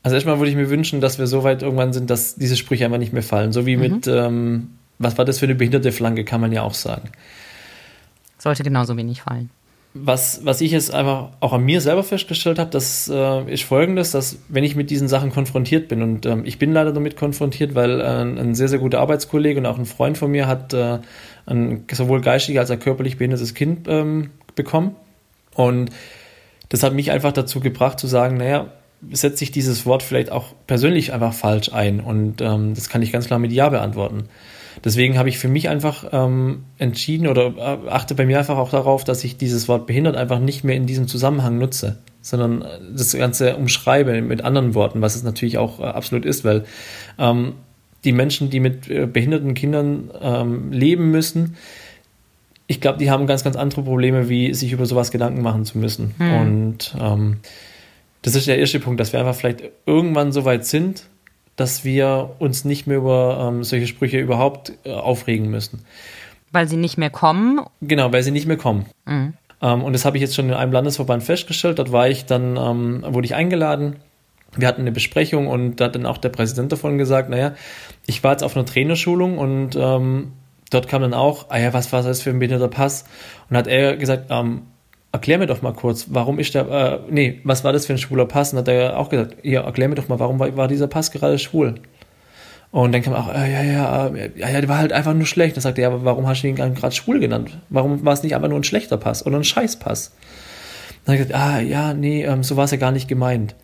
Also 0.03 0.17
erstmal 0.17 0.39
würde 0.39 0.51
ich 0.51 0.57
mir 0.57 0.71
wünschen, 0.71 1.01
dass 1.01 1.19
wir 1.19 1.27
so 1.27 1.45
weit 1.45 1.63
irgendwann 1.63 1.93
sind, 1.93 2.11
dass 2.11 2.35
diese 2.37 2.57
Sprüche 2.57 2.85
einfach 2.85 2.99
nicht 2.99 3.13
mehr 3.13 3.23
fallen. 3.23 3.53
So 3.53 3.67
wie 3.67 3.77
mhm. 3.77 3.83
mit, 3.83 4.07
ähm, 4.07 4.71
was 4.99 5.19
war 5.19 5.25
das 5.25 5.39
für 5.39 5.47
eine 5.47 5.55
behinderte 5.55 5.93
Flanke, 5.93 6.25
kann 6.25 6.41
man 6.41 6.53
ja 6.53 6.63
auch 6.63 6.75
sagen. 6.75 7.11
Sollte 8.39 8.63
genauso 8.63 8.97
wenig 8.97 9.23
fallen 9.23 9.51
was, 10.05 10.45
was 10.45 10.61
ich 10.61 10.73
jetzt 10.73 10.93
einfach 10.93 11.31
auch 11.41 11.53
an 11.53 11.63
mir 11.63 11.81
selber 11.81 12.03
festgestellt 12.03 12.59
habe, 12.59 12.71
das 12.71 13.09
äh, 13.13 13.53
ist 13.53 13.65
folgendes, 13.65 14.11
dass 14.11 14.39
wenn 14.49 14.65
ich 14.65 14.77
mit 14.77 14.91
diesen 14.91 15.09
Sachen 15.09 15.31
konfrontiert 15.31 15.89
bin 15.89 16.03
und 16.03 16.27
ähm, 16.27 16.43
ich 16.45 16.59
bin 16.59 16.73
leider 16.73 16.93
damit 16.93 17.17
konfrontiert, 17.17 17.75
weil 17.75 18.01
äh, 18.01 18.05
ein 18.05 18.55
sehr, 18.55 18.69
sehr 18.69 18.79
guter 18.79 19.01
Arbeitskollege 19.01 19.61
und 19.61 19.67
auch 19.67 19.79
ein 19.79 19.87
Freund 19.87 20.19
von 20.19 20.31
mir 20.31 20.47
hat 20.47 20.75
äh, 20.75 20.99
ein 21.47 21.85
sowohl 21.93 22.21
geistig 22.21 22.59
als 22.59 22.71
auch 22.71 22.79
körperlich 22.79 23.17
behindertes 23.17 23.55
Kind 23.55 23.87
ähm, 23.89 24.31
bekommen 24.55 24.97
und 25.55 25.91
das 26.69 26.83
hat 26.83 26.93
mich 26.93 27.11
einfach 27.11 27.33
dazu 27.33 27.61
gebracht 27.61 27.99
zu 27.99 28.07
sagen, 28.07 28.37
naja, 28.37 28.67
setze 29.11 29.45
ich 29.45 29.51
dieses 29.51 29.87
Wort 29.87 30.03
vielleicht 30.03 30.31
auch 30.31 30.55
persönlich 30.67 31.13
einfach 31.13 31.33
falsch 31.33 31.73
ein 31.73 32.01
und 32.01 32.41
ähm, 32.41 32.75
das 32.75 32.89
kann 32.89 33.03
ich 33.03 33.13
ganz 33.13 33.27
klar 33.27 33.39
mit 33.39 33.53
Ja 33.53 33.69
beantworten. 33.69 34.29
Deswegen 34.85 35.19
habe 35.19 35.29
ich 35.29 35.39
für 35.39 35.49
mich 35.49 35.69
einfach 35.69 36.07
ähm, 36.13 36.65
entschieden 36.79 37.27
oder 37.27 37.55
äh, 37.57 37.89
achte 37.89 38.15
bei 38.15 38.27
mir 38.27 38.39
einfach 38.39 38.59
auch 38.59 38.71
darauf, 38.71 39.05
dass 39.05 39.25
ich 39.25 39.37
dieses 39.37 39.69
Wort 39.69 39.87
behindert 39.87 40.17
einfach 40.17 40.39
nicht 40.39 40.65
mehr 40.65 40.77
in 40.77 40.87
diesem 40.87 41.09
Zusammenhang 41.09 41.59
nutze, 41.59 41.99
sondern 42.21 42.63
äh, 42.63 42.79
das 42.97 43.13
Ganze 43.13 43.57
umschreibe 43.57 44.21
mit 44.23 44.43
anderen 44.43 44.75
Worten, 44.75 45.01
was 45.01 45.17
es 45.17 45.23
natürlich 45.23 45.59
auch 45.59 45.81
äh, 45.81 45.85
absolut 45.85 46.25
ist, 46.25 46.45
weil 46.45 46.65
ähm, 47.19 47.55
die 48.05 48.13
Menschen, 48.13 48.51
die 48.51 48.61
mit 48.61 48.89
äh, 48.89 49.07
behinderten 49.07 49.55
Kindern 49.55 50.11
ähm, 50.21 50.73
leben 50.73 51.11
müssen, 51.11 51.57
ich 52.69 52.81
glaube, 52.81 52.99
die 52.99 53.11
haben 53.11 53.27
ganz, 53.27 53.45
ganz 53.45 53.57
andere 53.57 53.83
Probleme, 53.83 54.29
wie 54.29 54.53
sich 54.53 54.73
über 54.73 54.85
sowas 54.85 55.11
Gedanken 55.11 55.41
machen 55.41 55.65
zu 55.65 55.79
müssen. 55.79 56.15
Hm. 56.19 56.33
Und 56.35 56.97
ähm, 57.01 57.39
das 58.23 58.35
ist 58.35 58.47
der 58.47 58.59
erste 58.59 58.79
Punkt, 58.79 59.01
dass 59.01 59.13
wir 59.13 59.21
einfach 59.21 59.35
vielleicht 59.35 59.63
irgendwann 59.87 60.33
so 60.33 60.45
weit 60.45 60.67
sind, 60.67 61.05
dass 61.59 61.85
wir 61.85 62.37
uns 62.39 62.65
nicht 62.65 62.87
mehr 62.87 62.99
über 62.99 63.49
ähm, 63.49 63.65
solche 63.65 63.89
Sprüche 63.89 64.21
überhaupt 64.21 64.73
äh, 64.85 64.93
aufregen 64.93 65.51
müssen. 65.51 65.85
Weil 66.53 66.69
sie 66.69 66.77
nicht 66.77 66.97
mehr 66.97 67.11
kommen? 67.11 67.61
Genau, 67.83 68.13
weil 68.13 68.23
sie 68.23 68.31
nicht 68.31 68.47
mehr 68.47 68.57
kommen. 68.57 68.87
Mhm. 69.05 69.35
Ähm, 69.61 69.83
und 69.83 69.93
das 69.93 70.05
habe 70.05 70.17
ich 70.17 70.21
jetzt 70.21 70.37
schon 70.37 70.49
in 70.49 70.55
einem 70.55 70.73
Landesverband 70.73 71.25
festgestellt. 71.25 71.81
Dort 71.81 71.91
war 71.91 72.09
ich 72.09 72.27
dann, 72.27 72.57
ähm, 72.57 73.05
wurde 73.09 73.27
ich 73.27 73.35
eingeladen. 73.35 73.97
Wir 74.57 74.69
hatten 74.69 74.83
eine 74.83 74.93
Besprechung 74.93 75.49
und 75.49 75.77
da 75.77 75.87
hat 75.87 75.97
dann 75.97 76.07
auch 76.07 76.19
der 76.19 76.29
Präsident 76.31 76.71
davon 76.71 76.97
gesagt, 76.97 77.29
naja, 77.29 77.55
ich 78.07 78.23
war 78.23 78.33
jetzt 78.33 78.45
auf 78.45 78.57
einer 78.57 78.65
Trainerschulung 78.65 79.37
und 79.37 79.75
ähm, 79.77 80.33
dort 80.71 80.87
kam 80.87 81.03
dann 81.03 81.13
auch, 81.13 81.47
ah 81.51 81.59
ja, 81.59 81.75
was 81.75 81.93
war 81.93 82.05
das 82.05 82.23
für 82.23 82.31
ein 82.31 82.39
behinderter 82.39 82.69
Pass? 82.69 83.05
Und 83.51 83.57
hat 83.57 83.67
er 83.67 83.97
gesagt, 83.97 84.27
ähm, 84.31 84.63
erklär 85.19 85.39
mir 85.39 85.47
doch 85.47 85.63
mal 85.63 85.73
kurz, 85.73 86.07
warum 86.11 86.39
ist 86.39 86.55
der, 86.55 86.69
äh, 86.69 86.99
nee, 87.11 87.41
was 87.43 87.65
war 87.65 87.73
das 87.73 87.87
für 87.87 87.93
ein 87.93 87.99
schwuler 87.99 88.27
Pass? 88.27 88.53
Und 88.53 88.61
hat 88.61 88.69
er 88.69 88.99
auch 88.99 89.09
gesagt, 89.09 89.37
ja, 89.43 89.63
erklär 89.63 89.89
mir 89.89 89.97
doch 89.97 90.09
mal, 90.09 90.19
warum 90.19 90.39
war, 90.39 90.57
war 90.57 90.69
dieser 90.69 90.87
Pass 90.87 91.11
gerade 91.11 91.39
schwul? 91.39 91.75
Und 92.71 92.93
dann 92.93 93.03
kam 93.03 93.15
auch, 93.15 93.29
äh, 93.29 93.53
ja, 93.53 93.63
ja, 93.63 94.07
äh, 94.07 94.31
ja, 94.37 94.49
ja, 94.49 94.61
der 94.61 94.69
war 94.69 94.79
halt 94.79 94.93
einfach 94.93 95.15
nur 95.15 95.27
schlecht. 95.27 95.57
Dann 95.57 95.63
sagte 95.63 95.81
er, 95.81 95.89
ja, 95.89 95.95
aber 95.95 96.05
warum 96.05 96.27
hast 96.27 96.43
du 96.43 96.49
ihn 96.49 96.55
gerade 96.55 96.95
schwul 96.95 97.19
genannt? 97.19 97.59
Warum 97.71 98.05
war 98.05 98.13
es 98.13 98.23
nicht 98.23 98.35
einfach 98.35 98.49
nur 98.49 98.59
ein 98.59 98.65
schlechter 98.65 98.99
Pass 98.99 99.27
oder 99.27 99.37
ein 99.37 99.45
Scheißpass? 99.45 100.13
Dann 101.05 101.15
hat 101.15 101.21
er 101.21 101.25
gesagt, 101.27 101.41
ah, 101.41 101.61
ja, 101.61 101.95
nee, 101.95 102.25
ähm, 102.25 102.43
so 102.43 102.57
war 102.57 102.67
es 102.67 102.71
ja 102.71 102.77
gar 102.77 102.93
nicht 102.93 103.09
gemeint. 103.09 103.55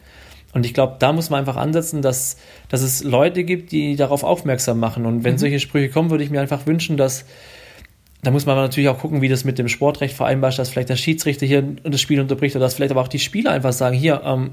Und 0.55 0.64
ich 0.64 0.73
glaube, 0.73 0.97
da 0.99 1.12
muss 1.12 1.31
man 1.31 1.40
einfach 1.40 1.57
ansetzen, 1.57 2.01
dass, 2.01 2.38
dass 2.69 2.81
es 2.81 3.05
Leute 3.05 3.45
gibt, 3.45 3.73
die 3.73 3.97
darauf 3.97 4.25
aufmerksam 4.25 4.81
machen. 4.81 5.05
Und 5.05 5.23
wenn 5.23 5.35
mhm. 5.35 5.38
solche 5.38 5.61
Sprüche 5.61 5.90
kommen, 5.90 6.11
würde 6.11 6.25
ich 6.25 6.31
mir 6.31 6.40
einfach 6.40 6.67
wünschen, 6.67 6.97
dass, 6.97 7.27
da 8.27 8.31
muss 8.31 8.47
man 8.47 8.57
natürlich 8.57 8.89
auch 8.89 8.99
gucken, 8.99 9.23
wie 9.23 9.29
das 9.29 9.45
mit 9.45 9.59
dem 9.59 9.69
Sportrecht 9.69 10.15
vereinbar 10.15 10.51
ist, 10.51 10.59
dass 10.59 10.71
vielleicht 10.71 10.89
der 10.89 10.97
Schiedsrichter 10.97 11.47
hier 11.47 11.63
das 11.63 12.01
Spiel 12.01 12.21
unterbricht 12.21 12.57
oder 12.57 12.65
dass 12.65 12.75
vielleicht 12.75 12.93
aber 12.93 13.01
auch 13.01 13.09
die 13.09 13.19
Spieler 13.19 13.51
einfach 13.51 13.73
sagen, 13.73 13.97
hier, 13.97 14.23
ähm, 14.25 14.53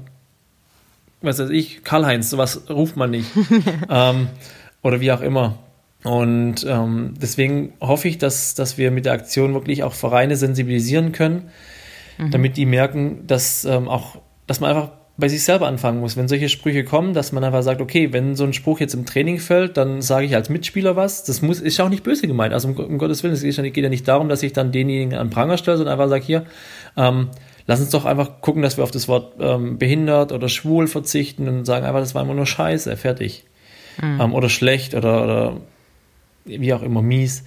was 1.20 1.38
weiß 1.38 1.50
ich, 1.50 1.84
Karl-Heinz, 1.84 2.30
sowas 2.30 2.68
ruft 2.68 2.96
man 2.96 3.10
nicht. 3.10 3.28
ähm, 3.90 4.28
oder 4.82 5.00
wie 5.00 5.12
auch 5.12 5.20
immer. 5.20 5.58
Und 6.04 6.66
ähm, 6.68 7.14
deswegen 7.20 7.74
hoffe 7.80 8.08
ich, 8.08 8.18
dass, 8.18 8.54
dass 8.54 8.76
wir 8.76 8.90
mit 8.90 9.06
der 9.06 9.12
Aktion 9.12 9.54
wirklich 9.54 9.84
auch 9.84 9.94
Vereine 9.94 10.36
sensibilisieren 10.36 11.12
können, 11.12 11.50
mhm. 12.18 12.30
damit 12.32 12.56
die 12.56 12.66
merken, 12.66 13.26
dass 13.26 13.64
ähm, 13.64 13.88
auch, 13.88 14.16
dass 14.46 14.60
man 14.60 14.70
einfach 14.70 14.90
bei 15.16 15.28
sich 15.28 15.44
selber 15.44 15.66
anfangen 15.66 16.00
muss. 16.00 16.16
Wenn 16.16 16.28
solche 16.28 16.48
Sprüche 16.48 16.84
kommen, 16.84 17.12
dass 17.12 17.32
man 17.32 17.44
einfach 17.44 17.62
sagt, 17.62 17.80
okay, 17.80 18.12
wenn 18.12 18.34
so 18.34 18.44
ein 18.44 18.52
Spruch 18.52 18.80
jetzt 18.80 18.94
im 18.94 19.04
Training 19.04 19.38
fällt, 19.38 19.76
dann 19.76 20.00
sage 20.00 20.26
ich 20.26 20.34
als 20.34 20.48
Mitspieler 20.48 20.96
was. 20.96 21.24
Das 21.24 21.42
muss, 21.42 21.60
ist 21.60 21.76
ja 21.76 21.84
auch 21.84 21.90
nicht 21.90 22.02
böse 22.02 22.26
gemeint. 22.26 22.54
Also 22.54 22.68
um, 22.68 22.76
um 22.76 22.98
Gottes 22.98 23.22
Willen, 23.22 23.34
es 23.34 23.42
geht 23.42 23.76
ja 23.76 23.88
nicht 23.88 24.08
darum, 24.08 24.28
dass 24.28 24.42
ich 24.42 24.52
dann 24.52 24.72
denjenigen 24.72 25.14
an 25.18 25.30
Pranger 25.30 25.58
stelle, 25.58 25.76
sondern 25.76 25.92
einfach 25.92 26.08
sage, 26.08 26.24
hier, 26.24 26.46
ähm, 26.96 27.28
lass 27.66 27.80
uns 27.80 27.90
doch 27.90 28.06
einfach 28.06 28.40
gucken, 28.40 28.62
dass 28.62 28.78
wir 28.78 28.84
auf 28.84 28.90
das 28.90 29.06
Wort 29.06 29.34
ähm, 29.38 29.76
behindert 29.76 30.32
oder 30.32 30.48
schwul 30.48 30.86
verzichten 30.86 31.46
und 31.46 31.66
sagen 31.66 31.84
einfach, 31.84 32.00
das 32.00 32.14
war 32.14 32.22
immer 32.22 32.34
nur 32.34 32.46
Scheiße, 32.46 32.96
fertig. 32.96 33.44
Mhm. 34.00 34.20
Ähm, 34.20 34.34
oder 34.34 34.48
schlecht 34.48 34.94
oder, 34.94 35.22
oder 35.24 35.56
wie 36.46 36.72
auch 36.72 36.82
immer 36.82 37.02
mies. 37.02 37.44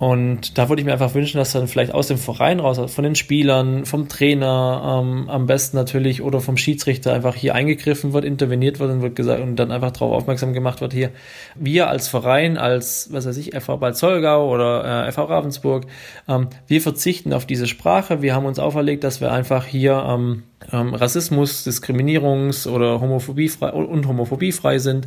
Und 0.00 0.56
da 0.56 0.70
würde 0.70 0.80
ich 0.80 0.86
mir 0.86 0.94
einfach 0.94 1.12
wünschen, 1.12 1.36
dass 1.36 1.52
dann 1.52 1.68
vielleicht 1.68 1.92
aus 1.92 2.06
dem 2.06 2.16
Verein 2.16 2.58
raus, 2.58 2.80
von 2.90 3.04
den 3.04 3.16
Spielern, 3.16 3.84
vom 3.84 4.08
Trainer 4.08 5.02
ähm, 5.04 5.28
am 5.28 5.44
besten 5.44 5.76
natürlich 5.76 6.22
oder 6.22 6.40
vom 6.40 6.56
Schiedsrichter 6.56 7.12
einfach 7.12 7.34
hier 7.34 7.54
eingegriffen 7.54 8.14
wird, 8.14 8.24
interveniert 8.24 8.80
wird 8.80 8.90
und 8.90 9.02
wird 9.02 9.14
gesagt 9.14 9.42
und 9.42 9.56
dann 9.56 9.70
einfach 9.70 9.90
darauf 9.90 10.12
aufmerksam 10.12 10.54
gemacht 10.54 10.80
wird, 10.80 10.94
hier, 10.94 11.10
wir 11.54 11.90
als 11.90 12.08
Verein, 12.08 12.56
als, 12.56 13.12
was 13.12 13.26
weiß 13.26 13.36
ich, 13.36 13.54
FV 13.54 13.76
Bad 13.76 13.94
Zollgau 13.94 14.50
oder 14.50 15.06
äh, 15.06 15.12
FV 15.12 15.24
Ravensburg, 15.24 15.84
ähm, 16.28 16.48
wir 16.66 16.80
verzichten 16.80 17.34
auf 17.34 17.44
diese 17.44 17.66
Sprache. 17.66 18.22
Wir 18.22 18.34
haben 18.34 18.46
uns 18.46 18.58
auferlegt, 18.58 19.04
dass 19.04 19.20
wir 19.20 19.30
einfach 19.30 19.66
hier 19.66 20.02
ähm, 20.08 20.44
ähm, 20.72 20.94
Rassismus, 20.94 21.66
Diskriminierungs- 21.66 22.68
oder 22.68 23.00
Homophobie 23.00 23.50
und 23.60 24.06
homophobie 24.06 24.52
sind 24.76 25.06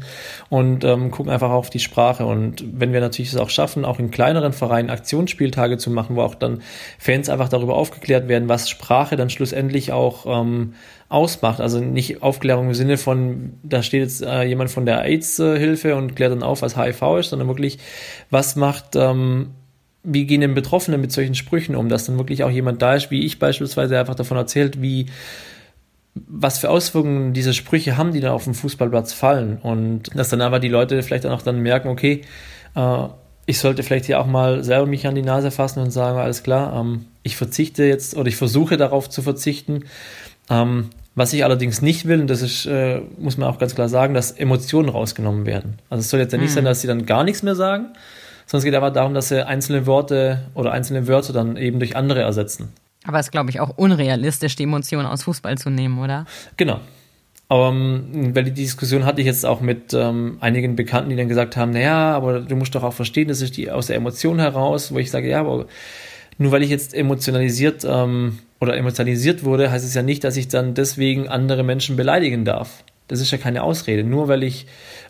und 0.50 0.84
ähm, 0.84 1.12
gucken 1.12 1.32
einfach 1.32 1.52
auf 1.52 1.70
die 1.70 1.80
Sprache. 1.80 2.26
Und 2.26 2.64
wenn 2.74 2.94
wir 2.94 3.00
natürlich 3.00 3.32
es 3.32 3.38
auch 3.38 3.50
schaffen, 3.50 3.86
auch 3.86 4.00
in 4.00 4.12
kleineren 4.12 4.54
Vereinen 4.54 4.90
Aktionsspieltage 4.90 5.78
zu 5.78 5.92
machen, 5.92 6.16
wo 6.16 6.22
auch 6.22 6.36
dann 6.36 6.62
Fans 6.98 7.30
einfach 7.30 7.50
darüber 7.50 7.76
aufgeklärt 7.76 8.28
werden, 8.28 8.50
was 8.50 8.70
Sprache 8.70 9.16
dann 9.16 9.30
schlussendlich 9.30 9.92
auch 9.92 10.26
ähm, 10.26 10.74
ausmacht. 11.10 11.62
Also 11.62 11.80
nicht 11.80 12.24
Aufklärung 12.24 12.68
im 12.68 12.74
Sinne 12.74 12.98
von, 12.98 13.54
da 13.64 13.84
steht 13.84 14.02
jetzt 14.02 14.24
äh, 14.24 14.44
jemand 14.44 14.72
von 14.72 14.86
der 14.86 15.04
AIDS-Hilfe 15.04 15.96
und 15.96 16.16
klärt 16.16 16.32
dann 16.32 16.44
auf, 16.44 16.62
was 16.64 16.76
HIV 16.78 17.20
ist, 17.20 17.30
sondern 17.30 17.48
wirklich, 17.48 17.78
was 18.32 18.56
macht 18.56 18.96
ähm, 18.96 19.52
wie 20.04 20.26
gehen 20.26 20.42
denn 20.42 20.54
Betroffene 20.54 20.98
mit 20.98 21.12
solchen 21.12 21.36
Sprüchen 21.36 21.76
um, 21.76 21.90
dass 21.90 22.06
dann 22.06 22.18
wirklich 22.18 22.44
auch 22.44 22.50
jemand 22.50 22.82
da 22.82 22.96
ist, 22.96 23.12
wie 23.12 23.26
ich 23.26 23.40
beispielsweise 23.40 24.00
einfach 24.00 24.16
davon 24.16 24.38
erzählt, 24.38 24.82
wie 24.82 25.08
was 26.16 26.60
für 26.60 26.70
Auswirkungen 26.70 27.34
diese 27.34 27.54
Sprüche 27.54 27.98
haben, 27.98 28.12
die 28.12 28.20
dann 28.20 28.32
auf 28.32 28.44
dem 28.44 28.54
Fußballplatz 28.54 29.14
fallen 29.14 29.58
und 29.58 30.16
dass 30.16 30.30
dann 30.30 30.42
aber 30.42 30.60
die 30.60 30.68
Leute 30.68 31.02
vielleicht 31.02 31.26
auch 31.26 31.42
dann 31.42 31.60
merken, 31.60 31.88
okay, 31.88 32.22
äh, 32.76 33.08
ich 33.46 33.60
sollte 33.60 33.84
vielleicht 33.84 34.06
hier 34.06 34.20
auch 34.20 34.28
mal 34.28 34.64
selber 34.64 34.86
mich 34.86 35.08
an 35.08 35.16
die 35.16 35.22
Nase 35.22 35.52
fassen 35.52 35.80
und 35.80 35.92
sagen, 35.92 36.18
alles 36.18 36.44
klar, 36.44 36.80
ähm, 36.80 37.06
ich 37.24 37.36
verzichte 37.36 37.84
jetzt 37.84 38.16
oder 38.16 38.28
ich 38.28 38.36
versuche 38.36 38.78
darauf 38.78 39.10
zu 39.10 39.22
verzichten. 39.22 39.86
Ähm, 40.50 40.90
was 41.16 41.34
ich 41.34 41.44
allerdings 41.44 41.82
nicht 41.82 42.08
will, 42.08 42.22
und 42.22 42.28
das 42.28 42.42
ist, 42.42 42.66
äh, 42.66 43.02
muss 43.18 43.38
man 43.38 43.48
auch 43.48 43.60
ganz 43.60 43.76
klar 43.76 43.90
sagen, 43.90 44.14
dass 44.14 44.32
Emotionen 44.32 44.90
rausgenommen 44.90 45.46
werden. 45.46 45.78
Also 45.90 46.02
es 46.02 46.10
soll 46.10 46.20
jetzt 46.20 46.32
ja 46.32 46.40
nicht 46.40 46.52
mhm. 46.52 46.56
sein, 46.56 46.66
dass 46.66 46.82
sie 46.82 46.88
dann 46.88 47.06
gar 47.06 47.24
nichts 47.24 47.44
mehr 47.44 47.56
sagen, 47.56 47.94
sondern 48.46 48.60
es 48.60 48.64
geht 48.66 48.76
einfach 48.76 48.94
darum, 48.94 49.14
dass 49.14 49.30
sie 49.30 49.46
einzelne 49.46 49.86
Worte 49.86 50.46
oder 50.54 50.72
einzelne 50.72 51.08
Wörter 51.08 51.34
dann 51.34 51.58
eben 51.58 51.80
durch 51.80 51.96
andere 51.96 52.22
ersetzen. 52.22 52.74
Aber 53.06 53.20
es 53.20 53.28
ist, 53.28 53.32
glaube 53.32 53.50
ich, 53.50 53.60
auch 53.60 53.78
unrealistisch, 53.78 54.56
die 54.56 54.64
Emotionen 54.64 55.08
aus 55.08 55.24
Fußball 55.24 55.58
zu 55.58 55.70
nehmen, 55.70 56.00
oder? 56.00 56.26
Genau. 56.58 56.80
Aber 57.50 57.70
ähm, 57.70 58.32
weil 58.34 58.46
die 58.46 58.54
Diskussion 58.54 59.06
hatte 59.06 59.22
ich 59.22 59.28
jetzt 59.28 59.46
auch 59.46 59.62
mit 59.62 59.94
ähm, 59.94 60.38
einigen 60.40 60.76
Bekannten, 60.76 61.10
die 61.10 61.16
dann 61.16 61.28
gesagt 61.28 61.58
haben, 61.58 61.72
naja, 61.72 62.16
aber 62.16 62.40
du 62.40 62.56
musst 62.56 62.74
doch 62.74 62.84
auch 62.84 62.94
verstehen, 62.94 63.28
das 63.28 63.42
ist 63.42 63.58
die 63.58 63.70
aus 63.70 63.88
der 63.88 63.98
Emotion 63.98 64.40
heraus, 64.40 64.92
wo 64.94 64.98
ich 64.98 65.12
sage, 65.12 65.30
ja, 65.30 65.42
aber 65.42 65.68
nur 66.38 66.52
weil 66.52 66.64
ich 66.64 66.70
jetzt 66.70 66.94
emotionalisiert 66.94 67.86
ähm, 67.88 68.40
oder 68.60 68.76
emotionalisiert 68.76 69.44
wurde, 69.44 69.70
heißt 69.70 69.86
es 69.86 69.94
ja 69.94 70.02
nicht, 70.02 70.24
dass 70.24 70.38
ich 70.38 70.48
dann 70.48 70.74
deswegen 70.74 71.28
andere 71.28 71.64
Menschen 71.64 71.96
beleidigen 71.96 72.46
darf. 72.46 72.84
Das 73.14 73.22
ist 73.22 73.30
ja 73.30 73.38
keine 73.38 73.62
Ausrede. 73.62 74.04
Nur 74.04 74.28
weil 74.28 74.42
ich 74.42 74.66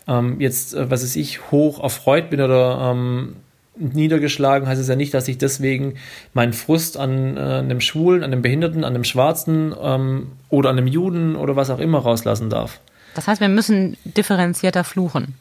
ähm, 0.06 0.38
jetzt, 0.38 0.74
äh, 0.74 0.90
was 0.90 1.02
weiß 1.02 1.16
ich, 1.16 1.50
hoch 1.50 1.82
erfreut 1.82 2.28
bin 2.28 2.42
oder 2.42 2.90
ähm, 2.92 3.36
niedergeschlagen, 3.76 4.68
heißt 4.68 4.78
es 4.78 4.88
ja 4.88 4.94
nicht, 4.94 5.14
dass 5.14 5.26
ich 5.26 5.38
deswegen 5.38 5.94
meinen 6.34 6.52
Frust 6.52 6.98
an 6.98 7.38
äh, 7.38 7.40
einem 7.40 7.80
Schwulen, 7.80 8.22
an 8.22 8.30
einem 8.30 8.42
Behinderten, 8.42 8.84
an 8.84 8.94
einem 8.94 9.04
Schwarzen 9.04 9.74
ähm, 9.80 10.32
oder 10.50 10.68
an 10.68 10.76
einem 10.76 10.86
Juden 10.86 11.34
oder 11.34 11.56
was 11.56 11.70
auch 11.70 11.78
immer 11.78 12.00
rauslassen 12.00 12.50
darf. 12.50 12.78
Das 13.14 13.26
heißt, 13.26 13.40
wir 13.40 13.48
müssen 13.48 13.96
differenzierter 14.04 14.84
fluchen. 14.84 15.34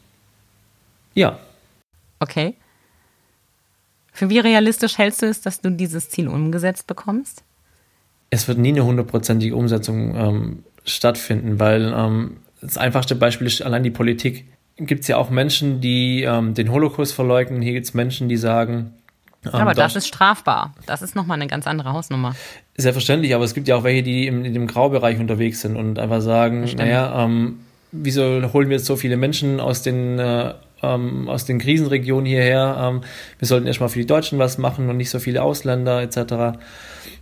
Ja. 1.16 1.40
Okay. 2.20 2.56
Für 4.14 4.30
wie 4.30 4.40
realistisch 4.40 4.98
hältst 4.98 5.22
du 5.22 5.26
es, 5.26 5.42
dass 5.42 5.60
du 5.60 5.70
dieses 5.70 6.10
Ziel 6.10 6.30
umgesetzt 6.30 6.88
bekommst? 6.88 7.44
Es 8.30 8.48
wird 8.48 8.58
nie 8.58 8.70
eine 8.70 8.86
hundertprozentige 8.86 9.54
Umsetzung 9.54 10.16
ähm, 10.16 10.64
stattfinden, 10.86 11.60
weil 11.60 11.94
ähm, 11.96 12.38
das 12.64 12.78
einfachste 12.78 13.16
Beispiel 13.16 13.48
ist 13.48 13.62
allein 13.62 13.84
die 13.84 13.92
Politik 13.92 14.46
gibt 14.78 15.02
es 15.02 15.08
ja 15.08 15.18
auch 15.18 15.30
Menschen, 15.30 15.82
die 15.82 16.24
ähm, 16.24 16.54
den 16.54 16.72
Holocaust 16.72 17.14
verleugnen. 17.14 17.62
Hier 17.62 17.74
gibt 17.74 17.86
es 17.86 17.94
Menschen, 17.94 18.30
die 18.30 18.38
sagen. 18.38 18.94
Ähm, 19.46 19.54
aber 19.54 19.74
das 19.74 19.96
ist 19.96 20.08
strafbar. 20.08 20.74
Das 20.86 21.02
ist 21.02 21.16
nochmal 21.16 21.36
eine 21.36 21.48
ganz 21.48 21.68
andere 21.68 21.94
Hausnummer. 21.94 22.36
Selbstverständlich, 22.76 23.36
aber 23.36 23.44
es 23.44 23.54
gibt 23.54 23.68
ja 23.68 23.76
auch 23.76 23.84
welche, 23.84 24.04
die 24.04 24.26
im, 24.26 24.46
in 24.46 24.54
dem 24.54 24.68
Graubereich 24.68 25.20
unterwegs 25.20 25.62
sind 25.62 25.76
und 25.76 26.00
einfach 26.00 26.22
sagen, 26.22 26.68
naja, 26.78 27.24
ähm, 27.24 27.60
wieso 27.92 28.24
holen 28.54 28.70
wir 28.70 28.78
jetzt 28.78 28.86
so 28.86 28.96
viele 28.96 29.18
Menschen 29.18 29.60
aus 29.60 29.84
den, 29.84 30.18
äh, 30.18 30.54
ähm, 30.82 31.30
aus 31.30 31.46
den 31.46 31.60
Krisenregionen 31.60 32.26
hierher? 32.26 32.78
Ähm, 32.80 33.02
wir 33.38 33.48
sollten 33.48 33.68
erstmal 33.68 33.90
für 33.90 34.00
die 34.00 34.08
Deutschen 34.08 34.40
was 34.40 34.58
machen 34.58 34.90
und 34.90 34.98
nicht 34.98 35.10
so 35.10 35.20
viele 35.20 35.44
Ausländer 35.44 36.02
etc. 36.02 36.58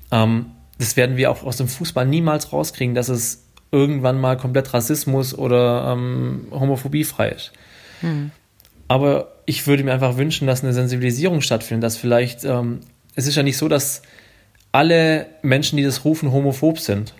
Das 0.09 0.97
werden 0.97 1.15
wir 1.15 1.31
auch 1.31 1.43
aus 1.43 1.57
dem 1.57 1.69
Fußball 1.69 2.05
niemals 2.05 2.51
rauskriegen, 2.51 2.95
dass 2.95 3.07
es 3.07 3.50
irgendwann 3.71 4.19
mal 4.19 4.37
komplett 4.37 4.73
Rassismus 4.73 5.37
oder 5.37 5.93
ähm, 5.93 6.47
Homophobie 6.51 7.03
frei 7.03 7.29
ist. 7.29 7.51
Hm. 8.01 8.31
Aber 8.87 9.31
ich 9.45 9.67
würde 9.67 9.83
mir 9.83 9.93
einfach 9.93 10.17
wünschen, 10.17 10.47
dass 10.47 10.63
eine 10.63 10.73
Sensibilisierung 10.73 11.41
stattfindet, 11.41 11.83
dass 11.83 11.97
vielleicht, 11.97 12.43
ähm, 12.43 12.81
es 13.15 13.27
ist 13.27 13.35
ja 13.35 13.43
nicht 13.43 13.57
so, 13.57 13.69
dass 13.69 14.01
alle 14.71 15.27
Menschen, 15.41 15.77
die 15.77 15.83
das 15.83 16.03
rufen, 16.03 16.31
homophob 16.31 16.79
sind, 16.79 17.13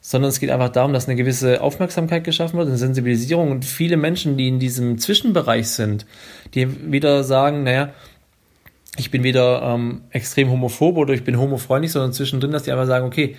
sondern 0.00 0.28
es 0.28 0.38
geht 0.38 0.50
einfach 0.50 0.68
darum, 0.68 0.92
dass 0.92 1.08
eine 1.08 1.16
gewisse 1.16 1.60
Aufmerksamkeit 1.60 2.22
geschaffen 2.22 2.58
wird, 2.58 2.68
eine 2.68 2.78
Sensibilisierung 2.78 3.50
und 3.50 3.64
viele 3.64 3.96
Menschen, 3.96 4.36
die 4.36 4.46
in 4.46 4.60
diesem 4.60 4.98
Zwischenbereich 4.98 5.68
sind, 5.68 6.06
die 6.54 6.92
wieder 6.92 7.24
sagen, 7.24 7.64
naja, 7.64 7.92
ich 8.96 9.10
bin 9.10 9.24
weder 9.24 9.62
ähm, 9.62 10.02
extrem 10.10 10.50
homophob 10.50 10.96
oder 10.96 11.12
ich 11.12 11.24
bin 11.24 11.38
homofreundlich, 11.38 11.90
sondern 11.90 12.12
zwischendrin, 12.12 12.52
dass 12.52 12.62
die 12.62 12.72
einfach 12.72 12.86
sagen, 12.86 13.04
okay, 13.04 13.36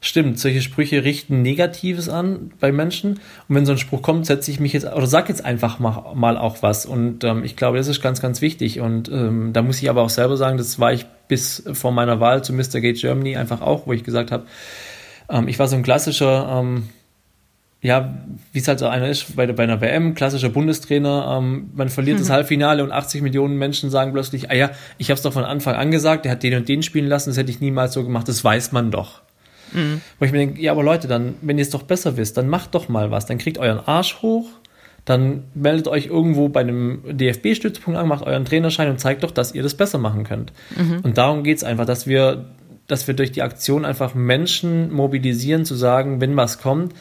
stimmt, 0.00 0.38
solche 0.38 0.62
Sprüche 0.62 1.04
richten 1.04 1.42
Negatives 1.42 2.08
an 2.08 2.52
bei 2.58 2.72
Menschen. 2.72 3.20
Und 3.48 3.54
wenn 3.54 3.66
so 3.66 3.72
ein 3.72 3.78
Spruch 3.78 4.02
kommt, 4.02 4.26
setze 4.26 4.50
ich 4.50 4.58
mich 4.58 4.72
jetzt 4.72 4.86
oder 4.86 5.06
sag 5.06 5.28
jetzt 5.28 5.44
einfach 5.44 5.78
mal, 5.78 6.14
mal 6.14 6.38
auch 6.38 6.62
was. 6.62 6.86
Und 6.86 7.22
ähm, 7.24 7.44
ich 7.44 7.56
glaube, 7.56 7.76
das 7.76 7.86
ist 7.86 8.00
ganz, 8.00 8.22
ganz 8.22 8.40
wichtig. 8.40 8.80
Und 8.80 9.10
ähm, 9.10 9.52
da 9.52 9.62
muss 9.62 9.82
ich 9.82 9.90
aber 9.90 10.02
auch 10.02 10.10
selber 10.10 10.36
sagen, 10.36 10.56
das 10.56 10.78
war 10.78 10.92
ich 10.92 11.04
bis 11.28 11.62
vor 11.72 11.92
meiner 11.92 12.18
Wahl 12.18 12.42
zu 12.42 12.52
Mr. 12.52 12.80
Gate 12.80 12.98
Germany 12.98 13.36
einfach 13.36 13.60
auch, 13.60 13.86
wo 13.86 13.92
ich 13.92 14.02
gesagt 14.02 14.32
habe, 14.32 14.44
ähm, 15.28 15.48
ich 15.48 15.58
war 15.58 15.68
so 15.68 15.76
ein 15.76 15.82
klassischer, 15.82 16.60
ähm, 16.60 16.88
ja, 17.82 18.14
wie 18.52 18.58
es 18.58 18.68
halt 18.68 18.78
so 18.78 18.88
einer 18.88 19.08
ist 19.08 19.36
bei, 19.36 19.46
bei 19.46 19.62
einer 19.62 19.80
WM, 19.80 20.14
klassischer 20.14 20.48
Bundestrainer, 20.48 21.38
ähm, 21.38 21.70
man 21.74 21.88
verliert 21.90 22.16
mhm. 22.16 22.22
das 22.22 22.30
Halbfinale 22.30 22.82
und 22.82 22.90
80 22.90 23.22
Millionen 23.22 23.56
Menschen 23.56 23.90
sagen 23.90 24.12
plötzlich, 24.12 24.50
ah 24.50 24.54
ja, 24.54 24.70
ich 24.98 25.10
habe 25.10 25.16
es 25.16 25.22
doch 25.22 25.32
von 25.32 25.44
Anfang 25.44 25.76
an 25.76 25.90
gesagt, 25.90 26.24
der 26.24 26.32
hat 26.32 26.42
den 26.42 26.54
und 26.54 26.68
den 26.68 26.82
spielen 26.82 27.06
lassen, 27.06 27.30
das 27.30 27.36
hätte 27.36 27.50
ich 27.50 27.60
niemals 27.60 27.92
so 27.92 28.02
gemacht, 28.02 28.28
das 28.28 28.42
weiß 28.42 28.72
man 28.72 28.90
doch. 28.90 29.22
Mhm. 29.72 30.00
Wo 30.18 30.24
ich 30.24 30.32
mir 30.32 30.38
denke, 30.38 30.60
ja, 30.60 30.72
aber 30.72 30.82
Leute, 30.82 31.08
dann, 31.08 31.34
wenn 31.42 31.58
ihr 31.58 31.62
es 31.62 31.70
doch 31.70 31.82
besser 31.82 32.16
wisst, 32.16 32.36
dann 32.36 32.48
macht 32.48 32.74
doch 32.74 32.88
mal 32.88 33.10
was. 33.10 33.26
Dann 33.26 33.38
kriegt 33.38 33.58
euren 33.58 33.80
Arsch 33.80 34.22
hoch, 34.22 34.48
dann 35.04 35.44
meldet 35.54 35.88
euch 35.88 36.06
irgendwo 36.06 36.48
bei 36.48 36.60
einem 36.60 37.02
DFB-Stützpunkt 37.10 37.98
an, 37.98 38.08
macht 38.08 38.24
euren 38.24 38.44
Trainerschein 38.44 38.90
und 38.90 39.00
zeigt 39.00 39.22
doch, 39.22 39.30
dass 39.30 39.54
ihr 39.54 39.62
das 39.62 39.74
besser 39.74 39.98
machen 39.98 40.24
könnt. 40.24 40.52
Mhm. 40.76 41.00
Und 41.02 41.18
darum 41.18 41.42
geht 41.42 41.58
es 41.58 41.64
einfach, 41.64 41.86
dass 41.86 42.06
wir, 42.06 42.46
dass 42.86 43.06
wir 43.06 43.14
durch 43.14 43.32
die 43.32 43.42
Aktion 43.42 43.84
einfach 43.84 44.14
Menschen 44.14 44.92
mobilisieren, 44.92 45.64
zu 45.64 45.74
sagen, 45.74 46.20
wenn 46.20 46.36
was 46.36 46.60
kommt, 46.60 46.94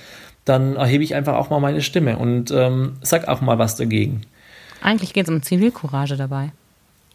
dann 0.45 0.75
erhebe 0.75 1.03
ich 1.03 1.13
einfach 1.15 1.35
auch 1.35 1.49
mal 1.49 1.59
meine 1.59 1.81
Stimme 1.81 2.17
und 2.17 2.51
ähm, 2.51 2.93
sag 3.01 3.27
auch 3.27 3.41
mal 3.41 3.59
was 3.59 3.75
dagegen. 3.75 4.21
Eigentlich 4.81 5.13
geht 5.13 5.25
es 5.25 5.29
um 5.29 5.41
Zivilcourage 5.41 6.15
dabei. 6.15 6.51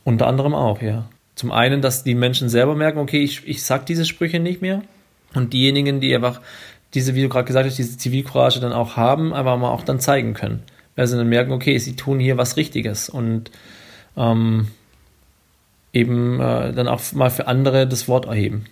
Unter 0.04 0.26
anderem 0.26 0.54
auch, 0.54 0.82
ja. 0.82 1.06
Zum 1.34 1.50
einen, 1.50 1.80
dass 1.80 2.04
die 2.04 2.14
Menschen 2.14 2.48
selber 2.48 2.76
merken, 2.76 2.98
okay, 2.98 3.24
ich, 3.24 3.46
ich 3.48 3.64
sag 3.64 3.86
diese 3.86 4.04
Sprüche 4.04 4.38
nicht 4.38 4.62
mehr. 4.62 4.82
Und 5.34 5.52
diejenigen, 5.52 6.00
die 6.00 6.14
einfach 6.14 6.40
diese, 6.94 7.14
wie 7.14 7.22
du 7.22 7.28
gerade 7.28 7.46
gesagt 7.46 7.66
hast, 7.66 7.76
diese 7.76 7.98
Zivilcourage 7.98 8.60
dann 8.60 8.72
auch 8.72 8.96
haben, 8.96 9.32
aber 9.32 9.56
mal 9.56 9.70
auch 9.70 9.82
dann 9.82 10.00
zeigen 10.00 10.34
können. 10.34 10.62
Weil 10.96 11.06
sie 11.06 11.16
dann 11.16 11.28
merken, 11.28 11.52
okay, 11.52 11.76
sie 11.78 11.96
tun 11.96 12.20
hier 12.20 12.38
was 12.38 12.56
Richtiges 12.56 13.08
und 13.08 13.50
ähm, 14.16 14.68
eben 15.92 16.40
äh, 16.40 16.72
dann 16.72 16.88
auch 16.88 17.00
mal 17.12 17.30
für 17.30 17.48
andere 17.48 17.88
das 17.88 18.06
Wort 18.06 18.26
erheben. 18.26 18.66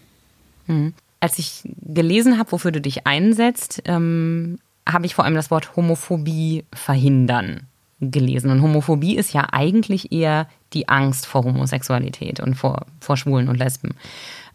Mhm. 0.66 0.94
Als 1.20 1.38
ich 1.38 1.62
gelesen 1.80 2.38
habe, 2.38 2.52
wofür 2.52 2.72
du 2.72 2.80
dich 2.80 3.06
einsetzt, 3.06 3.82
ähm, 3.86 4.58
habe 4.88 5.06
ich 5.06 5.14
vor 5.14 5.24
allem 5.24 5.34
das 5.34 5.50
Wort 5.50 5.76
Homophobie 5.76 6.64
verhindern 6.72 7.66
gelesen. 8.00 8.50
Und 8.50 8.62
Homophobie 8.62 9.16
ist 9.16 9.32
ja 9.32 9.46
eigentlich 9.52 10.10
eher 10.10 10.48
die 10.72 10.88
Angst 10.88 11.26
vor 11.26 11.44
Homosexualität 11.44 12.40
und 12.40 12.54
vor, 12.54 12.86
vor 12.98 13.16
Schwulen 13.16 13.48
und 13.48 13.56
Lesben. 13.56 13.94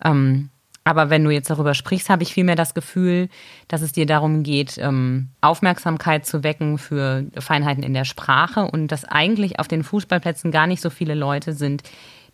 Ähm, 0.04 0.50
aber 0.88 1.10
wenn 1.10 1.24
du 1.24 1.30
jetzt 1.30 1.50
darüber 1.50 1.74
sprichst, 1.74 2.10
habe 2.10 2.24
ich 2.24 2.34
vielmehr 2.34 2.56
das 2.56 2.74
Gefühl, 2.74 3.30
dass 3.68 3.82
es 3.82 3.92
dir 3.92 4.06
darum 4.06 4.44
geht, 4.44 4.78
ähm, 4.78 5.30
Aufmerksamkeit 5.42 6.26
zu 6.26 6.44
wecken 6.44 6.78
für 6.78 7.26
Feinheiten 7.38 7.84
in 7.84 7.94
der 7.94 8.06
Sprache 8.06 8.62
und 8.66 8.88
dass 8.88 9.06
eigentlich 9.06 9.60
auf 9.60 9.68
den 9.68 9.84
Fußballplätzen 9.84 10.52
gar 10.52 10.68
nicht 10.68 10.82
so 10.82 10.90
viele 10.90 11.16
Leute 11.16 11.54
sind, 11.54 11.84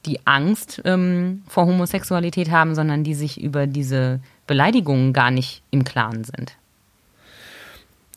die 0.06 0.26
Angst 0.26 0.82
ähm, 0.86 1.44
vor 1.48 1.66
Homosexualität 1.66 2.52
haben, 2.52 2.76
sondern 2.76 3.04
die 3.04 3.14
sich 3.14 3.42
über 3.42 3.68
diese 3.68 4.20
Beleidigungen 4.48 5.14
gar 5.14 5.32
nicht 5.32 5.64
im 5.72 5.84
Klaren 5.84 6.24
sind 6.24 6.58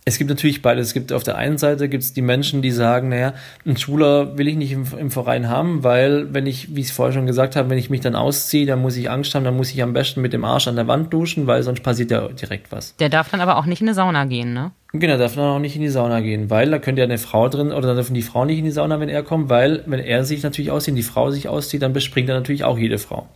es 0.09 0.19
gibt 0.19 0.31
natürlich 0.31 0.63
beides. 0.63 0.87
Es 0.87 0.95
gibt 0.95 1.13
auf 1.13 1.25
der 1.25 1.37
einen 1.37 1.59
Seite 1.59 1.89
gibt 1.89 2.05
es 2.05 2.13
die 2.13 2.23
Menschen, 2.23 2.63
die 2.63 2.71
sagen, 2.71 3.09
naja, 3.09 3.35
ein 3.67 3.77
Schwuler 3.77 4.39
will 4.39 4.47
ich 4.47 4.55
nicht 4.55 4.71
im, 4.71 4.87
im 4.97 5.11
Verein 5.11 5.49
haben, 5.49 5.83
weil 5.83 6.33
wenn 6.33 6.47
ich, 6.47 6.77
wie 6.77 6.81
ich 6.81 6.87
es 6.87 6.93
vorher 6.93 7.13
schon 7.13 7.27
gesagt 7.27 7.57
habe, 7.57 7.71
wenn 7.71 7.79
ich 7.79 7.91
mich 7.91 8.03
dann 8.03 8.15
ausziehe, 8.15 8.67
dann 8.67 8.81
muss 8.81 8.97
ich 8.97 9.11
Angst 9.11 9.35
haben, 9.35 9.45
dann 9.45 9.57
muss 9.57 9.73
ich 9.73 9.83
am 9.83 9.93
besten 9.93 10.23
mit 10.23 10.33
dem 10.33 10.45
Arsch 10.45 10.69
an 10.69 10.77
der 10.77 10.87
Wand 10.87 11.13
duschen, 11.13 11.49
weil 11.49 11.65
sonst 11.65 11.83
passiert 11.83 12.13
ja 12.13 12.29
direkt 12.29 12.71
was. 12.71 12.95
Der 12.97 13.09
darf 13.09 13.31
dann 13.31 13.41
aber 13.41 13.57
auch 13.57 13.67
nicht 13.67 13.83
in 13.83 13.89
eine 13.89 13.95
Sauna 13.95 14.27
gehen, 14.27 14.55
ne? 14.55 14.71
Genau, 14.93 15.19
darf 15.19 15.35
dann 15.35 15.45
auch 15.45 15.59
nicht 15.59 15.75
in 15.75 15.83
die 15.83 15.89
Sauna 15.89 16.21
gehen, 16.21 16.51
weil 16.51 16.71
da 16.71 16.79
könnte 16.79 17.01
ja 17.01 17.07
eine 17.07 17.19
Frau 17.19 17.49
drin, 17.49 17.73
oder 17.73 17.89
dann 17.89 17.97
dürfen 17.97 18.15
die 18.15 18.23
Frauen 18.23 18.47
nicht 18.47 18.59
in 18.59 18.65
die 18.65 18.71
Sauna, 18.71 19.01
wenn 19.01 19.09
er 19.09 19.25
kommt, 19.25 19.51
weil 19.51 19.83
wenn 19.87 19.99
er 19.99 20.25
sich 20.25 20.45
natürlich 20.45 20.71
auszieht, 20.71 20.93
und 20.93 20.97
die 20.97 21.03
Frau 21.03 21.33
sich 21.33 21.49
auszieht, 21.49 21.83
dann 21.83 21.93
bespringt 21.93 22.29
er 22.29 22.37
natürlich 22.37 22.63
auch 22.63 22.79
jede 22.79 22.99
Frau. 22.99 23.29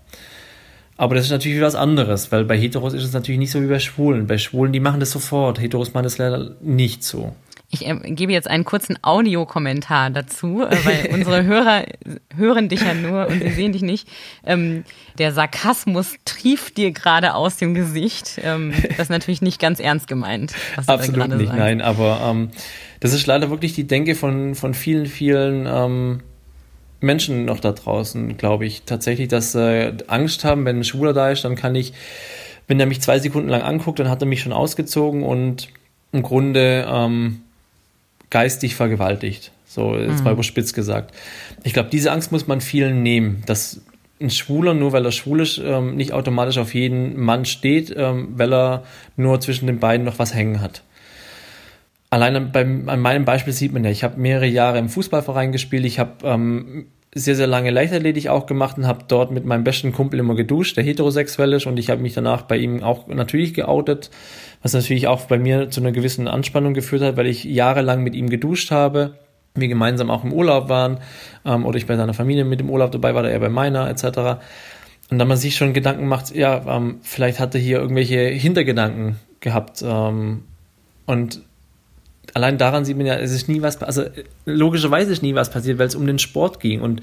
Aber 1.01 1.15
das 1.15 1.25
ist 1.25 1.31
natürlich 1.31 1.63
was 1.63 1.77
anderes, 1.77 2.31
weil 2.31 2.45
bei 2.45 2.59
Heteros 2.59 2.93
ist 2.93 3.05
es 3.05 3.15
natürlich 3.15 3.39
nicht 3.39 3.53
so 3.53 3.63
wie 3.63 3.69
bei 3.69 3.79
Schwulen. 3.79 4.27
Bei 4.27 4.37
Schwulen, 4.37 4.71
die 4.71 4.81
machen 4.81 5.01
das 5.01 5.11
sofort. 5.11 5.59
Heteros 5.59 5.95
machen 5.95 6.05
das 6.05 6.19
leider 6.19 6.51
nicht 6.61 7.05
so. 7.05 7.35
Ich 7.71 7.87
äh, 7.87 7.95
gebe 8.11 8.33
jetzt 8.33 8.47
einen 8.49 8.67
kurzen 8.67 8.99
Audiokommentar 9.01 10.11
dazu, 10.11 10.61
äh, 10.61 10.77
weil 10.85 11.09
unsere 11.15 11.45
Hörer 11.45 11.87
hören 12.37 12.69
dich 12.69 12.83
ja 12.83 12.93
nur 12.93 13.29
und 13.29 13.43
sie 13.43 13.49
sehen 13.49 13.73
dich 13.73 13.81
nicht. 13.81 14.09
Ähm, 14.45 14.85
der 15.17 15.33
Sarkasmus 15.33 16.17
trieft 16.27 16.77
dir 16.77 16.93
gerade 16.93 17.33
aus 17.33 17.57
dem 17.57 17.73
Gesicht. 17.73 18.39
Ähm, 18.45 18.75
das 18.91 18.99
ist 18.99 19.11
natürlich 19.11 19.41
nicht 19.41 19.59
ganz 19.59 19.81
ernst 19.81 20.07
gemeint. 20.07 20.53
Absolut 20.85 21.29
nicht, 21.29 21.47
sagst. 21.47 21.59
nein. 21.59 21.81
Aber 21.81 22.21
ähm, 22.23 22.51
das 23.01 23.15
ist 23.15 23.27
leider 23.27 23.49
wirklich 23.49 23.73
die 23.73 23.87
Denke 23.87 24.15
von, 24.15 24.55
von 24.55 24.75
vielen, 24.75 25.07
vielen 25.07 25.67
ähm, 25.67 26.21
Menschen 27.01 27.45
noch 27.45 27.61
da 27.61 27.73
draußen, 27.73 28.37
glaube 28.37 28.67
ich, 28.67 28.83
tatsächlich, 28.83 29.29
dass 29.29 29.55
äh, 29.55 29.93
Angst 30.07 30.45
haben, 30.45 30.65
wenn 30.65 30.81
ein 30.81 30.85
Schwuler 30.85 31.13
da 31.13 31.31
ist, 31.31 31.45
dann 31.45 31.57
kann 31.57 31.75
ich, 31.75 31.93
wenn 32.67 32.79
er 32.79 32.87
mich 32.87 33.01
zwei 33.01 33.19
Sekunden 33.19 33.49
lang 33.49 33.63
anguckt, 33.63 33.99
dann 33.99 34.09
hat 34.09 34.23
er 34.23 34.27
mich 34.27 34.43
schon 34.43 34.53
ausgezogen 34.53 35.23
und 35.23 35.69
im 36.13 36.23
Grunde 36.23 36.87
ähm, 36.89 37.43
geistig 38.29 38.75
vergewaltigt. 38.75 39.53
So, 39.67 39.97
jetzt 39.97 40.19
mhm. 40.19 40.25
mal 40.25 40.33
überspitzt 40.33 40.75
gesagt. 40.75 41.15
Ich 41.63 41.73
glaube, 41.73 41.91
diese 41.91 42.11
Angst 42.11 42.33
muss 42.33 42.47
man 42.47 42.61
vielen 42.61 43.03
nehmen, 43.03 43.43
dass 43.47 43.81
ein 44.21 44.31
Schwuler, 44.31 44.75
nur 44.75 44.93
weil 44.93 45.05
er 45.05 45.13
schwul 45.13 45.41
ist, 45.41 45.59
ähm, 45.59 45.97
nicht 45.97 46.13
automatisch 46.13 46.59
auf 46.59 46.75
jeden 46.75 47.19
Mann 47.19 47.45
steht, 47.45 47.95
ähm, 47.97 48.29
weil 48.37 48.53
er 48.53 48.85
nur 49.17 49.41
zwischen 49.41 49.67
den 49.67 49.79
beiden 49.79 50.05
noch 50.05 50.19
was 50.19 50.35
hängen 50.35 50.61
hat. 50.61 50.83
Allein 52.11 52.51
beim, 52.51 52.89
an 52.89 53.01
meinem 53.01 53.25
Beispiel 53.25 53.53
sieht 53.53 53.73
man 53.73 53.85
ja, 53.85 53.91
ich 53.91 54.03
habe 54.03 54.21
mehrere 54.21 54.47
Jahre 54.47 54.79
im 54.79 54.89
Fußballverein 54.89 55.53
gespielt, 55.53 55.85
ich 55.85 56.01
habe 56.01 56.13
ähm, 56.25 56.87
sehr, 57.15 57.35
sehr 57.35 57.47
lange 57.47 57.71
Leichtathletik 57.71 58.29
auch 58.29 58.47
gemacht 58.47 58.79
und 58.79 58.87
habe 58.87 59.05
dort 59.09 59.31
mit 59.33 59.45
meinem 59.45 59.65
besten 59.65 59.93
Kumpel 59.93 60.21
immer 60.21 60.35
geduscht, 60.35 60.77
der 60.77 60.85
heterosexuell 60.85 61.53
ist. 61.53 61.67
Und 61.67 61.77
ich 61.79 61.91
habe 61.91 62.01
mich 62.01 62.15
danach 62.15 62.43
bei 62.43 62.57
ihm 62.57 62.83
auch 62.83 63.09
natürlich 63.09 63.55
geoutet, 63.55 64.11
was 64.63 64.73
natürlich 64.73 65.09
auch 65.09 65.23
bei 65.23 65.39
mir 65.39 65.71
zu 65.71 65.81
einer 65.81 65.93
gewissen 65.93 66.29
Anspannung 66.29 66.75
geführt 66.75 67.03
hat, 67.03 67.17
weil 67.17 67.27
ich 67.27 67.45
jahrelang 67.45 68.03
mit 68.03 68.15
ihm 68.15 68.31
geduscht 68.31 68.71
habe, 68.71 69.15
wir 69.55 69.67
gemeinsam 69.67 70.11
auch 70.11 70.23
im 70.23 70.33
Urlaub 70.33 70.69
waren 70.69 70.99
ähm, 71.45 71.67
oder 71.67 71.77
ich 71.77 71.87
bei 71.87 71.97
seiner 71.97 72.15
Familie 72.15 72.45
mit 72.45 72.61
dem 72.61 72.71
Urlaub 72.71 72.93
dabei 72.93 73.15
war, 73.15 73.23
oder 73.23 73.33
er 73.33 73.41
bei 73.41 73.49
meiner 73.49 73.89
etc. 73.89 74.41
Und 75.11 75.19
dann 75.19 75.27
man 75.27 75.37
sich 75.37 75.57
schon 75.57 75.73
Gedanken 75.73 76.07
macht, 76.07 76.35
ja, 76.35 76.63
ähm, 76.77 77.01
vielleicht 77.03 77.41
hatte 77.41 77.59
hier 77.59 77.79
irgendwelche 77.79 78.21
Hintergedanken 78.21 79.17
gehabt 79.41 79.83
ähm, 79.85 80.45
und 81.07 81.43
allein 82.35 82.59
daran 82.59 82.85
sieht 82.85 82.97
man 82.97 83.07
ja, 83.07 83.17
es 83.17 83.33
ist 83.33 83.49
nie 83.49 83.63
was, 83.63 83.83
also 83.83 84.05
logischerweise 84.45 85.13
ist 85.13 85.23
nie 85.23 85.35
was 85.35 85.51
passiert, 85.51 85.79
weil 85.79 85.87
es 85.87 85.95
um 85.95 86.07
den 86.07 86.19
Sport 86.19 86.61
ging 86.61 86.81
und 86.81 87.03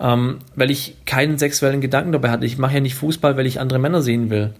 ähm, 0.00 0.38
weil 0.54 0.70
ich 0.70 0.96
keinen 1.06 1.38
sexuellen 1.38 1.80
Gedanken 1.80 2.12
dabei 2.12 2.30
hatte. 2.30 2.46
Ich 2.46 2.58
mache 2.58 2.74
ja 2.74 2.80
nicht 2.80 2.94
Fußball, 2.94 3.36
weil 3.36 3.46
ich 3.46 3.60
andere 3.60 3.78
Männer 3.78 4.02
sehen 4.02 4.30
will. 4.30 4.52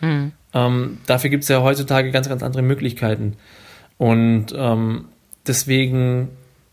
Hm. 0.00 0.32
Ähm, 0.52 0.98
dafür 1.06 1.30
gibt 1.30 1.44
es 1.44 1.48
ja 1.48 1.62
heutzutage 1.62 2.10
ganz, 2.10 2.28
ganz 2.28 2.42
andere 2.42 2.62
Möglichkeiten. 2.62 3.36
Und 3.98 4.46
ähm, 4.56 5.06
deswegen 5.46 6.30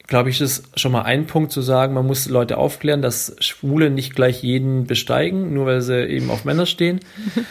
glaube 0.07 0.29
ich, 0.29 0.41
ist 0.41 0.79
schon 0.79 0.93
mal 0.93 1.03
ein 1.03 1.27
Punkt 1.27 1.51
zu 1.51 1.61
sagen, 1.61 1.93
man 1.93 2.07
muss 2.07 2.29
Leute 2.29 2.57
aufklären, 2.57 3.01
dass 3.01 3.35
Schwule 3.39 3.89
nicht 3.89 4.15
gleich 4.15 4.41
jeden 4.41 4.87
besteigen, 4.87 5.53
nur 5.53 5.65
weil 5.65 5.81
sie 5.81 6.05
eben 6.07 6.31
auf 6.31 6.45
Männer 6.45 6.65
stehen. 6.65 7.01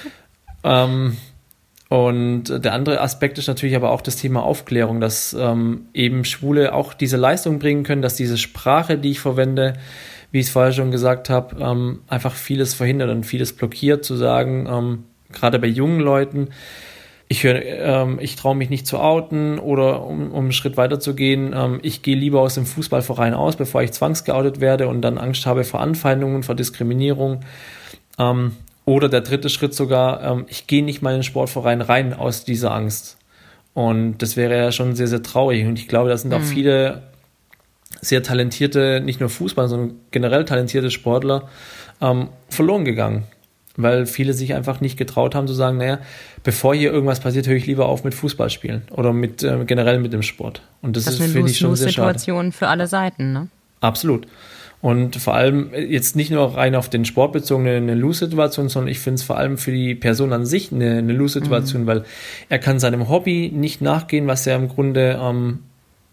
ähm, 0.65 1.19
und 1.89 2.45
der 2.49 2.73
andere 2.73 3.01
Aspekt 3.01 3.39
ist 3.39 3.47
natürlich 3.47 3.77
aber 3.77 3.93
auch 3.93 4.01
das 4.01 4.17
Thema 4.17 4.43
Aufklärung, 4.43 5.01
dass 5.01 5.37
ähm, 5.39 5.87
eben 5.95 6.25
Schwule 6.25 6.75
auch 6.75 6.95
diese 6.95 7.17
Leistung 7.17 7.61
bringen 7.61 7.85
können, 7.85 8.03
dass 8.03 8.17
diese 8.17 8.39
Sprache, 8.39 8.99
die 8.99 9.13
ich 9.13 9.21
verwende, 9.21 9.75
wie 10.33 10.41
ich 10.41 10.47
es 10.47 10.53
vorher 10.53 10.73
schon 10.73 10.91
gesagt 10.91 11.31
habe, 11.31 11.57
ähm, 11.61 12.01
einfach 12.09 12.35
vieles 12.35 12.75
verhindert 12.75 13.11
und 13.11 13.25
vieles 13.25 13.53
blockiert, 13.53 14.05
zu 14.05 14.17
sagen, 14.17 14.67
ähm, 14.69 15.05
gerade 15.33 15.61
bei 15.61 15.69
jungen 15.69 16.01
Leuten, 16.01 16.49
ich 17.29 17.45
ähm, 17.45 18.19
ich 18.21 18.37
traue 18.37 18.57
mich 18.57 18.71
nicht 18.71 18.87
zu 18.87 18.99
outen 18.99 19.59
oder 19.59 20.05
um, 20.05 20.33
um 20.33 20.45
einen 20.45 20.53
Schritt 20.53 20.77
weiter 20.77 20.99
zu 20.99 21.15
gehen, 21.15 21.55
ähm, 21.57 21.79
ich 21.83 22.03
gehe 22.03 22.17
lieber 22.17 22.41
aus 22.41 22.55
dem 22.55 22.67
Fußballverein 22.67 23.35
aus, 23.35 23.57
bevor 23.57 23.83
ich 23.83 23.93
zwangsgeoutet 23.93 24.61
werde 24.61 24.89
und 24.89 25.03
dann 25.03 25.19
Angst 25.19 25.47
habe 25.47 25.63
vor 25.63 25.81
Anfeindungen, 25.81 26.43
vor 26.43 26.55
Diskriminierung. 26.57 27.41
Ähm, 28.19 28.53
oder 28.87 29.09
der 29.09 29.21
dritte 29.21 29.51
Schritt 29.51 29.75
sogar, 29.75 30.23
ähm, 30.23 30.47
ich 30.49 30.67
gehe 30.67 30.83
nicht 30.83 31.03
mal 31.03 31.11
in 31.11 31.19
den 31.19 31.23
Sportverein 31.25 31.83
rein 31.83 32.15
aus 32.15 32.45
dieser 32.45 32.73
Angst. 32.73 33.19
Und 33.75 34.19
das 34.19 34.37
wäre 34.37 34.57
ja 34.57 34.73
schon 34.73 34.95
sehr, 34.95 35.09
sehr 35.09 35.23
traurig. 35.23 35.67
Und 35.67 35.79
ich 35.79 35.89
glaube, 35.89 36.09
da 36.09 36.17
sind 36.17 36.31
mhm. 36.31 36.37
auch 36.37 36.43
viele 36.43 37.03
sehr 38.01 38.23
talentierte, 38.23 39.03
nicht 39.05 39.21
nur 39.21 39.29
Fußballer, 39.29 39.69
sondern 39.69 39.97
generell 40.13 40.45
talentierte 40.45 40.91
Sportler 40.91 41.49
ähm, 42.01 42.29
verloren 42.49 42.85
gegangen. 42.85 43.25
Weil 43.77 44.07
viele 44.07 44.33
sich 44.33 44.55
einfach 44.55 44.81
nicht 44.81 44.97
getraut 44.97 45.35
haben 45.35 45.47
zu 45.47 45.53
sagen, 45.53 45.77
naja, 45.77 45.99
bevor 46.43 46.75
hier 46.75 46.91
irgendwas 46.91 47.21
passiert, 47.21 47.47
höre 47.47 47.57
ich 47.57 47.67
lieber 47.67 47.87
auf 47.87 48.05
mit 48.05 48.15
Fußball 48.15 48.49
spielen 48.49 48.83
oder 48.91 49.13
mit 49.13 49.43
äh, 49.43 49.65
generell 49.67 49.99
mit 49.99 50.15
dem 50.15 50.23
Sport. 50.23 50.63
Und 50.81 50.97
das, 50.97 51.05
das 51.05 51.21
ist, 51.21 51.33
finde 51.33 51.51
ich, 51.51 51.59
schon 51.59 51.77
sehr 51.77 51.91
schade. 51.91 52.19
Situation 52.19 52.53
für 52.53 52.69
alle 52.69 52.87
Seiten, 52.87 53.33
ne? 53.33 53.49
Absolut. 53.81 54.27
Und 54.87 55.17
vor 55.17 55.35
allem 55.35 55.73
jetzt 55.75 56.15
nicht 56.15 56.31
nur 56.31 56.57
rein 56.57 56.77
auf 56.77 56.89
den 56.89 57.05
Sport 57.05 57.33
bezogen 57.33 57.67
eine 57.67 57.97
Lose-Situation, 57.97 58.69
sondern 58.69 58.89
ich 58.89 59.01
finde 59.01 59.17
es 59.17 59.25
vor 59.25 59.37
allem 59.37 59.59
für 59.59 59.73
die 59.73 59.97
Person 59.97 60.33
an 60.33 60.47
sich 60.47 60.71
eine, 60.71 60.99
eine 60.99 61.13
Lose-Situation, 61.13 61.83
mhm. 61.83 61.87
weil 61.89 62.05
er 62.51 62.61
kann 62.61 62.79
seinem 62.79 63.09
Hobby 63.09 63.51
nicht 63.53 63.81
nachgehen, 63.81 64.29
was 64.29 64.45
ja 64.45 64.55
im 64.55 64.69
Grunde 64.69 65.19
ähm, 65.21 65.65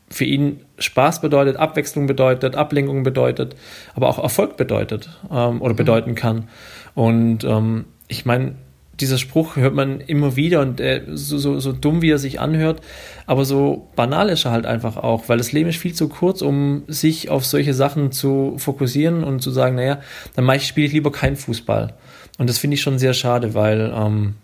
für 0.09 0.25
ihn 0.25 0.61
Spaß 0.79 1.21
bedeutet, 1.21 1.55
Abwechslung 1.57 2.07
bedeutet, 2.07 2.55
Ablenkung 2.55 3.03
bedeutet, 3.03 3.55
aber 3.93 4.09
auch 4.09 4.17
Erfolg 4.17 4.57
bedeutet 4.57 5.07
ähm, 5.31 5.61
oder 5.61 5.73
mhm. 5.73 5.77
bedeuten 5.77 6.15
kann. 6.15 6.47
Und 6.95 7.43
ähm, 7.43 7.85
ich 8.07 8.25
meine, 8.25 8.55
dieser 8.99 9.17
Spruch 9.17 9.55
hört 9.55 9.73
man 9.73 10.01
immer 10.01 10.35
wieder 10.35 10.61
und 10.61 10.79
äh, 10.79 11.03
so, 11.13 11.37
so, 11.37 11.59
so 11.59 11.71
dumm 11.71 12.01
wie 12.01 12.11
er 12.11 12.19
sich 12.19 12.39
anhört, 12.39 12.81
aber 13.25 13.43
so 13.43 13.87
banal 13.95 14.29
ist 14.29 14.45
er 14.45 14.51
halt 14.51 14.65
einfach 14.65 14.97
auch, 14.97 15.29
weil 15.29 15.37
das 15.37 15.51
Leben 15.51 15.69
ist 15.69 15.79
viel 15.79 15.93
zu 15.93 16.09
kurz, 16.09 16.41
um 16.41 16.83
sich 16.87 17.29
auf 17.29 17.45
solche 17.45 17.73
Sachen 17.73 18.11
zu 18.11 18.55
fokussieren 18.57 19.23
und 19.23 19.41
zu 19.41 19.51
sagen, 19.51 19.75
naja, 19.75 20.01
dann 20.35 20.59
spiele 20.59 20.87
ich 20.87 20.93
lieber 20.93 21.11
keinen 21.11 21.35
Fußball. 21.35 21.93
Und 22.37 22.49
das 22.49 22.57
finde 22.57 22.75
ich 22.75 22.81
schon 22.81 22.99
sehr 22.99 23.13
schade, 23.13 23.53
weil 23.53 23.91
ähm, 23.95 24.35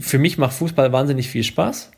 für 0.00 0.18
mich 0.18 0.38
macht 0.38 0.54
Fußball 0.54 0.92
wahnsinnig 0.92 1.28
viel 1.28 1.44
Spaß. 1.44 1.90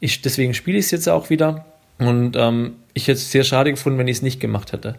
Ich, 0.00 0.22
deswegen 0.22 0.54
spiele 0.54 0.78
ich 0.78 0.86
es 0.86 0.90
jetzt 0.90 1.08
auch 1.08 1.30
wieder. 1.30 1.64
Und 1.98 2.36
ähm, 2.36 2.74
ich 2.92 3.04
hätte 3.04 3.18
es 3.18 3.30
sehr 3.30 3.44
schade 3.44 3.70
gefunden, 3.70 3.98
wenn 3.98 4.08
ich 4.08 4.18
es 4.18 4.22
nicht 4.22 4.40
gemacht 4.40 4.72
hätte. 4.72 4.96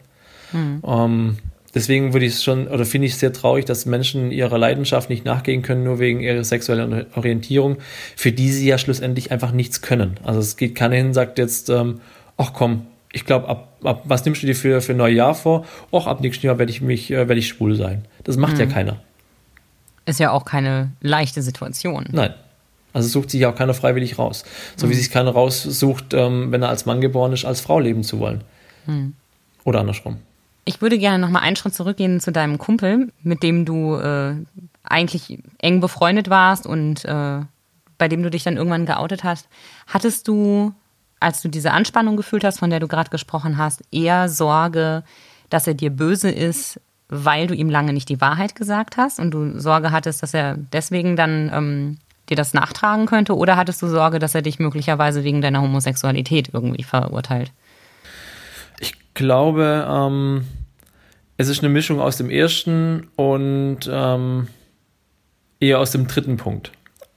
Mhm. 0.52 0.82
Ähm, 0.86 1.38
deswegen 1.76 2.14
würde 2.14 2.26
ich 2.26 2.34
es 2.34 2.44
schon, 2.44 2.68
oder 2.68 2.86
finde 2.86 3.08
ich 3.08 3.14
es 3.14 3.20
sehr 3.20 3.34
traurig, 3.34 3.66
dass 3.66 3.86
Menschen 3.86 4.32
ihrer 4.32 4.58
Leidenschaft 4.58 5.10
nicht 5.10 5.26
nachgehen 5.26 5.62
können, 5.62 5.84
nur 5.84 6.00
wegen 6.00 6.22
ihrer 6.22 6.44
sexuellen 6.44 7.06
Orientierung, 7.16 7.78
für 8.16 8.32
die 8.32 8.52
sie 8.52 8.68
ja 8.68 8.78
schlussendlich 8.78 9.32
einfach 9.32 9.52
nichts 9.52 9.82
können. 9.82 10.16
Also 10.24 10.40
es 10.40 10.58
geht 10.58 10.74
keiner 10.74 10.96
hin, 10.96 11.14
sagt 11.14 11.38
jetzt, 11.38 11.70
ähm, 11.70 12.00
ach 12.38 12.54
komm, 12.54 12.88
ich 13.12 13.26
glaube, 13.26 13.48
ab, 13.48 13.78
ab, 13.84 14.02
was 14.06 14.26
nimmst 14.26 14.42
du 14.42 14.48
dir 14.48 14.56
für, 14.56 14.82
für 14.82 14.94
Neujahr 14.94 15.36
vor? 15.36 15.66
Och, 15.92 16.08
ab 16.08 16.22
nächstem 16.22 16.48
Jahr 16.48 16.58
werde 16.58 16.72
ich 16.72 16.82
mich, 16.82 17.12
äh, 17.12 17.28
werde 17.28 17.36
ich 17.36 17.48
schwul 17.48 17.76
sein. 17.76 18.06
Das 18.24 18.38
macht 18.38 18.56
mhm. 18.56 18.60
ja 18.62 18.66
keiner. 18.66 18.98
Ist 20.06 20.20
ja 20.20 20.32
auch 20.32 20.46
keine 20.46 20.92
leichte 21.02 21.42
Situation. 21.42 22.06
Nein. 22.12 22.34
Also 22.94 23.10
sucht 23.10 23.30
sich 23.32 23.42
ja 23.42 23.52
auch 23.52 23.56
keiner 23.56 23.74
freiwillig 23.74 24.18
raus. 24.18 24.46
So 24.78 24.86
mhm. 24.86 24.92
wie 24.92 24.96
sich 24.96 25.12
keiner 25.12 25.32
raussucht, 25.32 26.14
ähm, 26.14 26.52
wenn 26.52 26.62
er 26.62 26.70
als 26.70 26.86
Mann 26.86 27.02
geboren 27.02 27.34
ist, 27.34 27.46
als 27.46 27.62
Frau 27.62 27.80
leben 27.80 28.04
zu 28.04 28.20
wollen. 28.20 28.42
Mhm. 28.86 29.14
Oder 29.64 29.80
andersrum. 29.80 30.18
Ich 30.66 30.82
würde 30.82 30.98
gerne 30.98 31.20
noch 31.20 31.30
mal 31.30 31.40
einen 31.40 31.56
Schritt 31.56 31.76
zurückgehen 31.76 32.20
zu 32.20 32.32
deinem 32.32 32.58
Kumpel, 32.58 33.12
mit 33.22 33.44
dem 33.44 33.66
du 33.66 33.96
äh, 33.96 34.36
eigentlich 34.84 35.40
eng 35.60 35.80
befreundet 35.80 36.30
warst 36.30 36.66
und 36.66 37.06
äh, 37.06 37.42
bei 37.98 38.08
dem 38.08 38.24
du 38.24 38.30
dich 38.30 38.44
dann 38.44 38.58
irgendwann 38.58 38.88
geoutet 38.88 39.24
hast. 39.24 39.48
Hattest 39.88 40.28
du, 40.28 40.74
als 41.20 41.42
du 41.42 41.50
diese 41.50 41.72
Anspannung 41.72 42.18
gefühlt 42.18 42.44
hast, 42.44 42.60
von 42.60 42.72
der 42.72 42.80
du 42.80 42.88
gerade 42.88 43.12
gesprochen 43.12 43.58
hast, 43.58 43.84
eher 43.92 44.28
Sorge, 44.28 45.04
dass 45.50 45.68
er 45.68 45.76
dir 45.76 45.92
böse 45.92 46.32
ist, 46.32 46.82
weil 47.10 47.46
du 47.46 47.54
ihm 47.54 47.70
lange 47.70 47.94
nicht 47.94 48.10
die 48.10 48.20
Wahrheit 48.20 48.56
gesagt 48.56 48.98
hast 48.98 49.20
und 49.20 49.32
du 49.32 49.60
Sorge 49.60 49.92
hattest, 49.92 50.24
dass 50.24 50.34
er 50.34 50.58
deswegen 50.58 51.16
dann 51.16 51.52
ähm, 51.54 51.98
dir 52.30 52.36
das 52.36 52.54
nachtragen 52.54 53.06
könnte? 53.06 53.36
Oder 53.38 53.56
hattest 53.56 53.82
du 53.82 53.88
Sorge, 53.88 54.20
dass 54.20 54.36
er 54.36 54.42
dich 54.42 54.60
möglicherweise 54.60 55.24
wegen 55.24 55.42
deiner 55.42 55.62
Homosexualität 55.62 56.50
irgendwie 56.54 56.84
verurteilt? 56.84 57.52
Ich 58.80 58.94
glaube, 59.14 59.88
ähm, 59.90 60.46
es 61.38 61.48
ist 61.48 61.60
eine 61.60 61.70
Mischung 61.70 62.00
aus 62.00 62.18
dem 62.18 62.30
ersten 62.30 63.08
und 63.16 63.90
ähm, 63.90 64.48
eher 65.60 65.80
aus 65.80 65.92
dem 65.92 66.08
dritten 66.08 66.38
Punkt. 66.38 66.72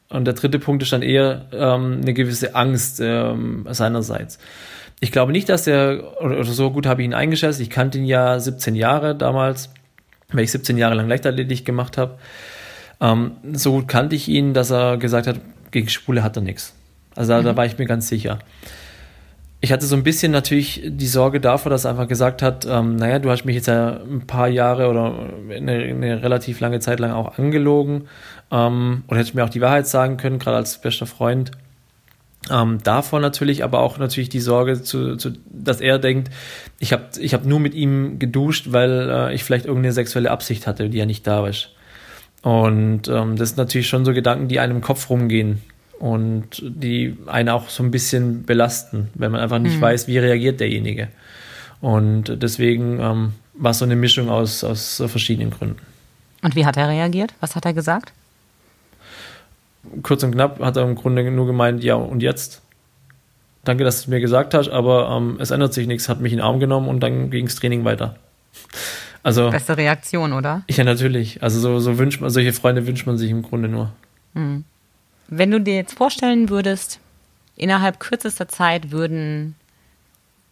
Und 0.08 0.24
der 0.24 0.34
dritte 0.34 0.58
Punkt 0.58 0.82
ist 0.82 0.92
dann 0.92 1.02
eher 1.02 1.46
ähm, 1.52 2.00
eine 2.02 2.14
gewisse 2.14 2.54
Angst 2.54 3.00
ähm, 3.00 3.66
seinerseits. 3.70 4.38
Ich 5.00 5.12
glaube 5.12 5.32
nicht, 5.32 5.48
dass 5.48 5.66
er, 5.66 6.20
oder 6.20 6.44
so 6.44 6.70
gut 6.70 6.86
habe 6.86 7.02
ich 7.02 7.06
ihn 7.06 7.14
eingeschätzt, 7.14 7.60
ich 7.60 7.70
kannte 7.70 7.98
ihn 7.98 8.04
ja 8.04 8.40
17 8.40 8.74
Jahre 8.74 9.14
damals, 9.14 9.70
weil 10.32 10.44
ich 10.44 10.50
17 10.50 10.76
Jahre 10.78 10.94
lang 10.94 11.08
Leichtathletik 11.08 11.64
gemacht 11.64 11.98
habe. 11.98 12.18
Ähm, 13.00 13.32
so 13.52 13.72
gut 13.72 13.86
kannte 13.86 14.16
ich 14.16 14.28
ihn, 14.28 14.54
dass 14.54 14.70
er 14.70 14.96
gesagt 14.96 15.26
hat, 15.26 15.40
gegen 15.70 15.88
Schwule 15.88 16.22
hat 16.22 16.36
er 16.36 16.42
nichts. 16.42 16.74
Also 17.14 17.32
da, 17.32 17.40
mhm. 17.40 17.44
da 17.44 17.56
war 17.56 17.66
ich 17.66 17.78
mir 17.78 17.86
ganz 17.86 18.08
sicher. 18.08 18.38
Ich 19.60 19.72
hatte 19.72 19.86
so 19.86 19.96
ein 19.96 20.04
bisschen 20.04 20.30
natürlich 20.30 20.82
die 20.84 21.06
Sorge 21.08 21.40
davor, 21.40 21.70
dass 21.70 21.84
er 21.84 21.90
einfach 21.90 22.06
gesagt 22.06 22.42
hat, 22.42 22.64
ähm, 22.64 22.94
naja, 22.94 23.18
du 23.18 23.28
hast 23.28 23.44
mich 23.44 23.56
jetzt 23.56 23.66
ja 23.66 24.00
ein 24.00 24.24
paar 24.24 24.46
Jahre 24.46 24.88
oder 24.88 25.30
eine, 25.50 25.72
eine 25.72 26.22
relativ 26.22 26.60
lange 26.60 26.78
Zeit 26.78 27.00
lang 27.00 27.10
auch 27.10 27.38
angelogen 27.38 28.06
ähm, 28.52 29.02
oder 29.08 29.18
hättest 29.18 29.34
mir 29.34 29.44
auch 29.44 29.50
die 29.50 29.60
Wahrheit 29.60 29.88
sagen 29.88 30.16
können, 30.16 30.38
gerade 30.38 30.58
als 30.58 30.80
bester 30.80 31.06
Freund. 31.06 31.50
Ähm, 32.50 32.78
davor 32.84 33.18
natürlich, 33.18 33.64
aber 33.64 33.80
auch 33.80 33.98
natürlich 33.98 34.28
die 34.28 34.38
Sorge, 34.38 34.80
zu, 34.80 35.16
zu, 35.16 35.32
dass 35.50 35.80
er 35.80 35.98
denkt, 35.98 36.30
ich 36.78 36.92
habe 36.92 37.06
ich 37.18 37.34
hab 37.34 37.44
nur 37.44 37.58
mit 37.58 37.74
ihm 37.74 38.20
geduscht, 38.20 38.68
weil 38.70 39.10
äh, 39.10 39.34
ich 39.34 39.42
vielleicht 39.42 39.66
irgendeine 39.66 39.92
sexuelle 39.92 40.30
Absicht 40.30 40.68
hatte, 40.68 40.88
die 40.88 40.98
ja 40.98 41.06
nicht 41.06 41.26
da 41.26 41.42
war. 41.42 41.50
Und 42.42 43.08
ähm, 43.08 43.34
das 43.34 43.48
sind 43.48 43.58
natürlich 43.58 43.88
schon 43.88 44.04
so 44.04 44.14
Gedanken, 44.14 44.46
die 44.46 44.60
einem 44.60 44.76
im 44.76 44.82
Kopf 44.82 45.10
rumgehen 45.10 45.60
und 45.98 46.62
die 46.62 47.16
einen 47.26 47.48
auch 47.48 47.68
so 47.68 47.82
ein 47.82 47.90
bisschen 47.90 48.44
belasten, 48.44 49.08
wenn 49.14 49.32
man 49.32 49.40
einfach 49.40 49.58
nicht 49.58 49.76
mhm. 49.76 49.82
weiß, 49.82 50.08
wie 50.08 50.18
reagiert 50.18 50.60
derjenige. 50.60 51.08
Und 51.80 52.42
deswegen 52.42 53.00
ähm, 53.00 53.32
war 53.54 53.72
es 53.72 53.78
so 53.78 53.84
eine 53.84 53.96
Mischung 53.96 54.28
aus, 54.30 54.64
aus 54.64 55.02
verschiedenen 55.06 55.50
Gründen. 55.50 55.80
Und 56.42 56.54
wie 56.54 56.64
hat 56.66 56.76
er 56.76 56.88
reagiert? 56.88 57.34
Was 57.40 57.56
hat 57.56 57.64
er 57.64 57.72
gesagt? 57.72 58.12
Kurz 60.02 60.22
und 60.22 60.32
knapp 60.32 60.60
hat 60.60 60.76
er 60.76 60.84
im 60.84 60.94
Grunde 60.94 61.28
nur 61.30 61.46
gemeint, 61.46 61.82
ja, 61.82 61.94
und 61.94 62.22
jetzt? 62.22 62.62
Danke, 63.64 63.84
dass 63.84 63.96
du 63.96 64.00
es 64.02 64.06
mir 64.08 64.20
gesagt 64.20 64.54
hast, 64.54 64.68
aber 64.68 65.10
ähm, 65.10 65.36
es 65.40 65.50
ändert 65.50 65.74
sich 65.74 65.86
nichts, 65.86 66.08
hat 66.08 66.20
mich 66.20 66.32
in 66.32 66.38
den 66.38 66.44
Arm 66.44 66.60
genommen 66.60 66.88
und 66.88 67.00
dann 67.00 67.30
ging 67.30 67.46
das 67.46 67.56
Training 67.56 67.84
weiter. 67.84 68.16
Also, 69.24 69.50
Beste 69.50 69.76
Reaktion, 69.76 70.32
oder? 70.32 70.62
Ja, 70.70 70.84
natürlich. 70.84 71.42
Also 71.42 71.58
so, 71.58 71.80
so 71.80 71.98
wünscht 71.98 72.20
man, 72.20 72.30
solche 72.30 72.52
Freunde 72.52 72.86
wünscht 72.86 73.04
man 73.04 73.18
sich 73.18 73.30
im 73.30 73.42
Grunde 73.42 73.68
nur. 73.68 73.92
Hm. 74.34 74.64
Wenn 75.28 75.50
du 75.50 75.60
dir 75.60 75.76
jetzt 75.76 75.96
vorstellen 75.96 76.48
würdest, 76.48 77.00
innerhalb 77.54 78.00
kürzester 78.00 78.48
Zeit 78.48 78.90
würden 78.90 79.54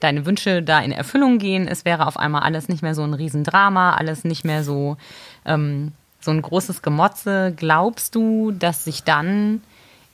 deine 0.00 0.26
Wünsche 0.26 0.62
da 0.62 0.80
in 0.80 0.92
Erfüllung 0.92 1.38
gehen, 1.38 1.66
es 1.66 1.86
wäre 1.86 2.06
auf 2.06 2.18
einmal 2.18 2.42
alles 2.42 2.68
nicht 2.68 2.82
mehr 2.82 2.94
so 2.94 3.02
ein 3.02 3.14
Riesendrama, 3.14 3.94
alles 3.94 4.24
nicht 4.24 4.44
mehr 4.44 4.62
so, 4.62 4.98
ähm, 5.46 5.92
so 6.20 6.30
ein 6.30 6.42
großes 6.42 6.82
Gemotze. 6.82 7.54
Glaubst 7.56 8.14
du, 8.14 8.50
dass 8.52 8.84
sich 8.84 9.02
dann 9.02 9.62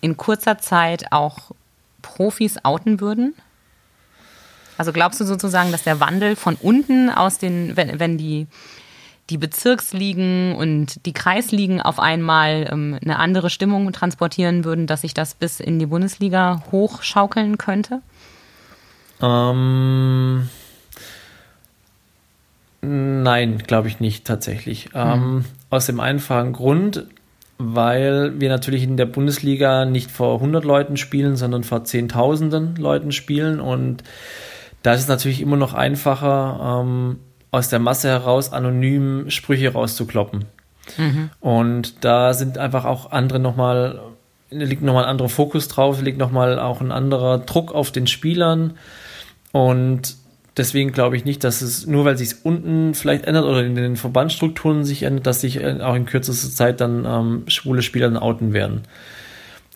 in 0.00 0.16
kurzer 0.16 0.58
Zeit 0.58 1.10
auch 1.10 1.50
Profis 2.00 2.64
outen 2.64 3.00
würden? 3.00 3.34
Also 4.78 4.92
glaubst 4.92 5.20
du 5.20 5.24
sozusagen, 5.24 5.72
dass 5.72 5.82
der 5.82 5.98
Wandel 5.98 6.36
von 6.36 6.54
unten 6.54 7.10
aus 7.10 7.38
den, 7.38 7.76
wenn, 7.76 7.98
wenn 7.98 8.18
die, 8.18 8.46
die 9.30 9.38
Bezirksligen 9.38 10.54
und 10.54 11.06
die 11.06 11.12
Kreisligen 11.12 11.80
auf 11.80 11.98
einmal 11.98 12.68
ähm, 12.70 12.98
eine 13.02 13.18
andere 13.18 13.50
Stimmung 13.50 13.92
transportieren 13.92 14.64
würden, 14.64 14.86
dass 14.86 15.02
sich 15.02 15.14
das 15.14 15.34
bis 15.34 15.60
in 15.60 15.78
die 15.78 15.86
Bundesliga 15.86 16.62
hochschaukeln 16.72 17.56
könnte? 17.56 18.02
Ähm, 19.20 20.48
nein, 22.82 23.58
glaube 23.58 23.88
ich 23.88 24.00
nicht 24.00 24.26
tatsächlich. 24.26 24.90
Hm. 24.92 24.92
Ähm, 24.94 25.44
aus 25.70 25.86
dem 25.86 26.00
einfachen 26.00 26.52
Grund, 26.52 27.06
weil 27.58 28.40
wir 28.40 28.48
natürlich 28.48 28.82
in 28.82 28.96
der 28.96 29.06
Bundesliga 29.06 29.84
nicht 29.84 30.10
vor 30.10 30.34
100 30.34 30.64
Leuten 30.64 30.96
spielen, 30.96 31.36
sondern 31.36 31.64
vor 31.64 31.84
Zehntausenden 31.84 32.74
Leuten 32.76 33.12
spielen 33.12 33.60
und 33.60 34.02
da 34.82 34.94
ist 34.94 35.02
es 35.02 35.08
natürlich 35.08 35.40
immer 35.40 35.56
noch 35.56 35.74
einfacher, 35.74 36.82
ähm, 36.82 37.20
aus 37.52 37.68
der 37.68 37.78
Masse 37.78 38.08
heraus 38.08 38.52
anonym 38.52 39.30
Sprüche 39.30 39.72
rauszukloppen. 39.72 40.46
Mhm. 40.96 41.30
Und 41.38 42.04
da 42.04 42.34
sind 42.34 42.58
einfach 42.58 42.86
auch 42.86 43.12
andere 43.12 43.38
nochmal, 43.38 44.00
liegt 44.50 44.82
nochmal 44.82 45.04
ein 45.04 45.10
anderer 45.10 45.28
Fokus 45.28 45.68
drauf, 45.68 46.02
liegt 46.02 46.18
nochmal 46.18 46.58
auch 46.58 46.80
ein 46.80 46.90
anderer 46.90 47.38
Druck 47.38 47.72
auf 47.72 47.92
den 47.92 48.06
Spielern. 48.06 48.72
Und 49.52 50.16
deswegen 50.56 50.92
glaube 50.92 51.16
ich 51.16 51.26
nicht, 51.26 51.44
dass 51.44 51.60
es, 51.60 51.86
nur 51.86 52.06
weil 52.06 52.16
sich 52.16 52.28
es 52.28 52.34
unten 52.42 52.94
vielleicht 52.94 53.26
ändert 53.26 53.44
oder 53.44 53.62
in 53.62 53.74
den 53.74 53.96
Verbandsstrukturen 53.96 54.84
sich 54.84 55.02
ändert, 55.02 55.26
dass 55.26 55.42
sich 55.42 55.62
äh, 55.62 55.80
auch 55.82 55.94
in 55.94 56.06
kürzester 56.06 56.50
Zeit 56.50 56.80
dann 56.80 57.04
ähm, 57.04 57.42
schwule 57.48 57.82
Spieler 57.82 58.08
dann 58.08 58.16
outen 58.16 58.54
werden. 58.54 58.82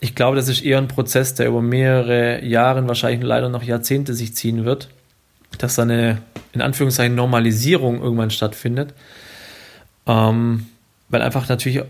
Ich 0.00 0.14
glaube, 0.14 0.36
das 0.36 0.48
ist 0.48 0.62
eher 0.62 0.78
ein 0.78 0.88
Prozess, 0.88 1.34
der 1.34 1.48
über 1.48 1.60
mehrere 1.60 2.42
Jahre, 2.42 2.86
wahrscheinlich 2.88 3.22
leider 3.22 3.50
noch 3.50 3.62
Jahrzehnte 3.62 4.14
sich 4.14 4.34
ziehen 4.34 4.64
wird 4.64 4.88
dass 5.58 5.76
da 5.76 5.82
eine, 5.82 6.22
in 6.52 6.62
Anführungszeichen, 6.62 7.14
Normalisierung 7.14 8.02
irgendwann 8.02 8.30
stattfindet. 8.30 8.94
Ähm, 10.06 10.66
weil 11.08 11.22
einfach 11.22 11.48
natürlich, 11.48 11.82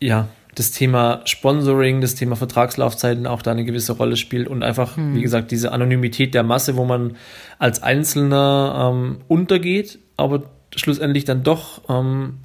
ja, 0.00 0.28
das 0.54 0.72
Thema 0.72 1.20
Sponsoring, 1.24 2.00
das 2.00 2.14
Thema 2.14 2.36
Vertragslaufzeiten 2.36 3.26
auch 3.26 3.42
da 3.42 3.52
eine 3.52 3.64
gewisse 3.64 3.92
Rolle 3.92 4.16
spielt 4.16 4.48
und 4.48 4.62
einfach, 4.62 4.96
hm. 4.96 5.14
wie 5.14 5.22
gesagt, 5.22 5.50
diese 5.50 5.72
Anonymität 5.72 6.34
der 6.34 6.42
Masse, 6.42 6.76
wo 6.76 6.84
man 6.84 7.16
als 7.58 7.82
Einzelner 7.82 8.90
ähm, 8.92 9.18
untergeht, 9.28 9.98
aber 10.16 10.42
schlussendlich 10.74 11.24
dann 11.24 11.42
doch 11.42 11.82
ähm, 11.88 12.38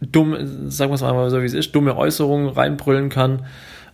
dumm, 0.00 0.70
sagen 0.70 0.90
wir 0.90 0.96
es 0.96 1.02
mal 1.02 1.30
so 1.30 1.40
wie 1.40 1.46
es 1.46 1.54
ist, 1.54 1.72
dumme 1.72 1.96
Äußerungen 1.96 2.48
reinbrüllen 2.48 3.08
kann, 3.08 3.46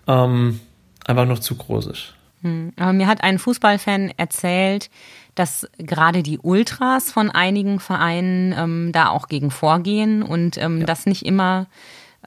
ähm, 0.06 0.60
einfach 1.06 1.26
noch 1.26 1.38
zu 1.38 1.54
groß 1.54 1.88
ist. 1.88 2.14
Hm. 2.42 2.72
Aber 2.76 2.92
mir 2.92 3.06
hat 3.06 3.22
ein 3.22 3.38
Fußballfan 3.38 4.12
erzählt, 4.16 4.90
dass 5.34 5.68
gerade 5.78 6.22
die 6.22 6.38
Ultras 6.38 7.12
von 7.12 7.30
einigen 7.30 7.80
Vereinen 7.80 8.54
ähm, 8.56 8.92
da 8.92 9.08
auch 9.08 9.28
gegen 9.28 9.50
vorgehen 9.50 10.22
und 10.22 10.56
ähm, 10.58 10.80
ja. 10.80 10.86
das 10.86 11.06
nicht 11.06 11.24
immer 11.24 11.66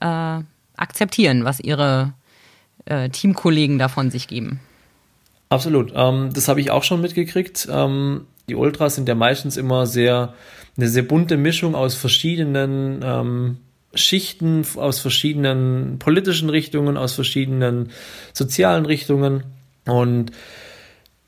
äh, 0.00 0.38
akzeptieren, 0.76 1.44
was 1.44 1.60
ihre 1.60 2.14
äh, 2.86 3.08
Teamkollegen 3.10 3.78
davon 3.78 4.10
sich 4.10 4.28
geben. 4.28 4.60
Absolut. 5.48 5.92
Ähm, 5.94 6.30
das 6.32 6.48
habe 6.48 6.60
ich 6.60 6.70
auch 6.70 6.82
schon 6.82 7.00
mitgekriegt. 7.02 7.68
Ähm, 7.70 8.26
die 8.48 8.54
Ultras 8.54 8.94
sind 8.94 9.08
ja 9.08 9.14
meistens 9.14 9.56
immer 9.56 9.86
sehr 9.86 10.34
eine 10.76 10.88
sehr 10.88 11.02
bunte 11.02 11.36
Mischung 11.36 11.74
aus 11.74 11.94
verschiedenen 11.94 13.00
ähm, 13.04 13.58
Schichten, 13.94 14.64
aus 14.76 15.00
verschiedenen 15.00 15.98
politischen 15.98 16.48
Richtungen, 16.48 16.96
aus 16.96 17.12
verschiedenen 17.12 17.90
sozialen 18.32 18.86
Richtungen. 18.86 19.44
Und 19.86 20.32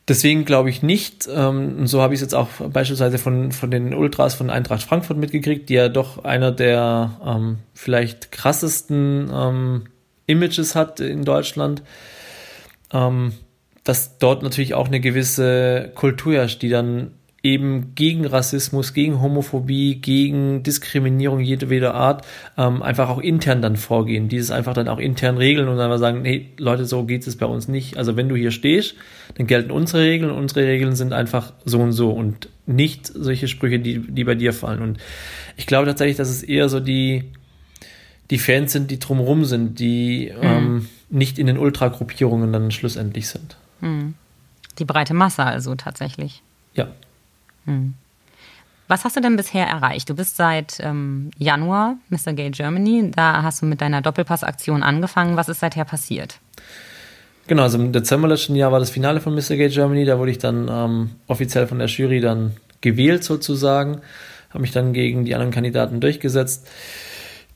deswegen 0.09 0.45
glaube 0.45 0.71
ich 0.71 0.83
nicht, 0.83 1.29
ähm, 1.33 1.79
und 1.79 1.87
so 1.87 2.03
habe 2.03 2.15
ich 2.15 2.19
es 2.19 2.23
jetzt 2.23 2.35
auch 2.35 2.49
beispielsweise 2.69 3.19
von, 3.19 3.53
von 3.53 3.71
den 3.71 3.95
Ultras 3.95 4.35
von 4.35 4.51
Eintracht 4.51 4.83
Frankfurt 4.83 5.17
mitgekriegt, 5.17 5.69
die 5.69 5.75
ja 5.75 5.89
doch 5.89 6.25
einer 6.25 6.53
der 6.53 7.21
ähm, 7.25 7.59
vielleicht 7.75 8.33
krassesten 8.33 9.31
ähm, 9.33 9.85
Images 10.27 10.75
hat 10.75 11.01
in 11.01 11.25
Deutschland, 11.25 11.83
ähm, 12.93 13.33
dass 13.83 14.19
dort 14.19 14.43
natürlich 14.43 14.75
auch 14.75 14.87
eine 14.87 15.01
gewisse 15.01 15.93
Kultur 15.95 16.35
herrscht, 16.35 16.63
die 16.63 16.71
dann 16.71 17.13
eben 17.45 17.95
gegen 17.95 18.25
Rassismus, 18.25 18.95
gegen 18.95 19.21
Homophobie, 19.21 19.97
gegen 19.97 20.63
Diskriminierung 20.63 21.41
jedweder 21.41 21.95
Art 21.95 22.27
ähm, 22.57 22.83
einfach 22.83 23.11
auch 23.11 23.19
intern 23.19 23.61
dann 23.61 23.77
vorgehen. 23.77 24.31
Dieses 24.31 24.51
einfach 24.51 24.73
dann 24.73 24.89
auch 24.89 24.99
intern 24.99 25.37
regeln 25.37 25.69
und 25.69 25.79
einfach 25.79 25.99
sagen, 25.99 26.25
hey 26.25 26.49
Leute, 26.57 26.87
so 26.87 27.05
geht 27.05 27.27
es 27.27 27.37
bei 27.37 27.45
uns 27.45 27.69
nicht. 27.69 27.99
Also 27.99 28.17
wenn 28.17 28.31
du 28.31 28.35
hier 28.35 28.51
stehst, 28.51 28.95
dann 29.37 29.47
gelten 29.47 29.71
unsere 29.71 30.03
Regeln 30.03 30.31
und 30.31 30.39
unsere 30.39 30.67
Regeln 30.67 30.97
sind 30.97 31.13
einfach 31.13 31.53
so 31.67 31.81
und 31.81 31.93
so 31.93 32.11
und 32.13 32.49
nicht 32.65 33.07
solche 33.07 33.47
Sprüche, 33.47 33.79
die, 33.79 33.99
die 33.99 34.25
bei 34.25 34.35
dir 34.35 34.55
fallen. 34.55 34.81
Und 34.81 34.99
ich 35.59 35.67
glaube 35.67 35.87
tatsächlich, 35.87 36.17
dass 36.17 36.31
es 36.31 36.43
eher 36.43 36.71
so 36.71 36.81
die, 36.81 37.25
die 38.31 38.39
Fans 38.39 38.73
sind, 38.73 38.91
die 38.91 38.99
drumherum 38.99 39.45
sind, 39.45 39.79
die 39.79 40.33
mhm. 40.35 40.43
ähm, 40.43 40.89
nicht 41.11 41.39
in 41.39 41.47
den 41.47 41.59
Ultragruppierungen 41.59 42.55
dann 42.55 42.71
schlussendlich 42.71 43.29
sind. 43.29 43.59
Mhm. 43.83 44.15
Die 44.79 44.87
breite 44.87 45.13
Masse 45.13 45.45
also 45.45 45.75
tatsächlich. 45.75 46.43
Ja. 46.73 46.89
Hm. 47.67 47.95
Was 48.87 49.05
hast 49.05 49.17
du 49.17 49.21
denn 49.21 49.37
bisher 49.37 49.67
erreicht? 49.67 50.11
Du 50.11 50.15
bist 50.15 50.37
seit 50.37 50.79
ähm, 50.81 51.31
Januar 51.39 51.97
Mr. 52.11 52.35
Gay 52.35 52.51
Germany. 52.51 53.11
Da 53.15 53.43
hast 53.43 53.63
du 53.63 53.67
mit 53.67 53.81
deiner 53.81 54.03
Doppelpass-Aktion 54.03 54.83
angefangen. 54.83 55.37
Was 55.37 55.49
ist 55.49 55.61
seither 55.61 55.85
passiert? 55.85 56.39
Genau, 57.47 57.63
also 57.63 57.79
im 57.79 57.93
Dezember 57.93 58.29
letzten 58.29 58.57
Jahr 58.57 58.73
war 58.73 58.81
das 58.81 58.91
Finale 58.91 59.21
von 59.21 59.35
Mr. 59.35 59.57
Gay 59.57 59.69
Germany. 59.69 60.05
Da 60.05 60.19
wurde 60.19 60.31
ich 60.31 60.39
dann 60.39 60.69
ähm, 60.71 61.11
offiziell 61.27 61.67
von 61.67 61.79
der 61.79 61.89
Jury 61.89 62.21
dann 62.21 62.57
gewählt 62.83 63.25
sozusagen. 63.25 64.03
Habe 64.51 64.61
mich 64.61 64.73
dann 64.73 64.93
gegen 64.93 65.25
die 65.25 65.35
anderen 65.35 65.53
Kandidaten 65.53 66.01
durchgesetzt. 66.01 66.69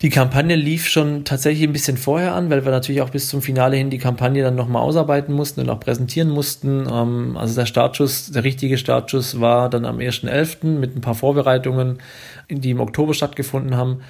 Die 0.00 0.10
Kampagne 0.10 0.54
lief 0.54 0.86
schon 0.86 1.24
tatsächlich 1.24 1.66
ein 1.66 1.72
bisschen 1.72 1.96
vorher 1.96 2.34
an, 2.34 2.50
weil 2.50 2.64
wir 2.64 2.70
natürlich 2.70 3.02
auch 3.02 3.10
bis 3.10 3.28
zum 3.28 3.42
Finale 3.42 3.76
hin 3.76 3.90
die 3.90 3.98
Kampagne 3.98 4.44
dann 4.44 4.54
nochmal 4.54 4.82
ausarbeiten 4.82 5.34
mussten 5.34 5.60
und 5.60 5.70
auch 5.70 5.80
präsentieren 5.80 6.30
mussten. 6.30 6.86
Ähm, 6.90 7.36
also 7.36 7.56
der 7.56 7.66
Startschuss, 7.66 8.30
der 8.30 8.44
richtige 8.44 8.78
Startschuss 8.78 9.40
war 9.40 9.68
dann 9.68 9.84
am 9.84 9.98
1.11. 9.98 10.78
mit 10.78 10.94
ein 10.94 11.00
paar 11.00 11.16
Vorbereitungen, 11.16 11.98
die 12.48 12.70
im 12.70 12.80
Oktober 12.80 13.12
stattgefunden 13.12 13.76
haben. 13.76 14.02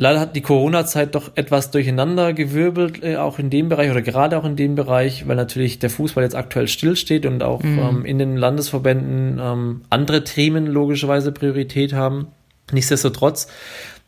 Leider 0.00 0.20
hat 0.20 0.36
die 0.36 0.42
Corona-Zeit 0.42 1.16
doch 1.16 1.32
etwas 1.34 1.70
durcheinander 1.70 2.32
gewirbelt, 2.32 3.02
äh, 3.02 3.16
auch 3.16 3.38
in 3.38 3.50
dem 3.50 3.68
Bereich 3.68 3.90
oder 3.90 4.00
gerade 4.00 4.38
auch 4.38 4.44
in 4.44 4.56
dem 4.56 4.74
Bereich, 4.74 5.28
weil 5.28 5.36
natürlich 5.36 5.80
der 5.80 5.90
Fußball 5.90 6.24
jetzt 6.24 6.36
aktuell 6.36 6.68
stillsteht 6.68 7.26
und 7.26 7.42
auch 7.42 7.62
mhm. 7.62 7.78
ähm, 7.78 8.04
in 8.06 8.18
den 8.18 8.36
Landesverbänden 8.36 9.38
ähm, 9.38 9.82
andere 9.90 10.24
Themen 10.24 10.66
logischerweise 10.66 11.30
Priorität 11.32 11.92
haben. 11.92 12.28
Nichtsdestotrotz 12.72 13.48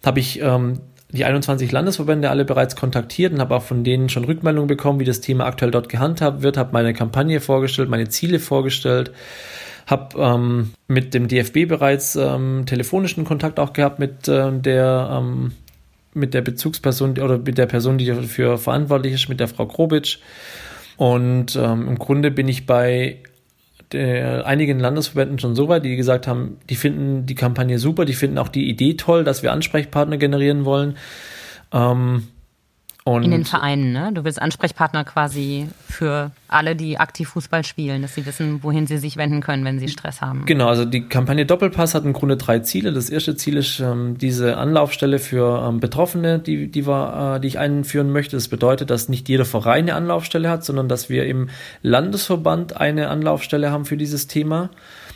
habe 0.05 0.21
ich 0.21 0.41
ähm, 0.41 0.81
die 1.13 1.25
21 1.25 1.73
Landesverbände 1.73 2.31
alle 2.31 2.45
bereits 2.45 2.77
kontaktiert 2.77 3.33
und 3.33 3.41
habe 3.41 3.55
auch 3.57 3.63
von 3.63 3.85
denen 3.85 4.09
schon 4.09 4.25
Rückmeldungen 4.25 4.69
bekommen, 4.69 5.01
wie 5.01 5.05
das 5.05 5.21
Thema 5.21 5.47
aktuell 5.47 5.71
dort 5.71 5.89
gehandhabt 5.89 6.43
wird, 6.43 6.57
habe 6.57 6.73
meine 6.73 6.95
Kampagne 6.95 7.41
vorgestellt, 7.41 7.89
meine 7.89 8.09
Ziele 8.09 8.39
vorgestellt, 8.39 9.13
habe 9.87 10.19
ähm, 10.19 10.73
mit 10.87 11.15
dem 11.15 11.27
DFB 11.27 11.67
bereits 11.67 12.15
ähm, 12.17 12.65
telefonischen 12.67 13.25
Kontakt 13.25 13.59
auch 13.59 13.73
gehabt 13.73 13.99
mit 13.99 14.29
äh, 14.29 14.53
der 14.53 15.11
ähm, 15.21 15.53
mit 16.13 16.35
der 16.35 16.43
Bezugsperson 16.43 17.19
oder 17.19 17.39
mit 17.39 17.57
der 17.57 17.67
Person, 17.67 17.99
die 17.99 18.07
dafür 18.07 18.59
verantwortlich 18.59 19.15
ist, 19.15 19.29
mit 19.29 19.39
der 19.39 19.49
Frau 19.49 19.67
Krobitsch. 19.67 20.19
Und 20.97 21.57
ähm, 21.57 21.89
im 21.89 21.99
Grunde 21.99 22.31
bin 22.31 22.49
ich 22.49 22.67
bei 22.67 23.19
der, 23.93 24.47
einigen 24.47 24.79
Landesverbänden 24.79 25.39
schon 25.39 25.55
so 25.55 25.69
weit, 25.69 25.85
die 25.85 25.97
gesagt 25.97 26.27
haben, 26.27 26.59
die 26.69 26.77
finden 26.77 27.27
die 27.27 27.35
Kampagne 27.35 27.79
super, 27.79 28.05
die 28.05 28.15
finden 28.15 28.39
auch 28.39 28.49
die 28.49 28.69
Idee 28.69 28.95
toll, 28.95 29.25
dass 29.25 29.43
wir 29.43 29.53
Ansprechpartner 29.53 30.17
generieren 30.17 30.65
wollen. 30.65 30.97
Ähm, 31.73 32.29
und 33.05 33.23
in 33.23 33.31
den 33.31 33.45
Vereinen, 33.45 33.93
ne? 33.93 34.11
Du 34.13 34.25
willst 34.25 34.41
Ansprechpartner 34.41 35.05
quasi 35.05 35.69
für 35.89 36.33
alle, 36.49 36.77
die 36.77 36.99
aktiv 36.99 37.31
Fußball 37.31 37.65
spielen, 37.65 38.03
dass 38.03 38.15
sie 38.15 38.27
wissen, 38.27 38.63
wohin 38.63 38.87
sie 38.87 38.99
sich 38.99 39.17
wenden 39.17 39.41
können, 39.41 39.65
wenn 39.65 39.79
sie 39.79 39.89
Stress 39.89 40.21
haben. 40.21 40.45
Genau, 40.45 40.69
also 40.69 40.85
die 40.85 41.09
Kampagne 41.09 41.47
Doppelpass 41.47 41.95
hat 41.95 42.05
im 42.05 42.13
Grunde 42.13 42.37
drei 42.37 42.59
Ziele. 42.59 42.93
Das 42.93 43.09
erste 43.09 43.37
Ziel 43.37 43.57
ist 43.57 43.81
ähm, 43.81 44.19
diese 44.19 44.59
Anlaufstelle 44.59 45.19
für 45.19 45.67
ähm, 45.67 45.81
Betroffene, 45.81 46.41
die, 46.41 46.71
die, 46.71 46.87
wir, 46.87 47.37
äh, 47.37 47.41
die 47.41 47.49
ich 47.49 47.59
einführen 47.59 48.13
möchte. 48.13 48.37
Das 48.37 48.49
bedeutet, 48.49 48.91
dass 48.91 49.09
nicht 49.09 49.31
jeder 49.31 49.47
Verein 49.47 49.85
eine 49.85 49.95
Anlaufstelle 49.95 50.51
hat, 50.51 50.65
sondern 50.65 50.89
dass 50.89 51.09
wir 51.09 51.27
im 51.27 51.49
Landesverband 51.83 52.77
eine 52.77 53.09
Anlaufstelle 53.09 53.71
haben 53.71 53.87
für 53.87 53.97
dieses 53.97 54.27
Thema 54.27 54.69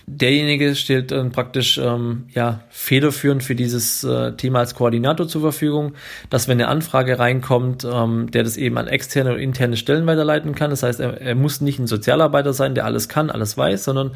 derjenige 0.06 0.74
stellt 0.74 1.10
dann 1.10 1.32
praktisch 1.32 1.78
ähm, 1.78 2.24
ja, 2.34 2.60
federführend 2.70 3.42
für 3.42 3.54
dieses 3.54 4.04
äh, 4.04 4.32
Thema 4.32 4.60
als 4.60 4.74
Koordinator 4.74 5.26
zur 5.26 5.40
Verfügung, 5.40 5.94
dass 6.30 6.48
wenn 6.48 6.60
eine 6.60 6.68
Anfrage 6.68 7.18
reinkommt, 7.18 7.84
ähm, 7.84 8.30
der 8.30 8.42
das 8.42 8.56
eben 8.56 8.78
an 8.78 8.86
externe 8.86 9.32
oder 9.32 9.40
interne 9.40 9.76
Stellen 9.76 10.06
weiterleiten 10.06 10.54
kann. 10.54 10.70
Das 10.70 10.82
heißt, 10.82 11.00
er, 11.00 11.20
er 11.20 11.34
muss 11.34 11.60
nicht 11.60 11.78
ein 11.78 11.86
Sozialarbeiter 11.86 12.52
sein, 12.52 12.74
der 12.74 12.84
alles 12.84 13.08
kann, 13.08 13.30
alles 13.30 13.56
weiß, 13.56 13.84
sondern 13.84 14.12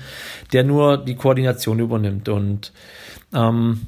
der 0.52 0.64
nur 0.64 0.98
die 0.98 1.16
Koordination 1.16 1.78
übernimmt. 1.78 2.28
Und 2.28 2.72
ähm, 3.34 3.86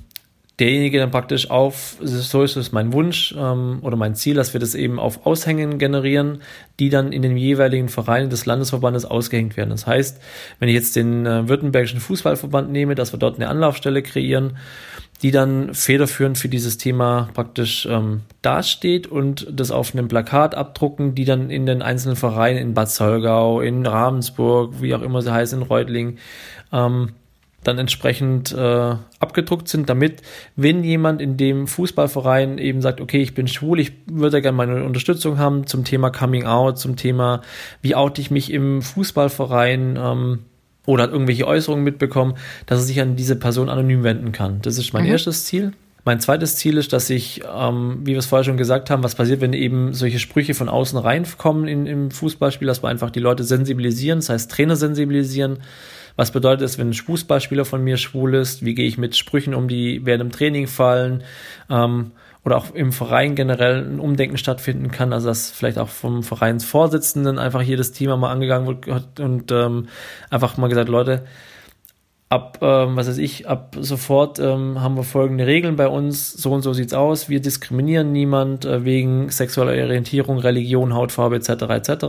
derjenige 0.60 0.98
dann 0.98 1.10
praktisch 1.10 1.50
auf, 1.50 1.96
so 2.00 2.42
ist 2.42 2.56
es 2.56 2.72
mein 2.72 2.92
Wunsch 2.92 3.34
ähm, 3.36 3.78
oder 3.82 3.96
mein 3.96 4.14
Ziel, 4.14 4.34
dass 4.34 4.52
wir 4.52 4.60
das 4.60 4.74
eben 4.74 5.00
auf 5.00 5.26
Aushängen 5.26 5.78
generieren, 5.78 6.42
die 6.78 6.90
dann 6.90 7.12
in 7.12 7.22
den 7.22 7.36
jeweiligen 7.36 7.88
Vereinen 7.88 8.30
des 8.30 8.46
Landesverbandes 8.46 9.06
ausgehängt 9.06 9.56
werden. 9.56 9.70
Das 9.70 9.86
heißt, 9.86 10.20
wenn 10.58 10.68
ich 10.68 10.74
jetzt 10.74 10.96
den 10.96 11.26
äh, 11.26 11.48
Württembergischen 11.48 12.00
Fußballverband 12.00 12.70
nehme, 12.70 12.94
dass 12.94 13.12
wir 13.12 13.18
dort 13.18 13.36
eine 13.36 13.48
Anlaufstelle 13.48 14.02
kreieren, 14.02 14.58
die 15.22 15.30
dann 15.30 15.74
federführend 15.74 16.38
für 16.38 16.48
dieses 16.48 16.78
Thema 16.78 17.28
praktisch 17.34 17.86
ähm, 17.90 18.22
dasteht 18.42 19.06
und 19.06 19.46
das 19.50 19.70
auf 19.70 19.94
einem 19.94 20.08
Plakat 20.08 20.54
abdrucken, 20.54 21.14
die 21.14 21.24
dann 21.24 21.50
in 21.50 21.66
den 21.66 21.82
einzelnen 21.82 22.16
Vereinen 22.16 22.58
in 22.58 22.74
Bad 22.74 22.90
Solgau, 22.90 23.60
in 23.60 23.84
Ravensburg, 23.86 24.80
wie 24.80 24.94
auch 24.94 25.02
immer 25.02 25.20
sie 25.20 25.32
heißt, 25.32 25.52
in 25.52 25.62
Reutling, 25.62 26.18
ähm, 26.72 27.10
dann 27.62 27.78
entsprechend 27.78 28.52
äh, 28.52 28.94
abgedruckt 29.18 29.68
sind, 29.68 29.88
damit, 29.88 30.22
wenn 30.56 30.82
jemand 30.82 31.20
in 31.20 31.36
dem 31.36 31.66
Fußballverein 31.66 32.58
eben 32.58 32.80
sagt, 32.80 33.00
okay, 33.00 33.20
ich 33.20 33.34
bin 33.34 33.48
schwul, 33.48 33.80
ich 33.80 33.92
würde 34.06 34.40
gerne 34.40 34.56
meine 34.56 34.84
Unterstützung 34.84 35.38
haben 35.38 35.66
zum 35.66 35.84
Thema 35.84 36.10
Coming 36.10 36.46
Out, 36.46 36.78
zum 36.78 36.96
Thema, 36.96 37.42
wie 37.82 37.94
oute 37.94 38.20
ich 38.20 38.30
mich 38.30 38.50
im 38.52 38.80
Fußballverein 38.80 39.98
ähm, 40.00 40.38
oder 40.86 41.04
hat 41.04 41.12
irgendwelche 41.12 41.46
Äußerungen 41.46 41.84
mitbekommen, 41.84 42.34
dass 42.66 42.78
er 42.80 42.84
sich 42.84 43.00
an 43.00 43.16
diese 43.16 43.36
Person 43.36 43.68
anonym 43.68 44.02
wenden 44.04 44.32
kann. 44.32 44.60
Das 44.62 44.78
ist 44.78 44.92
mein 44.92 45.04
mhm. 45.04 45.10
erstes 45.10 45.44
Ziel. 45.44 45.72
Mein 46.06 46.18
zweites 46.18 46.56
Ziel 46.56 46.78
ist, 46.78 46.94
dass 46.94 47.10
ich, 47.10 47.42
ähm, 47.54 48.00
wie 48.04 48.12
wir 48.12 48.18
es 48.18 48.26
vorher 48.26 48.44
schon 48.44 48.56
gesagt 48.56 48.88
haben, 48.88 49.04
was 49.04 49.14
passiert, 49.14 49.42
wenn 49.42 49.52
eben 49.52 49.92
solche 49.92 50.18
Sprüche 50.18 50.54
von 50.54 50.70
außen 50.70 50.98
reinkommen 50.98 51.68
in, 51.68 51.86
im 51.86 52.10
Fußballspiel, 52.10 52.66
dass 52.66 52.82
wir 52.82 52.88
einfach 52.88 53.10
die 53.10 53.20
Leute 53.20 53.44
sensibilisieren, 53.44 54.20
das 54.20 54.30
heißt 54.30 54.50
Trainer 54.50 54.76
sensibilisieren, 54.76 55.58
was 56.20 56.32
bedeutet 56.32 56.66
es, 56.66 56.76
wenn 56.76 56.90
ein 56.90 56.92
Fußballspieler 56.92 57.64
von 57.64 57.82
mir 57.82 57.96
schwul 57.96 58.34
ist? 58.34 58.62
Wie 58.62 58.74
gehe 58.74 58.86
ich 58.86 58.98
mit 58.98 59.16
Sprüchen 59.16 59.54
um, 59.54 59.68
die 59.68 60.04
während 60.04 60.20
dem 60.20 60.30
Training 60.30 60.66
fallen? 60.66 61.22
Ähm, 61.70 62.10
oder 62.44 62.58
auch 62.58 62.74
im 62.74 62.92
Verein 62.92 63.34
generell 63.34 63.86
ein 63.86 63.98
Umdenken 63.98 64.36
stattfinden 64.36 64.90
kann, 64.90 65.14
also 65.14 65.28
dass 65.28 65.50
vielleicht 65.50 65.78
auch 65.78 65.88
vom 65.88 66.22
Vereinsvorsitzenden 66.22 67.38
einfach 67.38 67.62
hier 67.62 67.78
das 67.78 67.92
Thema 67.92 68.18
mal 68.18 68.30
angegangen 68.30 68.66
wird 68.66 69.18
und 69.18 69.50
ähm, 69.50 69.88
einfach 70.28 70.58
mal 70.58 70.68
gesagt, 70.68 70.90
Leute, 70.90 71.24
ab, 72.30 72.58
ähm, 72.62 72.96
was 72.96 73.08
weiß 73.08 73.18
ich, 73.18 73.48
ab 73.48 73.76
sofort 73.80 74.38
ähm, 74.38 74.80
haben 74.80 74.96
wir 74.96 75.02
folgende 75.02 75.46
Regeln 75.46 75.74
bei 75.74 75.88
uns, 75.88 76.32
so 76.32 76.52
und 76.52 76.62
so 76.62 76.72
sieht's 76.72 76.94
aus, 76.94 77.28
wir 77.28 77.40
diskriminieren 77.40 78.12
niemand 78.12 78.64
äh, 78.64 78.84
wegen 78.84 79.30
sexueller 79.30 79.72
Orientierung, 79.72 80.38
Religion, 80.38 80.94
Hautfarbe 80.94 81.36
etc. 81.36 81.50
etc. 81.50 82.04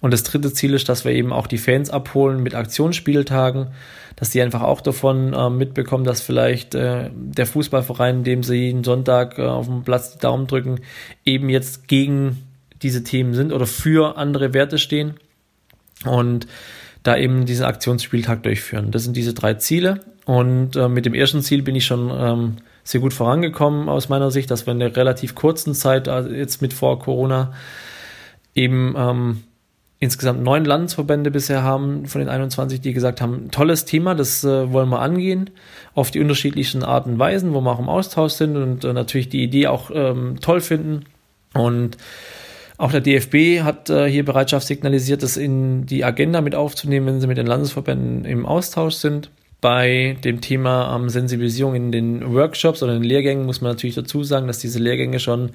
Und 0.00 0.12
das 0.14 0.22
dritte 0.22 0.52
Ziel 0.54 0.72
ist, 0.72 0.88
dass 0.88 1.04
wir 1.04 1.12
eben 1.12 1.34
auch 1.34 1.46
die 1.46 1.58
Fans 1.58 1.90
abholen 1.90 2.42
mit 2.42 2.54
Aktionsspieltagen, 2.54 3.68
dass 4.16 4.30
die 4.30 4.40
einfach 4.40 4.62
auch 4.62 4.80
davon 4.80 5.34
äh, 5.34 5.50
mitbekommen, 5.50 6.04
dass 6.04 6.22
vielleicht 6.22 6.74
äh, 6.74 7.10
der 7.14 7.46
Fußballverein, 7.46 8.24
dem 8.24 8.42
sie 8.42 8.56
jeden 8.56 8.84
Sonntag 8.84 9.38
äh, 9.38 9.42
auf 9.42 9.66
dem 9.66 9.84
Platz 9.84 10.14
die 10.14 10.18
Daumen 10.18 10.46
drücken, 10.46 10.80
eben 11.26 11.50
jetzt 11.50 11.88
gegen 11.88 12.42
diese 12.82 13.04
Themen 13.04 13.34
sind 13.34 13.52
oder 13.52 13.66
für 13.66 14.16
andere 14.16 14.54
Werte 14.54 14.78
stehen 14.78 15.16
und 16.06 16.46
da 17.06 17.16
eben 17.16 17.46
diesen 17.46 17.64
Aktionsspieltag 17.64 18.42
durchführen. 18.42 18.90
Das 18.90 19.04
sind 19.04 19.16
diese 19.16 19.34
drei 19.34 19.54
Ziele 19.54 20.00
und 20.24 20.76
äh, 20.76 20.88
mit 20.88 21.06
dem 21.06 21.14
ersten 21.14 21.42
Ziel 21.42 21.62
bin 21.62 21.76
ich 21.76 21.86
schon 21.86 22.10
ähm, 22.10 22.56
sehr 22.82 23.00
gut 23.00 23.12
vorangekommen 23.12 23.88
aus 23.88 24.08
meiner 24.08 24.30
Sicht, 24.30 24.50
dass 24.50 24.66
wir 24.66 24.72
in 24.72 24.80
der 24.80 24.96
relativ 24.96 25.34
kurzen 25.34 25.74
Zeit, 25.74 26.08
also 26.08 26.30
jetzt 26.30 26.62
mit 26.62 26.72
vor 26.72 26.98
Corona, 26.98 27.52
eben 28.54 28.94
ähm, 28.96 29.42
insgesamt 29.98 30.42
neun 30.42 30.64
Landesverbände 30.64 31.30
bisher 31.30 31.62
haben 31.62 32.06
von 32.06 32.20
den 32.20 32.28
21, 32.28 32.80
die 32.80 32.92
gesagt 32.92 33.20
haben, 33.20 33.50
tolles 33.50 33.84
Thema, 33.84 34.14
das 34.14 34.44
äh, 34.44 34.72
wollen 34.72 34.88
wir 34.88 35.00
angehen, 35.00 35.50
auf 35.94 36.10
die 36.10 36.20
unterschiedlichsten 36.20 36.82
Arten 36.82 37.12
und 37.12 37.18
Weisen, 37.18 37.54
wo 37.54 37.60
wir 37.60 37.70
auch 37.70 37.78
im 37.78 37.88
Austausch 37.88 38.32
sind 38.32 38.56
und 38.56 38.84
äh, 38.84 38.92
natürlich 38.92 39.28
die 39.28 39.42
Idee 39.42 39.68
auch 39.68 39.90
ähm, 39.92 40.38
toll 40.40 40.60
finden. 40.60 41.04
Und 41.54 41.96
auch 42.78 42.92
der 42.92 43.00
DFB 43.00 43.62
hat 43.62 43.88
äh, 43.88 44.08
hier 44.08 44.24
Bereitschaft 44.24 44.66
signalisiert, 44.66 45.22
das 45.22 45.36
in 45.36 45.86
die 45.86 46.04
Agenda 46.04 46.40
mit 46.40 46.54
aufzunehmen, 46.54 47.06
wenn 47.06 47.20
sie 47.20 47.26
mit 47.26 47.38
den 47.38 47.46
Landesverbänden 47.46 48.24
im 48.24 48.44
Austausch 48.44 48.94
sind. 48.94 49.30
Bei 49.62 50.16
dem 50.22 50.42
Thema 50.42 50.94
ähm, 50.94 51.08
Sensibilisierung 51.08 51.74
in 51.74 51.90
den 51.90 52.34
Workshops 52.34 52.82
oder 52.82 52.94
in 52.94 53.02
den 53.02 53.08
Lehrgängen 53.08 53.46
muss 53.46 53.62
man 53.62 53.72
natürlich 53.72 53.96
dazu 53.96 54.22
sagen, 54.22 54.46
dass 54.46 54.58
diese 54.58 54.78
Lehrgänge 54.78 55.18
schon 55.18 55.52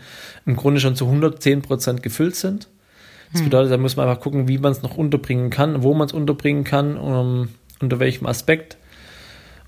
im 0.47 0.55
Grunde 0.55 0.81
schon 0.81 0.95
zu 0.95 1.05
110 1.05 1.61
Prozent 1.61 2.01
gefüllt 2.01 2.35
sind. 2.35 2.67
Das 3.31 3.41
hm. 3.41 3.45
bedeutet, 3.45 3.71
da 3.71 3.77
muss 3.77 3.95
man 3.95 4.07
einfach 4.07 4.21
gucken, 4.21 4.47
wie 4.47 4.57
man 4.57 4.71
es 4.71 4.81
noch 4.81 4.97
unterbringen 4.97 5.51
kann, 5.51 5.83
wo 5.83 5.93
man 5.93 6.07
es 6.07 6.13
unterbringen 6.13 6.63
kann, 6.63 6.97
um, 6.97 7.49
unter 7.79 7.99
welchem 7.99 8.25
Aspekt. 8.25 8.77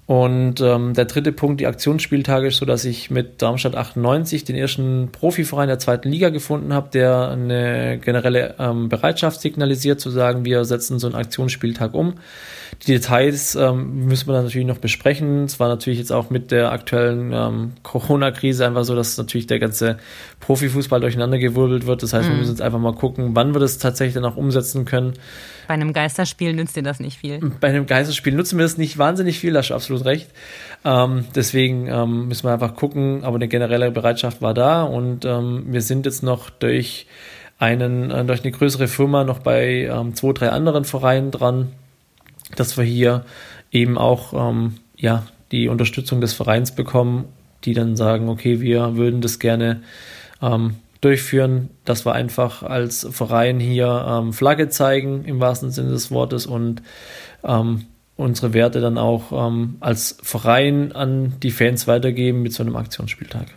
Und 0.06 0.60
ähm, 0.60 0.94
der 0.94 1.06
dritte 1.06 1.32
Punkt, 1.32 1.62
die 1.62 1.68
Aktionsspieltage, 1.68 2.48
ist 2.48 2.58
so, 2.58 2.66
dass 2.66 2.84
ich 2.84 3.10
mit 3.10 3.42
Darmstadt 3.42 3.76
98 3.76 4.44
den 4.44 4.58
ersten 4.58 5.10
Profiverein 5.14 5.70
der 5.70 5.80
zweiten 5.80 6.10
Liga 6.10 6.28
gefunden 6.28 6.74
habe, 6.74 6.90
der 6.92 7.30
eine 7.30 8.00
generelle 8.00 8.56
ähm, 8.60 8.90
Bereitschaft 8.90 9.40
signalisiert, 9.40 10.02
zu 10.02 10.10
sagen, 10.10 10.44
wir 10.44 10.66
setzen 10.66 11.00
so 11.00 11.08
einen 11.08 11.16
Aktionsspieltag 11.16 11.94
um. 11.94 12.16
Die 12.82 12.92
Details 12.92 13.56
ähm, 13.56 14.08
müssen 14.08 14.28
wir 14.28 14.34
dann 14.34 14.44
natürlich 14.44 14.68
noch 14.68 14.80
besprechen. 14.80 15.46
Es 15.46 15.60
war 15.62 15.70
natürlich 15.70 16.00
jetzt 16.00 16.12
auch 16.12 16.30
mit 16.30 16.52
der 16.52 16.74
aktuellen 16.74 17.32
ähm, 17.32 17.72
Corona-Krise 17.84 18.66
einfach 18.66 18.84
so, 18.84 18.96
dass 18.96 19.18
natürlich 19.18 19.48
der 19.48 19.60
ganze 19.60 19.98
Profifußball 20.44 21.00
durcheinandergewirbelt 21.00 21.86
wird. 21.86 22.04
Das 22.04 22.14
heißt, 22.14 22.28
mhm. 22.28 22.34
wir 22.34 22.38
müssen 22.40 22.52
jetzt 22.52 22.62
einfach 22.62 22.80
mal 22.80 22.94
gucken, 22.94 23.32
wann 23.34 23.54
wir 23.54 23.60
das 23.60 23.78
tatsächlich 23.78 24.14
dann 24.14 24.26
auch 24.26 24.36
umsetzen 24.36 24.86
können. 24.86 25.14
Bei 25.68 25.74
einem 25.74 25.94
Geisterspiel 25.94 26.54
nützt 26.54 26.76
dir 26.76 26.84
das 26.84 27.00
nicht 27.00 27.18
viel. 27.18 27.40
Bei 27.62 27.70
einem 27.70 27.86
Geisterspiel 27.86 28.34
nutzen 28.34 28.58
wir 28.58 28.64
das 28.64 28.78
nicht 28.78 28.98
wahnsinnig 28.98 29.40
viel, 29.40 29.54
da 29.54 29.60
hast 29.60 29.70
du 29.70 29.74
absolut 29.74 30.06
recht. 30.06 30.30
Ähm, 30.84 31.26
deswegen 31.34 31.88
ähm, 31.88 32.28
müssen 32.28 32.44
wir 32.46 32.52
einfach 32.52 32.76
gucken, 32.76 33.24
aber 33.24 33.36
eine 33.36 33.48
generelle 33.48 33.90
Bereitschaft 33.92 34.42
war 34.42 34.54
da 34.54 34.84
und 34.84 35.24
ähm, 35.24 35.64
wir 35.68 35.82
sind 35.82 36.06
jetzt 36.06 36.24
noch 36.24 36.50
durch 36.50 37.08
einen, 37.58 38.12
äh, 38.12 38.26
durch 38.26 38.44
eine 38.44 38.52
größere 38.52 38.88
Firma 38.88 39.24
noch 39.24 39.40
bei 39.40 39.90
ähm, 39.90 40.16
zwei, 40.16 40.34
drei 40.34 40.50
anderen 40.50 40.84
Vereinen 40.84 41.32
dran, 41.32 41.70
dass 42.56 42.78
wir 42.78 42.84
hier 42.84 43.24
eben 43.72 43.98
auch 43.98 44.34
ähm, 44.34 44.76
ja, 44.98 45.24
die 45.52 45.70
Unterstützung 45.70 46.20
des 46.20 46.34
Vereins 46.34 46.76
bekommen, 46.76 47.26
die 47.64 47.74
dann 47.74 47.96
sagen, 47.96 48.28
okay, 48.28 48.60
wir 48.60 48.98
würden 48.98 49.22
das 49.22 49.40
gerne 49.40 49.82
ähm, 50.44 50.76
durchführen, 51.02 51.70
dass 51.86 52.06
wir 52.06 52.14
einfach 52.14 52.64
als 52.64 53.08
Verein 53.12 53.60
hier 53.60 54.06
ähm, 54.08 54.34
Flagge 54.34 54.70
zeigen, 54.70 55.26
im 55.26 55.40
wahrsten 55.40 55.72
Sinne 55.72 55.92
des 55.92 56.12
Wortes, 56.12 56.46
und 56.46 56.82
ähm, 57.44 57.86
unsere 58.16 58.54
Werte 58.54 58.80
dann 58.80 58.98
auch 58.98 59.32
ähm, 59.32 59.78
als 59.80 60.18
Verein 60.22 60.92
an 60.92 61.34
die 61.42 61.52
Fans 61.52 61.88
weitergeben 61.88 62.42
mit 62.42 62.54
so 62.54 62.64
einem 62.64 62.76
Aktionsspieltag. 62.76 63.48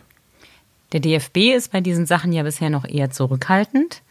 Der 0.93 0.99
DFB 0.99 1.55
ist 1.55 1.71
bei 1.71 1.81
diesen 1.81 2.05
Sachen 2.05 2.31
ja 2.31 2.43
bisher 2.43 2.69
noch 2.69 2.85
eher 2.85 3.11
zurückhaltend. 3.11 4.01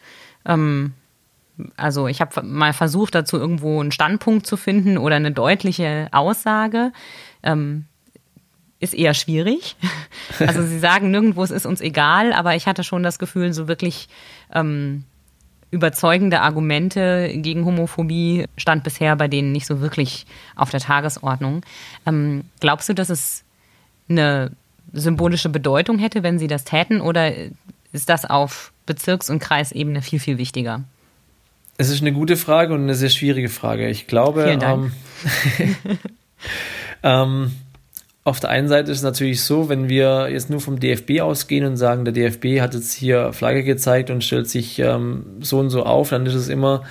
Ähm, 0.44 0.92
also 1.76 2.06
ich 2.06 2.20
habe 2.20 2.42
mal 2.42 2.72
versucht, 2.72 3.14
dazu 3.14 3.38
irgendwo 3.38 3.80
einen 3.80 3.92
Standpunkt 3.92 4.46
zu 4.46 4.56
finden 4.56 4.98
oder 4.98 5.16
eine 5.16 5.32
deutliche 5.32 6.08
Aussage. 6.12 6.92
Ist 8.78 8.94
eher 8.94 9.14
schwierig. 9.14 9.76
Also 10.40 10.60
sie 10.66 10.80
sagen 10.80 11.12
nirgendwo, 11.12 11.44
es 11.44 11.52
ist 11.52 11.66
uns 11.66 11.80
egal, 11.80 12.32
aber 12.32 12.56
ich 12.56 12.66
hatte 12.66 12.82
schon 12.82 13.04
das 13.04 13.20
Gefühl, 13.20 13.52
so 13.52 13.68
wirklich 13.68 14.08
ähm, 14.52 15.04
überzeugende 15.70 16.40
Argumente 16.40 17.30
gegen 17.36 17.64
Homophobie 17.64 18.46
stand 18.56 18.82
bisher 18.82 19.14
bei 19.14 19.28
denen 19.28 19.52
nicht 19.52 19.66
so 19.66 19.80
wirklich 19.80 20.26
auf 20.56 20.70
der 20.70 20.80
Tagesordnung. 20.80 21.62
Ähm, 22.06 22.44
glaubst 22.60 22.88
du, 22.88 22.94
dass 22.94 23.08
es 23.08 23.44
eine 24.08 24.50
symbolische 24.92 25.48
Bedeutung 25.48 25.98
hätte, 25.98 26.22
wenn 26.22 26.38
sie 26.38 26.48
das 26.48 26.64
täten, 26.64 27.00
oder 27.00 27.32
ist 27.92 28.08
das 28.08 28.24
auf 28.24 28.72
Bezirks- 28.86 29.30
und 29.30 29.38
Kreisebene 29.38 30.02
viel, 30.02 30.20
viel 30.20 30.38
wichtiger? 30.38 30.84
Es 31.78 31.90
ist 31.90 32.00
eine 32.00 32.12
gute 32.12 32.36
Frage 32.36 32.72
und 32.72 32.82
eine 32.82 32.94
sehr 32.94 33.10
schwierige 33.10 33.48
Frage. 33.48 33.88
Ich 33.88 34.06
glaube, 34.06 34.44
Vielen 34.44 34.60
Dank. 34.60 34.92
Ähm, 35.58 35.76
ähm, 37.02 37.52
auf 38.26 38.40
der 38.40 38.50
einen 38.50 38.66
Seite 38.66 38.90
ist 38.90 38.98
es 38.98 39.04
natürlich 39.04 39.40
so, 39.42 39.68
wenn 39.68 39.88
wir 39.88 40.28
jetzt 40.28 40.50
nur 40.50 40.60
vom 40.60 40.80
DFB 40.80 41.20
ausgehen 41.20 41.64
und 41.64 41.76
sagen, 41.76 42.04
der 42.04 42.12
DFB 42.12 42.60
hat 42.60 42.74
jetzt 42.74 42.92
hier 42.92 43.32
Flagge 43.32 43.62
gezeigt 43.62 44.10
und 44.10 44.24
stellt 44.24 44.50
sich 44.50 44.80
ähm, 44.80 45.24
so 45.40 45.60
und 45.60 45.70
so 45.70 45.84
auf, 45.84 46.10
dann 46.10 46.26
ist 46.26 46.34
es 46.34 46.48
immer 46.48 46.82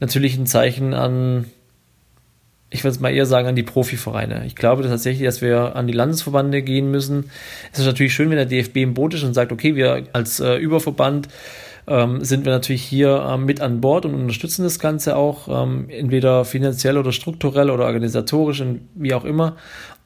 natürlich 0.00 0.38
ein 0.38 0.46
Zeichen 0.46 0.94
an, 0.94 1.44
ich 2.70 2.82
würde 2.82 2.94
es 2.94 3.00
mal 3.00 3.12
eher 3.12 3.26
sagen, 3.26 3.46
an 3.46 3.56
die 3.56 3.62
Profivereine. 3.62 4.46
Ich 4.46 4.56
glaube 4.56 4.82
tatsächlich, 4.84 5.26
dass 5.26 5.42
wir 5.42 5.76
an 5.76 5.86
die 5.86 5.92
Landesverbände 5.92 6.62
gehen 6.62 6.90
müssen. 6.90 7.30
Es 7.74 7.80
ist 7.80 7.86
natürlich 7.86 8.14
schön, 8.14 8.30
wenn 8.30 8.38
der 8.38 8.46
DFB 8.46 8.78
im 8.78 8.94
Boot 8.94 9.12
ist 9.12 9.22
und 9.22 9.34
sagt, 9.34 9.52
okay, 9.52 9.76
wir 9.76 10.04
als 10.14 10.40
äh, 10.40 10.56
Überverband 10.56 11.28
ähm, 11.86 12.24
sind 12.24 12.44
wir 12.44 12.52
natürlich 12.52 12.82
hier 12.82 13.26
ähm, 13.28 13.44
mit 13.44 13.60
an 13.60 13.80
Bord 13.80 14.06
und 14.06 14.14
unterstützen 14.14 14.62
das 14.62 14.78
Ganze 14.78 15.16
auch, 15.16 15.48
ähm, 15.48 15.86
entweder 15.90 16.44
finanziell 16.44 16.96
oder 16.96 17.12
strukturell 17.12 17.68
oder 17.68 17.84
organisatorisch 17.84 18.60
und 18.60 18.82
wie 18.94 19.12
auch 19.12 19.24
immer 19.24 19.56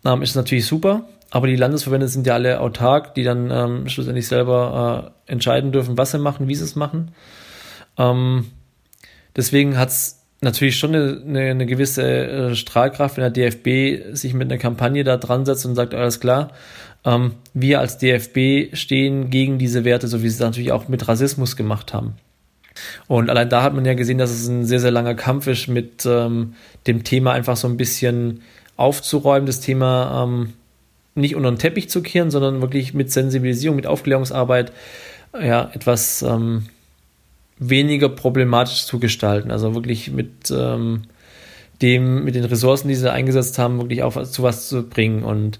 ähm, 0.04 0.22
ist 0.22 0.34
natürlich 0.34 0.66
super. 0.66 1.06
Aber 1.30 1.48
die 1.48 1.56
Landesverbände 1.56 2.06
sind 2.06 2.26
ja 2.26 2.34
alle 2.34 2.60
autark, 2.60 3.14
die 3.14 3.24
dann 3.24 3.50
ähm, 3.50 3.88
schlussendlich 3.88 4.28
selber 4.28 5.12
äh, 5.26 5.32
entscheiden 5.32 5.72
dürfen, 5.72 5.98
was 5.98 6.12
sie 6.12 6.18
machen, 6.18 6.46
wie 6.46 6.54
sie 6.54 6.64
es 6.64 6.76
machen. 6.76 7.10
Ähm, 7.98 8.46
deswegen 9.34 9.76
hat 9.76 9.88
es 9.88 10.24
natürlich 10.42 10.76
schon 10.76 10.94
eine, 10.94 11.50
eine, 11.50 11.66
gewisse 11.66 12.02
äh, 12.04 12.54
Strahlkraft, 12.54 13.16
wenn 13.16 13.32
der 13.32 13.50
DFB 13.50 14.14
sich 14.14 14.34
mit 14.34 14.50
einer 14.50 14.60
Kampagne 14.60 15.02
da 15.02 15.16
dran 15.16 15.44
setzt 15.44 15.66
und 15.66 15.74
sagt, 15.74 15.94
alles 15.94 16.20
klar, 16.20 16.52
ähm, 17.04 17.32
wir 17.52 17.80
als 17.80 17.98
DFB 17.98 18.76
stehen 18.76 19.30
gegen 19.30 19.58
diese 19.58 19.84
Werte, 19.84 20.06
so 20.06 20.22
wie 20.22 20.28
sie 20.28 20.36
es 20.36 20.40
natürlich 20.40 20.72
auch 20.72 20.88
mit 20.88 21.08
Rassismus 21.08 21.56
gemacht 21.56 21.92
haben. 21.92 22.14
Und 23.06 23.30
allein 23.30 23.48
da 23.48 23.62
hat 23.62 23.74
man 23.74 23.84
ja 23.84 23.94
gesehen, 23.94 24.18
dass 24.18 24.30
es 24.30 24.46
ein 24.48 24.64
sehr, 24.64 24.80
sehr 24.80 24.90
langer 24.90 25.14
Kampf 25.14 25.46
ist, 25.46 25.68
mit 25.68 26.04
ähm, 26.06 26.54
dem 26.86 27.04
Thema 27.04 27.32
einfach 27.32 27.56
so 27.56 27.68
ein 27.68 27.76
bisschen 27.76 28.42
aufzuräumen, 28.76 29.46
das 29.46 29.60
Thema 29.60 30.24
ähm, 30.24 30.52
nicht 31.14 31.36
unter 31.36 31.50
den 31.50 31.58
Teppich 31.58 31.88
zu 31.88 32.02
kehren, 32.02 32.30
sondern 32.30 32.60
wirklich 32.60 32.94
mit 32.94 33.12
Sensibilisierung, 33.12 33.76
mit 33.76 33.86
Aufklärungsarbeit 33.86 34.72
ja, 35.40 35.70
etwas 35.72 36.22
ähm, 36.22 36.66
weniger 37.58 38.08
problematisch 38.08 38.84
zu 38.84 38.98
gestalten. 38.98 39.50
Also 39.50 39.74
wirklich 39.74 40.10
mit 40.10 40.50
ähm, 40.50 41.02
dem, 41.82 42.24
mit 42.24 42.34
den 42.34 42.44
Ressourcen, 42.44 42.88
die 42.88 42.94
sie 42.94 43.12
eingesetzt 43.12 43.58
haben, 43.58 43.78
wirklich 43.78 44.02
auch 44.02 44.22
zu 44.24 44.42
was 44.42 44.68
zu 44.68 44.88
bringen. 44.88 45.22
Und 45.22 45.58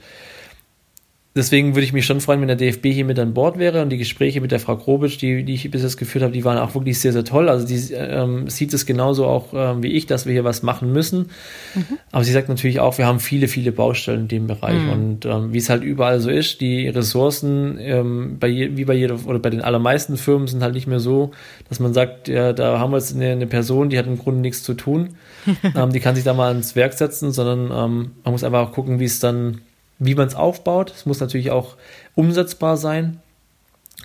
deswegen 1.36 1.74
würde 1.74 1.84
ich 1.84 1.92
mich 1.92 2.06
schon 2.06 2.20
freuen, 2.20 2.40
wenn 2.40 2.48
der 2.48 2.56
DFB 2.56 2.86
hier 2.86 3.04
mit 3.04 3.18
an 3.18 3.34
Bord 3.34 3.58
wäre 3.58 3.82
und 3.82 3.90
die 3.90 3.96
Gespräche 3.96 4.40
mit 4.40 4.52
der 4.52 4.60
Frau 4.60 4.76
Grobitsch, 4.76 5.20
die, 5.20 5.44
die 5.44 5.54
ich 5.54 5.70
bis 5.70 5.82
jetzt 5.82 5.96
geführt 5.96 6.22
habe, 6.22 6.32
die 6.32 6.44
waren 6.44 6.58
auch 6.58 6.74
wirklich 6.74 7.00
sehr, 7.00 7.12
sehr 7.12 7.24
toll. 7.24 7.48
Also 7.48 7.66
die 7.66 7.92
ähm, 7.92 8.48
sieht 8.48 8.72
es 8.72 8.86
genauso 8.86 9.26
auch 9.26 9.52
ähm, 9.52 9.82
wie 9.82 9.88
ich, 9.88 10.06
dass 10.06 10.26
wir 10.26 10.32
hier 10.32 10.44
was 10.44 10.62
machen 10.62 10.92
müssen. 10.92 11.30
Mhm. 11.74 11.98
Aber 12.12 12.24
sie 12.24 12.32
sagt 12.32 12.48
natürlich 12.48 12.78
auch, 12.78 12.98
wir 12.98 13.06
haben 13.06 13.18
viele, 13.18 13.48
viele 13.48 13.72
Baustellen 13.72 14.22
in 14.22 14.28
dem 14.28 14.46
Bereich 14.46 14.80
mhm. 14.80 14.90
und 14.90 15.26
ähm, 15.26 15.52
wie 15.52 15.58
es 15.58 15.68
halt 15.68 15.82
überall 15.82 16.20
so 16.20 16.30
ist, 16.30 16.60
die 16.60 16.88
Ressourcen 16.88 17.78
ähm, 17.80 18.36
bei 18.38 18.46
je, 18.46 18.76
wie 18.76 18.84
bei 18.84 18.94
jeder 18.94 19.18
oder 19.26 19.40
bei 19.40 19.50
den 19.50 19.60
allermeisten 19.60 20.16
Firmen 20.16 20.46
sind 20.46 20.62
halt 20.62 20.74
nicht 20.74 20.86
mehr 20.86 21.00
so, 21.00 21.32
dass 21.68 21.80
man 21.80 21.92
sagt, 21.92 22.28
ja, 22.28 22.52
da 22.52 22.78
haben 22.78 22.92
wir 22.92 22.98
jetzt 22.98 23.14
eine, 23.14 23.30
eine 23.30 23.46
Person, 23.46 23.90
die 23.90 23.98
hat 23.98 24.06
im 24.06 24.18
Grunde 24.18 24.40
nichts 24.40 24.62
zu 24.62 24.74
tun, 24.74 25.10
ähm, 25.74 25.92
die 25.92 26.00
kann 26.00 26.14
sich 26.14 26.24
da 26.24 26.32
mal 26.32 26.54
ins 26.54 26.76
Werk 26.76 26.92
setzen, 26.92 27.32
sondern 27.32 27.64
ähm, 27.64 28.10
man 28.22 28.32
muss 28.32 28.44
einfach 28.44 28.68
auch 28.68 28.72
gucken, 28.72 29.00
wie 29.00 29.04
es 29.04 29.18
dann 29.18 29.60
wie 29.98 30.14
man 30.14 30.28
es 30.28 30.34
aufbaut. 30.34 30.92
Es 30.94 31.06
muss 31.06 31.20
natürlich 31.20 31.50
auch 31.50 31.76
umsetzbar 32.14 32.76
sein. 32.76 33.20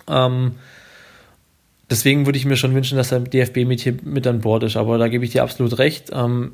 Ähm, 0.08 0.54
deswegen 1.90 2.26
würde 2.26 2.38
ich 2.38 2.46
mir 2.46 2.58
schon 2.58 2.76
wünschen, 2.76 2.98
dass 2.98 3.10
der 3.10 3.20
DFB 3.20 3.66
mit 3.66 3.82
hier 3.82 3.96
mit 4.04 4.28
an 4.28 4.42
Bord 4.42 4.64
ist. 4.64 4.78
Aber 4.78 4.98
da 4.98 5.08
gebe 5.08 5.26
ich 5.26 5.32
dir 5.32 5.44
absolut 5.44 5.78
recht. 5.78 6.12
Ähm, 6.14 6.54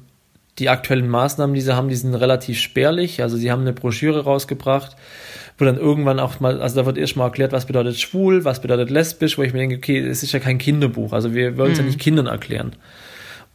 die 0.60 0.70
aktuellen 0.70 1.10
Maßnahmen, 1.10 1.54
die 1.54 1.62
sie 1.62 1.76
haben, 1.76 1.90
die 1.90 1.96
sind 1.96 2.16
relativ 2.16 2.60
spärlich. 2.60 3.22
Also 3.22 3.36
sie 3.36 3.52
haben 3.52 3.62
eine 3.62 3.74
Broschüre 3.74 4.24
rausgebracht, 4.24 4.96
wo 5.58 5.66
dann 5.66 5.78
irgendwann 5.78 6.20
auch 6.20 6.40
mal, 6.40 6.62
also 6.62 6.78
da 6.78 6.86
wird 6.86 6.98
erst 6.98 7.18
mal 7.18 7.26
erklärt, 7.26 7.52
was 7.52 7.66
bedeutet 7.66 8.00
schwul, 8.00 8.46
was 8.46 8.62
bedeutet 8.62 8.90
lesbisch, 8.90 9.38
wo 9.38 9.44
ich 9.44 9.52
mir 9.52 9.60
denke, 9.60 9.78
okay, 9.78 10.00
es 10.00 10.24
ist 10.24 10.32
ja 10.32 10.40
kein 10.40 10.58
Kinderbuch. 10.58 11.12
Also 11.12 11.34
wir 11.34 11.58
wollen 11.58 11.74
es 11.74 11.78
mhm. 11.78 11.86
ja 11.86 11.88
nicht 11.88 12.00
Kindern 12.00 12.28
erklären. 12.28 12.74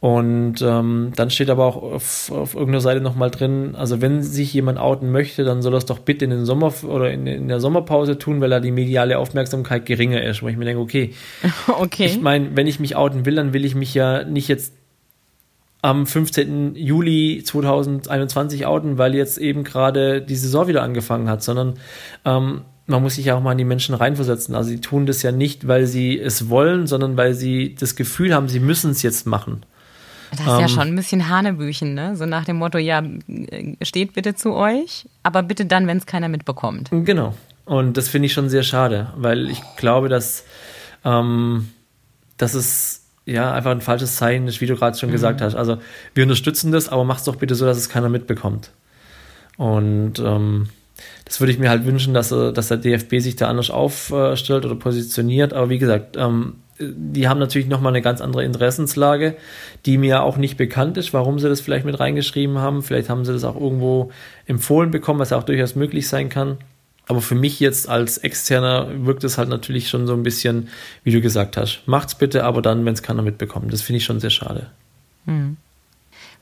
Und 0.01 0.63
ähm, 0.63 1.11
dann 1.15 1.29
steht 1.29 1.51
aber 1.51 1.63
auch 1.63 1.77
auf, 1.77 2.31
auf 2.31 2.55
irgendeiner 2.55 2.81
Seite 2.81 3.01
nochmal 3.01 3.29
drin, 3.29 3.75
also 3.75 4.01
wenn 4.01 4.23
sich 4.23 4.51
jemand 4.51 4.79
outen 4.79 5.11
möchte, 5.11 5.43
dann 5.43 5.61
soll 5.61 5.75
er 5.75 5.77
es 5.77 5.85
doch 5.85 5.99
bitte 5.99 6.25
in 6.25 6.31
den 6.31 6.43
Sommer 6.43 6.73
oder 6.83 7.11
in, 7.11 7.27
in 7.27 7.47
der 7.47 7.59
Sommerpause 7.59 8.17
tun, 8.17 8.41
weil 8.41 8.49
da 8.49 8.59
die 8.59 8.71
mediale 8.71 9.19
Aufmerksamkeit 9.19 9.85
geringer 9.85 10.23
ist. 10.23 10.41
Wo 10.41 10.47
ich 10.47 10.57
mir 10.57 10.65
denke, 10.65 10.81
okay, 10.81 11.13
okay. 11.67 12.05
ich 12.05 12.19
meine, 12.19 12.55
wenn 12.55 12.65
ich 12.65 12.79
mich 12.79 12.95
outen 12.95 13.27
will, 13.27 13.35
dann 13.35 13.53
will 13.53 13.63
ich 13.63 13.75
mich 13.75 13.93
ja 13.93 14.23
nicht 14.23 14.47
jetzt 14.47 14.73
am 15.83 16.07
15. 16.07 16.75
Juli 16.75 17.43
2021 17.45 18.65
outen, 18.65 18.97
weil 18.97 19.13
jetzt 19.13 19.37
eben 19.37 19.63
gerade 19.63 20.23
die 20.23 20.35
Saison 20.35 20.67
wieder 20.67 20.81
angefangen 20.81 21.29
hat, 21.29 21.43
sondern 21.43 21.75
ähm, 22.25 22.61
man 22.87 23.03
muss 23.03 23.15
sich 23.15 23.25
ja 23.25 23.35
auch 23.35 23.41
mal 23.41 23.51
in 23.51 23.59
die 23.59 23.65
Menschen 23.65 23.93
reinversetzen. 23.93 24.55
Also 24.55 24.71
sie 24.71 24.81
tun 24.81 25.05
das 25.05 25.21
ja 25.21 25.31
nicht, 25.31 25.67
weil 25.67 25.85
sie 25.85 26.19
es 26.19 26.49
wollen, 26.49 26.87
sondern 26.87 27.17
weil 27.17 27.35
sie 27.35 27.75
das 27.75 27.95
Gefühl 27.95 28.33
haben, 28.33 28.49
sie 28.49 28.59
müssen 28.59 28.89
es 28.89 29.03
jetzt 29.03 29.27
machen. 29.27 29.61
Das 30.31 30.39
ist 30.39 30.47
ähm, 30.47 30.59
ja 30.59 30.67
schon 30.67 30.87
ein 30.87 30.95
bisschen 30.95 31.29
Hanebüchen, 31.29 31.93
ne? 31.93 32.15
So 32.15 32.25
nach 32.25 32.45
dem 32.45 32.57
Motto, 32.57 32.77
ja, 32.77 33.03
steht 33.81 34.13
bitte 34.13 34.33
zu 34.33 34.53
euch, 34.53 35.07
aber 35.23 35.43
bitte 35.43 35.65
dann, 35.65 35.87
wenn 35.87 35.97
es 35.97 36.05
keiner 36.05 36.29
mitbekommt. 36.29 36.89
Genau. 36.91 37.35
Und 37.65 37.97
das 37.97 38.09
finde 38.09 38.25
ich 38.27 38.33
schon 38.33 38.49
sehr 38.49 38.63
schade, 38.63 39.13
weil 39.15 39.49
ich 39.49 39.61
glaube, 39.77 40.09
dass, 40.09 40.45
ähm, 41.05 41.69
dass 42.37 42.53
es 42.53 43.05
ja 43.25 43.53
einfach 43.53 43.71
ein 43.71 43.81
falsches 43.81 44.15
Zeichen 44.15 44.47
ist, 44.47 44.61
wie 44.61 44.65
du 44.65 44.75
gerade 44.75 44.97
schon 44.97 45.09
mhm. 45.09 45.13
gesagt 45.13 45.41
hast. 45.41 45.55
Also 45.55 45.77
wir 46.13 46.23
unterstützen 46.23 46.71
das, 46.71 46.89
aber 46.89 47.03
mach's 47.03 47.23
doch 47.23 47.35
bitte 47.35 47.55
so, 47.55 47.65
dass 47.65 47.77
es 47.77 47.89
keiner 47.89 48.09
mitbekommt. 48.09 48.71
Und 49.57 50.19
ähm, 50.19 50.69
das 51.25 51.39
würde 51.39 51.51
ich 51.51 51.59
mir 51.59 51.69
halt 51.69 51.85
wünschen, 51.85 52.13
dass, 52.13 52.29
dass 52.29 52.67
der 52.67 52.77
DFB 52.77 53.19
sich 53.19 53.35
da 53.35 53.47
anders 53.47 53.69
aufstellt 53.69 54.65
oder 54.65 54.75
positioniert. 54.75 55.53
Aber 55.53 55.69
wie 55.69 55.77
gesagt, 55.77 56.17
ähm, 56.17 56.55
die 56.81 57.27
haben 57.27 57.39
natürlich 57.39 57.67
nochmal 57.67 57.91
eine 57.91 58.01
ganz 58.01 58.21
andere 58.21 58.43
Interessenslage, 58.43 59.35
die 59.85 59.97
mir 59.97 60.23
auch 60.23 60.37
nicht 60.37 60.57
bekannt 60.57 60.97
ist, 60.97 61.13
warum 61.13 61.39
sie 61.39 61.49
das 61.49 61.61
vielleicht 61.61 61.85
mit 61.85 61.99
reingeschrieben 61.99 62.57
haben. 62.57 62.83
Vielleicht 62.83 63.09
haben 63.09 63.25
sie 63.25 63.33
das 63.33 63.43
auch 63.43 63.59
irgendwo 63.59 64.11
empfohlen 64.45 64.91
bekommen, 64.91 65.19
was 65.19 65.33
auch 65.33 65.43
durchaus 65.43 65.75
möglich 65.75 66.07
sein 66.07 66.29
kann. 66.29 66.57
Aber 67.07 67.21
für 67.21 67.35
mich 67.35 67.59
jetzt 67.59 67.89
als 67.89 68.17
Externer 68.19 68.87
wirkt 69.05 69.23
es 69.23 69.37
halt 69.37 69.49
natürlich 69.49 69.89
schon 69.89 70.07
so 70.07 70.13
ein 70.13 70.23
bisschen, 70.23 70.69
wie 71.03 71.11
du 71.11 71.19
gesagt 71.19 71.57
hast. 71.57 71.81
Macht's 71.85 72.15
bitte, 72.15 72.43
aber 72.43 72.61
dann, 72.61 72.85
wenn 72.85 72.93
es 72.93 73.03
keiner 73.03 73.21
mitbekommt. 73.21 73.73
Das 73.73 73.81
finde 73.81 73.97
ich 73.97 74.05
schon 74.05 74.19
sehr 74.19 74.29
schade. 74.29 74.67
Mhm. 75.25 75.57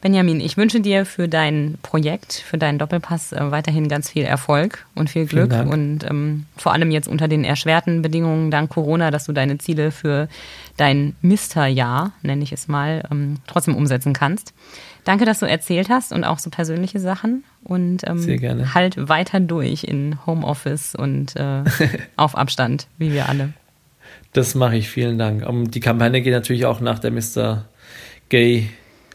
Benjamin, 0.01 0.39
ich 0.39 0.55
wünsche 0.55 0.79
dir 0.79 1.05
für 1.05 1.27
dein 1.27 1.77
Projekt, 1.81 2.33
für 2.33 2.57
deinen 2.57 2.79
Doppelpass 2.79 3.33
äh, 3.33 3.51
weiterhin 3.51 3.89
ganz 3.89 4.09
viel 4.09 4.23
Erfolg 4.23 4.85
und 4.95 5.09
viel 5.09 5.25
Glück 5.25 5.51
und 5.51 6.05
ähm, 6.09 6.45
vor 6.55 6.71
allem 6.71 6.89
jetzt 6.89 7.09
unter 7.09 7.27
den 7.27 7.43
erschwerten 7.43 8.01
Bedingungen 8.01 8.49
dank 8.49 8.69
Corona, 8.69 9.11
dass 9.11 9.25
du 9.25 9.33
deine 9.33 9.57
Ziele 9.57 9.91
für 9.91 10.29
dein 10.77 11.15
Misterjahr, 11.21 12.13
nenne 12.21 12.43
ich 12.43 12.53
es 12.53 12.69
mal, 12.69 13.03
ähm, 13.11 13.39
trotzdem 13.45 13.75
umsetzen 13.75 14.13
kannst. 14.13 14.53
Danke, 15.03 15.25
dass 15.25 15.39
du 15.39 15.45
erzählt 15.47 15.89
hast 15.89 16.13
und 16.13 16.23
auch 16.23 16.39
so 16.39 16.49
persönliche 16.49 16.99
Sachen 16.99 17.43
und 17.63 18.07
ähm, 18.07 18.19
Sehr 18.19 18.37
gerne. 18.37 18.73
halt 18.73 19.09
weiter 19.09 19.41
durch 19.41 19.83
in 19.83 20.17
Homeoffice 20.25 20.95
und 20.95 21.35
äh, 21.35 21.63
auf 22.15 22.37
Abstand, 22.37 22.87
wie 22.97 23.11
wir 23.11 23.27
alle. 23.27 23.53
Das 24.31 24.55
mache 24.55 24.77
ich, 24.77 24.87
vielen 24.87 25.17
Dank. 25.17 25.45
Um, 25.45 25.69
die 25.69 25.79
Kampagne 25.81 26.21
geht 26.21 26.33
natürlich 26.33 26.65
auch 26.65 26.79
nach 26.79 26.99
der 26.99 27.11
Mr. 27.11 27.65
Gay 28.29 28.69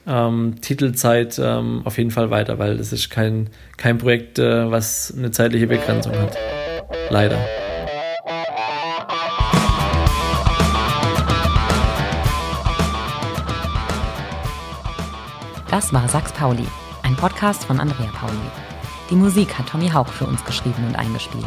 ähm, 0.06 0.56
Titelzeit 0.60 1.38
ähm, 1.42 1.82
auf 1.84 1.98
jeden 1.98 2.10
Fall 2.10 2.30
weiter, 2.30 2.58
weil 2.58 2.76
das 2.76 2.92
ist 2.92 3.10
kein, 3.10 3.50
kein 3.76 3.98
Projekt, 3.98 4.38
äh, 4.38 4.70
was 4.70 5.14
eine 5.16 5.30
zeitliche 5.30 5.66
Begrenzung 5.66 6.12
hat. 6.16 6.36
Leider. 7.10 7.38
Das 15.70 15.92
war 15.92 16.08
Sachs 16.08 16.32
Pauli, 16.32 16.66
ein 17.02 17.16
Podcast 17.16 17.64
von 17.64 17.80
Andrea 17.80 18.08
Pauli. 18.14 18.32
Die 19.10 19.16
Musik 19.16 19.58
hat 19.58 19.68
Tommy 19.68 19.88
Hauch 19.88 20.06
für 20.06 20.24
uns 20.24 20.44
geschrieben 20.44 20.86
und 20.86 20.94
eingespielt. 20.94 21.44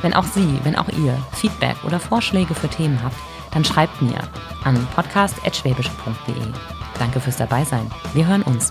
Wenn 0.00 0.14
auch 0.14 0.24
Sie, 0.24 0.58
wenn 0.64 0.76
auch 0.76 0.88
ihr 0.88 1.16
Feedback 1.32 1.76
oder 1.84 2.00
Vorschläge 2.00 2.54
für 2.54 2.68
Themen 2.68 2.98
habt, 3.02 3.16
dann 3.52 3.64
schreibt 3.64 4.00
mir 4.00 4.18
an 4.64 4.86
podcast.schwäbische.de. 4.94 6.83
Danke 6.98 7.20
fürs 7.20 7.36
Dabeisein. 7.36 7.90
Wir 8.12 8.26
hören 8.26 8.42
uns. 8.42 8.70